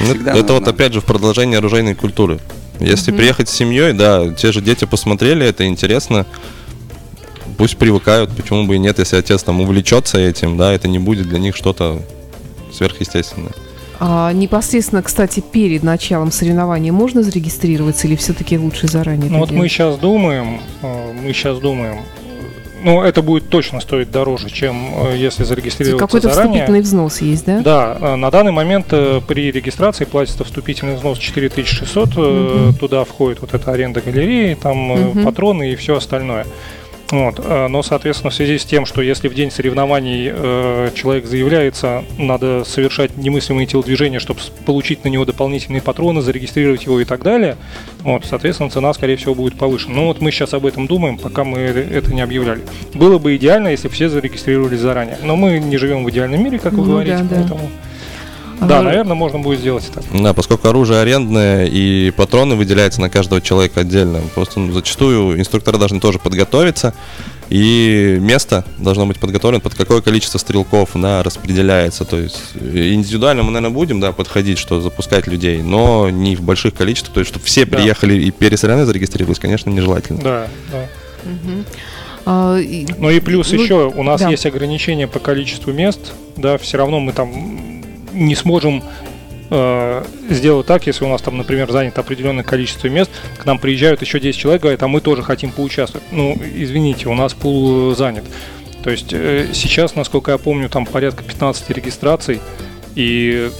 Всегда 0.00 0.32
это 0.34 0.54
вот 0.54 0.66
опять 0.66 0.92
же 0.94 1.00
в 1.00 1.04
продолжение 1.04 1.58
оружейной 1.58 1.94
культуры. 1.94 2.40
Если 2.80 3.10
Мгм. 3.10 3.18
приехать 3.18 3.48
с 3.48 3.52
семьей, 3.52 3.92
да, 3.92 4.32
те 4.32 4.52
же 4.52 4.60
дети 4.62 4.84
посмотрели, 4.86 5.46
это 5.46 5.66
интересно. 5.66 6.26
Пусть 7.60 7.76
привыкают, 7.76 8.30
почему 8.34 8.66
бы 8.66 8.76
и 8.76 8.78
нет, 8.78 8.98
если 9.00 9.16
отец 9.18 9.42
там 9.42 9.60
увлечется 9.60 10.16
этим, 10.18 10.56
да, 10.56 10.72
это 10.72 10.88
не 10.88 10.98
будет 10.98 11.28
для 11.28 11.38
них 11.38 11.54
что-то 11.54 12.00
сверхъестественное. 12.72 13.50
А 13.98 14.32
непосредственно, 14.32 15.02
кстати, 15.02 15.40
перед 15.40 15.82
началом 15.82 16.32
соревнования 16.32 16.90
можно 16.90 17.22
зарегистрироваться 17.22 18.06
или 18.06 18.16
все-таки 18.16 18.56
лучше 18.56 18.88
заранее? 18.88 19.30
Ну 19.30 19.40
вот 19.40 19.50
мы 19.50 19.68
сейчас 19.68 19.98
думаем, 19.98 20.62
э, 20.80 21.12
мы 21.22 21.34
сейчас 21.34 21.58
думаем, 21.58 21.98
ну 22.82 23.02
это 23.02 23.20
будет 23.20 23.50
точно 23.50 23.80
стоить 23.80 24.10
дороже, 24.10 24.48
чем 24.48 24.94
э, 25.10 25.18
если 25.18 25.44
зарегистрироваться 25.44 26.06
Какой-то 26.06 26.30
заранее. 26.30 26.52
вступительный 26.62 26.80
взнос 26.80 27.20
есть, 27.20 27.44
да? 27.44 27.60
Да, 27.60 27.98
э, 28.00 28.14
на 28.16 28.30
данный 28.30 28.52
момент 28.52 28.86
при 28.86 29.52
регистрации 29.52 30.06
платится 30.06 30.44
вступительный 30.44 30.94
взнос 30.96 31.18
4600, 31.18 32.08
э, 32.16 32.20
Мгм. 32.20 32.74
туда 32.76 33.04
входит 33.04 33.42
вот 33.42 33.52
эта 33.52 33.70
аренда 33.70 34.00
галереи, 34.00 34.54
там 34.54 34.78
Мгм. 34.78 35.24
патроны 35.26 35.72
и 35.72 35.76
все 35.76 35.98
остальное. 35.98 36.46
Вот. 37.10 37.40
э, 37.42 37.66
Но, 37.68 37.82
соответственно, 37.82 38.30
в 38.30 38.34
связи 38.34 38.58
с 38.58 38.64
тем, 38.64 38.86
что 38.86 39.02
если 39.02 39.28
в 39.28 39.34
день 39.34 39.50
соревнований 39.50 40.30
э, 40.32 40.90
человек 40.94 41.26
заявляется, 41.26 42.04
надо 42.18 42.64
совершать 42.64 43.16
немыслимые 43.16 43.66
телодвижения, 43.66 44.20
чтобы 44.20 44.40
получить 44.64 45.04
на 45.04 45.08
него 45.08 45.24
дополнительные 45.24 45.82
патроны, 45.82 46.20
зарегистрировать 46.22 46.84
его 46.84 47.00
и 47.00 47.04
так 47.04 47.22
далее, 47.22 47.56
вот, 48.02 48.24
соответственно, 48.24 48.70
цена, 48.70 48.92
скорее 48.92 49.16
всего, 49.16 49.34
будет 49.34 49.58
повышена. 49.58 49.94
Ну 49.94 50.06
вот 50.06 50.20
мы 50.20 50.30
сейчас 50.30 50.54
об 50.54 50.66
этом 50.66 50.86
думаем, 50.86 51.18
пока 51.18 51.44
мы 51.44 51.58
это 51.58 52.14
не 52.14 52.20
объявляли. 52.20 52.62
Было 52.94 53.18
бы 53.18 53.36
идеально, 53.36 53.68
если 53.68 53.88
бы 53.88 53.94
все 53.94 54.08
зарегистрировались 54.08 54.78
заранее. 54.80 55.18
Но 55.22 55.36
мы 55.36 55.58
не 55.58 55.76
живем 55.78 56.04
в 56.04 56.10
идеальном 56.10 56.42
мире, 56.42 56.58
как 56.58 56.72
вы 56.72 56.84
Ну 56.84 56.92
говорите, 56.92 57.18
да, 57.18 57.24
да. 57.24 57.36
поэтому... 57.36 57.70
Да, 58.60 58.82
наверное, 58.82 59.14
можно 59.14 59.38
будет 59.38 59.60
сделать 59.60 59.90
так. 59.92 60.04
Да, 60.12 60.34
поскольку 60.34 60.68
оружие 60.68 61.00
арендное 61.00 61.66
и 61.66 62.10
патроны 62.10 62.54
выделяются 62.56 63.00
на 63.00 63.08
каждого 63.10 63.40
человека 63.40 63.80
отдельно, 63.80 64.20
просто 64.34 64.60
ну, 64.60 64.72
зачастую 64.72 65.38
инструкторы 65.38 65.78
должны 65.78 66.00
тоже 66.00 66.18
подготовиться, 66.18 66.94
и 67.48 68.18
место 68.20 68.64
должно 68.78 69.06
быть 69.06 69.18
подготовлено, 69.18 69.60
под 69.60 69.74
какое 69.74 70.00
количество 70.02 70.38
стрелков 70.38 70.90
да, 70.94 71.22
распределяется. 71.22 72.04
То 72.04 72.18
есть 72.18 72.40
э, 72.54 72.92
индивидуально 72.92 73.42
мы, 73.42 73.50
наверное, 73.50 73.74
будем 73.74 73.98
да, 73.98 74.12
подходить, 74.12 74.58
что 74.58 74.80
запускать 74.80 75.26
людей, 75.26 75.60
но 75.62 76.10
не 76.10 76.36
в 76.36 76.42
больших 76.42 76.74
количествах. 76.74 77.14
То 77.14 77.20
есть, 77.20 77.30
чтобы 77.30 77.44
все 77.44 77.64
Да. 77.64 77.76
приехали 77.78 78.14
и 78.14 78.30
пересоревнования 78.30 78.86
зарегистрировались, 78.86 79.38
конечно, 79.40 79.68
нежелательно. 79.70 80.20
Да, 80.22 80.46
да. 80.70 80.86
Мгм. 81.24 81.64
А, 82.26 82.56
Ну 82.98 83.10
и 83.10 83.18
плюс 83.20 83.50
Ну, 83.50 83.62
еще 83.62 83.88
у 83.88 84.02
нас 84.02 84.20
да. 84.20 84.28
есть 84.28 84.46
ограничения 84.46 85.08
по 85.08 85.18
количеству 85.18 85.72
мест, 85.72 86.12
да, 86.36 86.56
все 86.58 86.76
равно 86.78 87.00
мы 87.00 87.12
там 87.12 87.69
не 88.12 88.34
сможем 88.34 88.82
э, 89.50 90.04
сделать 90.28 90.66
так, 90.66 90.86
если 90.86 91.04
у 91.04 91.08
нас 91.08 91.22
там, 91.22 91.36
например, 91.36 91.70
занято 91.70 92.00
определенное 92.00 92.44
количество 92.44 92.88
мест, 92.88 93.10
к 93.38 93.44
нам 93.44 93.58
приезжают 93.58 94.00
еще 94.02 94.20
10 94.20 94.38
человек, 94.38 94.62
говорят, 94.62 94.82
а 94.82 94.88
мы 94.88 95.00
тоже 95.00 95.22
хотим 95.22 95.50
поучаствовать. 95.50 96.06
Ну, 96.12 96.38
извините, 96.54 97.08
у 97.08 97.14
нас 97.14 97.34
пул 97.34 97.94
занят. 97.94 98.24
То 98.82 98.90
есть 98.90 99.12
э, 99.12 99.48
сейчас, 99.52 99.94
насколько 99.94 100.30
я 100.32 100.38
помню, 100.38 100.68
там 100.68 100.86
порядка 100.86 101.22
15 101.22 101.70
регистраций, 101.70 102.40
и, 102.94 103.50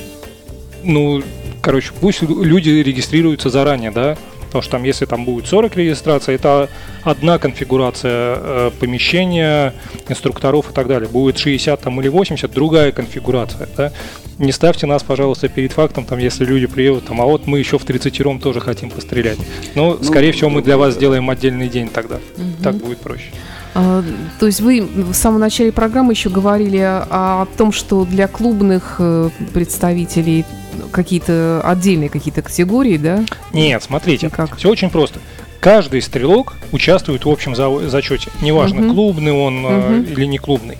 ну, 0.82 1.22
короче, 1.60 1.90
пусть 2.00 2.22
лю- 2.22 2.42
люди 2.42 2.70
регистрируются 2.70 3.50
заранее, 3.50 3.90
да, 3.90 4.16
потому 4.50 4.62
что 4.62 4.72
там, 4.72 4.84
если 4.84 5.06
там 5.06 5.24
будет 5.24 5.46
40 5.46 5.76
регистраций, 5.76 6.34
это 6.34 6.68
одна 7.04 7.38
конфигурация 7.38 8.36
э, 8.36 8.70
помещения, 8.78 9.72
инструкторов 10.08 10.70
и 10.70 10.74
так 10.74 10.88
далее. 10.88 11.08
Будет 11.08 11.38
60 11.38 11.80
там 11.80 12.00
или 12.00 12.08
80, 12.08 12.50
другая 12.50 12.92
конфигурация, 12.92 13.68
да. 13.76 13.92
Не 14.38 14.52
ставьте 14.52 14.86
нас, 14.86 15.02
пожалуйста, 15.02 15.48
перед 15.48 15.72
фактом, 15.72 16.04
там, 16.04 16.18
если 16.18 16.44
люди 16.44 16.66
приедут, 16.66 17.04
там, 17.04 17.20
а 17.20 17.24
вот 17.24 17.46
мы 17.46 17.58
еще 17.58 17.78
в 17.78 17.84
30 17.84 18.40
тоже 18.42 18.60
хотим 18.60 18.90
пострелять. 18.90 19.38
Но, 19.74 19.96
Ну, 20.00 20.04
скорее 20.04 20.32
всего, 20.32 20.50
мы 20.50 20.62
для 20.62 20.76
вас 20.76 20.94
сделаем 20.94 21.30
отдельный 21.30 21.68
день 21.68 21.88
тогда. 21.88 22.18
Мгм. 22.36 22.62
Так 22.62 22.74
будет 22.76 22.98
проще. 22.98 23.30
А, 23.74 24.02
то 24.38 24.46
есть 24.46 24.60
вы 24.60 24.82
в 24.82 25.14
самом 25.14 25.40
начале 25.40 25.72
программы 25.72 26.12
еще 26.12 26.28
говорили 26.28 26.78
о, 26.78 27.42
о 27.42 27.46
том, 27.56 27.72
что 27.72 28.04
для 28.04 28.26
клубных 28.26 28.96
э, 28.98 29.30
представителей 29.54 30.44
какие-то 30.90 31.60
отдельные 31.64 32.08
какие-то 32.08 32.42
категории, 32.42 32.96
да? 32.96 33.24
Нет, 33.52 33.82
смотрите, 33.82 34.26
И 34.28 34.30
как? 34.30 34.56
все 34.56 34.68
очень 34.68 34.90
просто. 34.90 35.18
Каждый 35.60 36.00
стрелок 36.02 36.54
участвует 36.72 37.24
в 37.24 37.28
общем 37.30 37.54
за- 37.54 37.88
зачете. 37.88 38.30
Неважно, 38.40 38.80
Мгм. 38.82 38.94
клубный 38.94 39.32
он 39.32 39.54
Мгм. 39.62 40.02
или 40.04 40.24
не 40.24 40.38
клубный. 40.38 40.78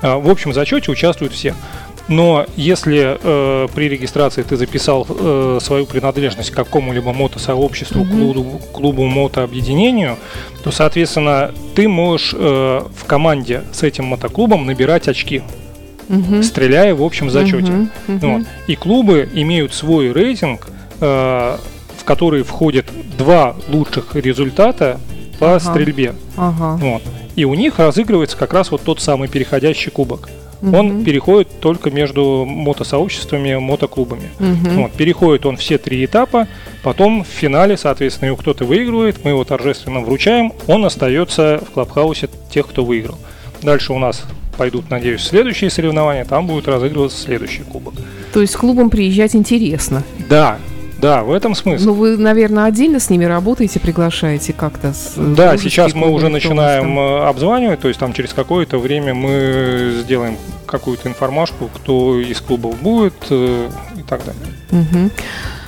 А, 0.00 0.18
В 0.18 0.28
общем 0.28 0.52
зачете 0.52 0.90
участвуют 0.90 1.32
все. 1.32 1.54
Но 2.08 2.46
если 2.56 3.16
э, 3.22 3.68
при 3.74 3.88
регистрации 3.88 4.42
ты 4.42 4.56
записал 4.56 5.06
э, 5.08 5.58
свою 5.62 5.86
принадлежность 5.86 6.50
к 6.50 6.54
какому-либо 6.54 7.12
мотосообществу, 7.12 8.02
Мгм. 8.04 8.32
клубу, 8.32 8.60
клубу 8.72 9.04
мотообъединению, 9.06 10.16
то, 10.64 10.72
соответственно, 10.72 11.52
ты 11.76 11.88
можешь 11.88 12.34
э, 12.36 12.82
в 12.96 13.04
команде 13.04 13.62
с 13.72 13.82
этим 13.84 14.06
мотоклубом 14.06 14.66
набирать 14.66 15.06
очки, 15.08 15.42
Мгм. 16.08 16.42
стреляя 16.42 16.94
в 16.94 17.02
общем 17.02 17.30
зачете. 17.30 17.72
Мгм. 17.72 17.90
Мгм. 18.08 18.38
Вот. 18.38 18.46
И 18.66 18.76
клубы 18.76 19.28
имеют 19.32 19.72
свой 19.74 20.12
рейтинг, 20.12 20.68
э, 21.00 21.56
в 21.98 22.04
который 22.04 22.42
входят 22.42 22.86
два 23.16 23.54
лучших 23.68 24.16
результата 24.16 24.98
по 25.38 25.56
Ага. 25.56 25.60
стрельбе. 25.60 26.14
Ага. 26.36 26.76
Вот. 26.82 27.02
И 27.36 27.44
у 27.44 27.54
них 27.54 27.78
разыгрывается 27.78 28.36
как 28.36 28.52
раз 28.52 28.70
вот 28.70 28.82
тот 28.82 29.00
самый 29.00 29.28
переходящий 29.28 29.90
кубок. 29.90 30.28
Он 30.62 30.86
Мгм. 30.86 31.04
переходит 31.04 31.48
только 31.58 31.90
между 31.90 32.44
мотосообществами, 32.46 33.56
мотоклубами. 33.56 34.30
Мгм. 34.38 34.82
Вот, 34.82 34.92
переходит 34.92 35.44
он 35.44 35.56
все 35.56 35.76
три 35.76 36.04
этапа, 36.04 36.46
потом 36.84 37.24
в 37.24 37.26
финале, 37.26 37.76
соответственно, 37.76 38.26
его 38.28 38.36
кто-то 38.36 38.64
выигрывает, 38.64 39.24
мы 39.24 39.30
его 39.30 39.42
торжественно 39.42 40.00
вручаем, 40.00 40.52
он 40.68 40.84
остается 40.84 41.60
в 41.68 41.72
клабхаусе 41.72 42.28
тех, 42.48 42.68
кто 42.68 42.84
выиграл. 42.84 43.18
Дальше 43.60 43.92
у 43.92 43.98
нас 43.98 44.22
пойдут, 44.56 44.90
надеюсь, 44.90 45.22
следующие 45.22 45.70
соревнования, 45.70 46.24
там 46.24 46.46
будет 46.46 46.68
разыгрываться 46.68 47.18
следующий 47.20 47.62
кубок. 47.62 47.94
То 48.32 48.40
есть 48.40 48.54
клубам 48.56 48.90
приезжать 48.90 49.34
интересно. 49.34 50.02
Да, 50.28 50.58
да, 51.00 51.24
в 51.24 51.32
этом 51.32 51.54
смысл. 51.56 51.86
Ну, 51.86 51.92
вы, 51.94 52.16
наверное, 52.16 52.64
отдельно 52.66 53.00
с 53.00 53.10
ними 53.10 53.24
работаете, 53.24 53.80
приглашаете 53.80 54.52
как-то? 54.52 54.92
с- 54.92 55.14
Да, 55.16 55.48
дружеские 55.50 55.70
сейчас 55.70 55.94
мы 55.94 56.10
уже 56.10 56.28
начинаем 56.28 56.82
там? 56.84 56.98
э, 56.98 57.24
обзванивать, 57.28 57.80
то 57.80 57.88
есть 57.88 57.98
там 57.98 58.12
через 58.12 58.32
какое-то 58.32 58.78
время 58.78 59.12
мы 59.14 59.98
сделаем 60.02 60.36
какую-то 60.66 61.08
информашку, 61.08 61.68
кто 61.74 62.20
из 62.20 62.40
клубов 62.40 62.80
будет 62.80 63.14
э, 63.30 63.68
и 63.98 64.02
так 64.02 64.20
далее. 64.24 64.42
Мгм. 64.70 65.10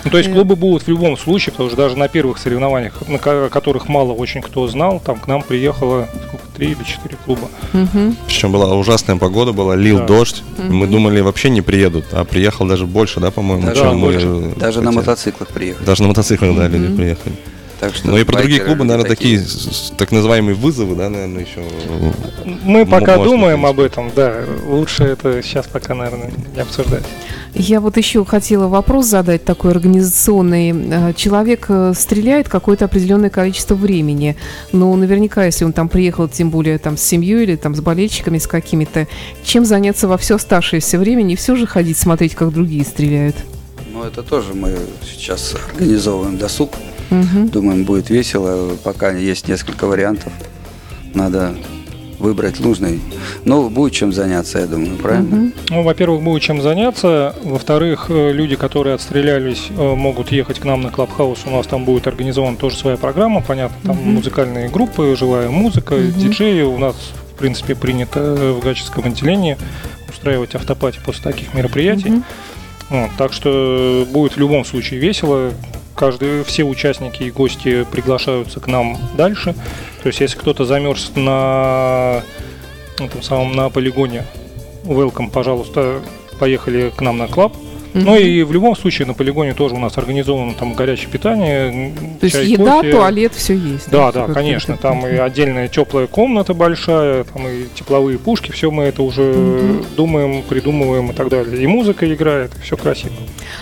Ну, 0.04 0.10
то 0.10 0.18
есть 0.18 0.28
Э. 0.30 0.32
клубы 0.32 0.56
будут 0.56 0.82
в 0.84 0.88
любом 0.88 1.16
случае, 1.16 1.52
потому 1.52 1.68
что 1.70 1.76
даже 1.78 1.96
на 1.96 2.08
первых 2.08 2.38
соревнованиях, 2.38 2.94
на 3.08 3.18
ко- 3.18 3.48
которых 3.48 3.88
мало 3.88 4.12
очень 4.12 4.42
кто 4.42 4.66
знал, 4.68 5.00
там 5.04 5.18
к 5.18 5.26
нам 5.28 5.42
приехало 5.42 6.08
сколько, 6.28 6.44
три 6.56 6.68
или 6.72 6.82
четыре 6.84 7.16
клуба. 7.24 7.48
Мгм. 7.72 8.16
Причем 8.26 8.52
была 8.52 8.74
ужасная 8.74 9.16
погода, 9.16 9.52
была 9.52 9.74
лил 9.76 9.98
Да. 9.98 10.06
дождь. 10.06 10.42
Мы 10.58 10.84
Мгм. 10.84 10.90
думали, 10.90 11.20
вообще 11.20 11.48
не 11.50 11.62
приедут, 11.62 12.04
а 12.12 12.24
приехал 12.24 12.66
даже 12.66 12.86
больше, 12.86 13.20
да, 13.20 13.30
по-моему, 13.30 13.66
Даже 13.66 13.80
чем 13.82 13.96
мы 13.96 14.00
больше. 14.00 14.26
э, 14.26 14.52
Даже 14.56 14.80
на 14.80 14.86
хотели. 14.86 14.96
мотоциклах 15.00 15.48
приехали. 15.48 15.84
Даже 15.86 16.02
на 16.02 16.08
мотоциклах, 16.08 16.56
да, 16.56 16.68
люди 16.68 16.94
приехали. 16.94 17.34
Так 17.80 17.94
что 17.94 18.08
Ну 18.08 18.18
и 18.18 18.24
про 18.24 18.38
другие 18.38 18.60
клубы, 18.60 18.84
наверное, 18.84 19.08
такие 19.08 19.42
так 19.96 20.12
называемые 20.12 20.54
вызовы, 20.54 20.94
да, 20.94 21.08
наверное, 21.08 21.42
еще. 21.42 21.62
Мы 22.62 22.86
пока 22.86 23.16
думаем 23.16 23.66
об 23.66 23.80
этом, 23.80 24.10
да. 24.14 24.44
Лучше 24.66 25.04
это 25.04 25.42
сейчас 25.42 25.66
пока, 25.66 25.94
наверное, 25.94 26.30
не 26.54 26.60
обсуждать. 26.60 27.04
Я 27.54 27.80
вот 27.80 27.96
еще 27.96 28.24
хотела 28.24 28.66
вопрос 28.66 29.06
задать 29.06 29.44
такой 29.44 29.70
организационный. 29.70 30.72
Э, 30.72 31.12
Человек 31.14 31.66
э, 31.68 31.92
стреляет 31.94 32.48
какое-то 32.48 32.86
определенное 32.86 33.30
количество 33.30 33.76
времени, 33.76 34.36
но 34.72 34.94
наверняка, 34.96 35.44
если 35.44 35.64
он 35.64 35.72
там 35.72 35.88
приехал, 35.88 36.28
тем 36.28 36.50
более 36.50 36.78
там 36.78 36.96
с 36.96 37.02
семьей 37.02 37.44
или 37.44 37.56
там 37.56 37.76
с 37.76 37.80
болельщиками, 37.80 38.38
с 38.38 38.48
какими-то, 38.48 39.06
чем 39.44 39.64
заняться 39.64 40.08
во 40.08 40.18
все 40.18 40.34
оставшееся 40.34 40.98
время, 40.98 41.22
не 41.22 41.36
все 41.36 41.54
же 41.54 41.66
ходить 41.66 41.96
смотреть, 41.96 42.34
как 42.34 42.52
другие 42.52 42.84
стреляют. 42.84 43.36
Ну, 43.92 44.02
это 44.02 44.24
тоже 44.24 44.54
мы 44.54 44.76
сейчас 45.04 45.54
организовываем 45.54 46.36
досуг. 46.36 46.72
Мгм. 47.10 47.48
Думаем, 47.48 47.84
будет 47.84 48.10
весело. 48.10 48.76
Пока 48.82 49.10
есть 49.12 49.48
несколько 49.48 49.86
вариантов. 49.86 50.32
Надо 51.14 51.54
выбрать 52.18 52.60
нужный. 52.60 53.00
Ну, 53.44 53.68
будет 53.68 53.92
чем 53.92 54.12
заняться, 54.12 54.60
я 54.60 54.66
думаю, 54.66 54.96
правильно? 54.96 55.36
Мгм. 55.36 55.52
Ну, 55.70 55.82
во-первых, 55.82 56.22
будет 56.22 56.42
чем 56.42 56.62
заняться. 56.62 57.34
Во-вторых, 57.42 58.06
э, 58.08 58.32
люди, 58.32 58.56
которые 58.56 58.94
отстрелялись, 58.94 59.66
э, 59.70 59.94
могут 59.94 60.32
ехать 60.32 60.58
к 60.58 60.64
нам 60.64 60.80
на 60.82 60.90
Клабхаус. 60.90 61.40
У 61.46 61.50
нас 61.50 61.66
там 61.66 61.84
будет 61.84 62.06
организована 62.06 62.56
тоже 62.56 62.76
своя 62.76 62.96
программа, 62.96 63.42
понятно. 63.42 63.76
Там 63.84 63.96
Мгм. 63.96 64.14
музыкальные 64.14 64.68
группы, 64.70 65.14
живая 65.18 65.50
музыка, 65.50 65.96
Мгм. 65.96 66.12
диджеи. 66.18 66.62
У 66.62 66.78
нас, 66.78 66.94
в 67.34 67.38
принципе, 67.38 67.74
принято 67.74 68.20
э, 68.20 68.52
в 68.52 68.64
Гаческом 68.64 69.04
отделении 69.06 69.56
устраивать 70.08 70.54
автопати 70.54 71.00
после 71.04 71.22
таких 71.32 71.52
мероприятий. 71.52 72.10
Мгм. 72.10 72.24
Вот, 72.90 73.10
так 73.18 73.32
что 73.32 74.06
будет 74.10 74.36
в 74.36 74.38
любом 74.38 74.64
случае 74.64 75.00
весело. 75.00 75.50
Каждый, 75.94 76.42
все 76.42 76.64
участники 76.64 77.22
и 77.22 77.30
гости 77.30 77.84
приглашаются 77.84 78.60
к 78.60 78.66
нам 78.66 78.98
дальше. 79.16 79.54
То 80.02 80.08
есть, 80.08 80.20
если 80.20 80.36
кто-то 80.36 80.64
замерз 80.64 81.12
на 81.14 82.22
этом 82.98 83.22
самом 83.22 83.52
на 83.52 83.70
полигоне, 83.70 84.24
welcome, 84.82 85.30
пожалуйста, 85.30 86.02
поехали 86.38 86.92
к 86.94 87.00
нам 87.00 87.18
на 87.18 87.28
клаб. 87.28 87.54
Ну 87.94 88.16
и 88.16 88.42
в 88.42 88.52
любом 88.52 88.76
случае 88.76 89.06
на 89.06 89.14
полигоне 89.14 89.54
тоже 89.54 89.74
у 89.76 89.78
нас 89.78 89.96
организовано 89.96 90.54
там 90.54 90.74
горячее 90.74 91.08
питание, 91.08 91.92
То 92.20 92.24
есть 92.26 92.36
чай, 92.36 92.46
еда, 92.46 92.78
кофе. 92.78 92.90
туалет, 92.92 93.32
все 93.34 93.54
есть. 93.54 93.88
Да, 93.90 94.10
да, 94.12 94.26
конечно. 94.26 94.76
Там 94.76 95.06
и 95.06 95.14
отдельная 95.16 95.68
теплая 95.68 96.06
комната 96.08 96.54
большая, 96.54 97.24
там 97.24 97.46
и 97.46 97.66
тепловые 97.74 98.18
пушки, 98.18 98.50
все 98.50 98.70
мы 98.70 98.84
это 98.84 99.02
уже 99.02 99.22
Мгм. 99.22 99.84
думаем, 99.96 100.42
придумываем 100.42 101.10
и 101.10 101.14
так 101.14 101.28
далее. 101.28 101.62
И 101.62 101.66
музыка 101.66 102.12
играет, 102.12 102.50
все 102.62 102.76
красиво. 102.76 103.12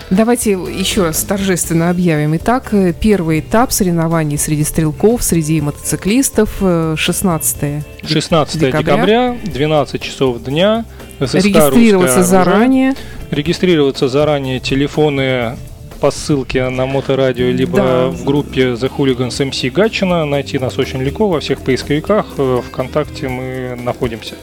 Давайте 0.09 0.51
еще 0.51 1.03
раз 1.03 1.23
торжественно 1.23 1.89
объявим. 1.91 2.35
Итак, 2.37 2.73
э, 2.73 2.93
первый 2.99 3.39
этап 3.39 3.71
соревнований 3.71 4.37
среди 4.37 4.63
стрелков, 4.63 5.21
среди 5.23 5.61
мотоциклистов, 5.61 6.49
э, 6.61 6.95
16 6.97 7.83
16 8.03 8.59
Декабря. 8.59 8.81
декабря, 8.81 9.35
12 9.43 10.01
часов 10.01 10.41
дня. 10.43 10.85
ССК 11.19 11.35
Регистрироваться 11.35 12.19
«Русское 12.19 12.41
оружие». 12.41 12.95
Регистрироваться 13.37 14.07
заранее 14.09 14.59
телефоны 14.59 15.57
по 15.99 16.11
ссылке 16.11 16.69
на 16.69 16.85
моторадио, 16.85 17.47
либо 17.47 17.77
Да. 17.77 18.07
в 18.09 18.23
группе 18.25 18.73
The 18.73 18.91
Hooligans 18.95 19.29
MC 19.49 19.71
Гатчина. 19.71 20.23
Найти 20.25 20.59
нас 20.59 20.77
очень 20.77 21.01
легко 21.01 21.27
во 21.27 21.39
всех 21.39 21.61
поисковиках. 21.61 22.27
э, 22.37 22.61
Вконтакте 22.67 23.29
мы 23.29 23.75
находимся. 23.81 24.35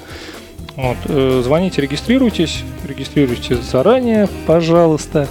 Вот, 0.74 0.96
э, 1.06 1.40
звоните, 1.44 1.82
регистрируйтесь. 1.82 2.64
Регистрируйтесь 2.88 3.58
заранее, 3.58 4.28
пожалуйста. 4.48 5.28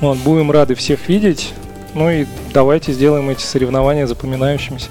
Вот, 0.00 0.18
будем 0.18 0.50
рады 0.50 0.74
всех 0.74 1.08
видеть. 1.08 1.52
Ну 1.94 2.10
и 2.10 2.26
давайте 2.52 2.92
сделаем 2.92 3.30
эти 3.30 3.42
соревнования 3.42 4.08
запоминающимися. 4.08 4.88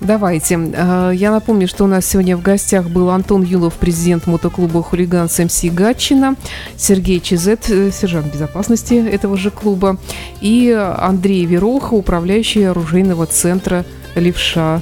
Давайте. 0.00 0.58
Э, 0.74 1.12
Я 1.14 1.30
напомню, 1.30 1.68
что 1.68 1.84
у 1.84 1.86
нас 1.86 2.06
сегодня 2.06 2.36
в 2.36 2.42
гостях 2.42 2.88
был 2.88 3.10
Антон 3.10 3.42
Юлов, 3.42 3.74
президент 3.74 4.26
мотоклуба 4.26 4.82
«Хулиган» 4.82 5.28
с 5.28 5.42
МС 5.42 5.64
Гатчина, 5.64 6.36
Сергей 6.76 7.20
Чизет, 7.20 7.68
э, 7.70 7.90
сержант 7.90 8.32
безопасности 8.32 8.94
этого 8.94 9.36
же 9.36 9.50
клуба, 9.50 9.98
и 10.40 10.70
Андрей 10.70 11.44
Вероха, 11.46 11.94
управляющий 11.94 12.64
оружейного 12.64 13.26
центра 13.26 13.84
«Левша». 14.14 14.80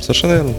Совершенно 0.00 0.32
верно. 0.32 0.54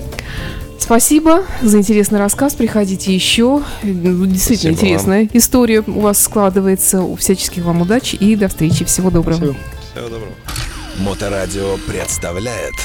Спасибо 0.86 1.44
за 1.64 1.80
интересный 1.80 2.20
рассказ. 2.20 2.54
Приходите 2.54 3.14
еще. 3.14 3.64
Действительно 3.82 4.38
Спасибо 4.38 4.74
интересная 4.74 5.30
история 5.34 5.84
у 5.88 6.00
вас 6.00 6.22
складывается. 6.22 7.04
Всяческих 7.16 7.64
вам 7.64 7.82
удачи 7.82 8.16
и 8.16 8.36
до 8.36 8.50
встречи. 8.50 8.86
Всего 8.86 9.10
доброго. 9.10 9.38
Спасибо. 9.38 9.58
Всего 9.94 10.10
доброго. 10.10 10.75
Моторадио 10.98 11.78
представляет 11.86 12.76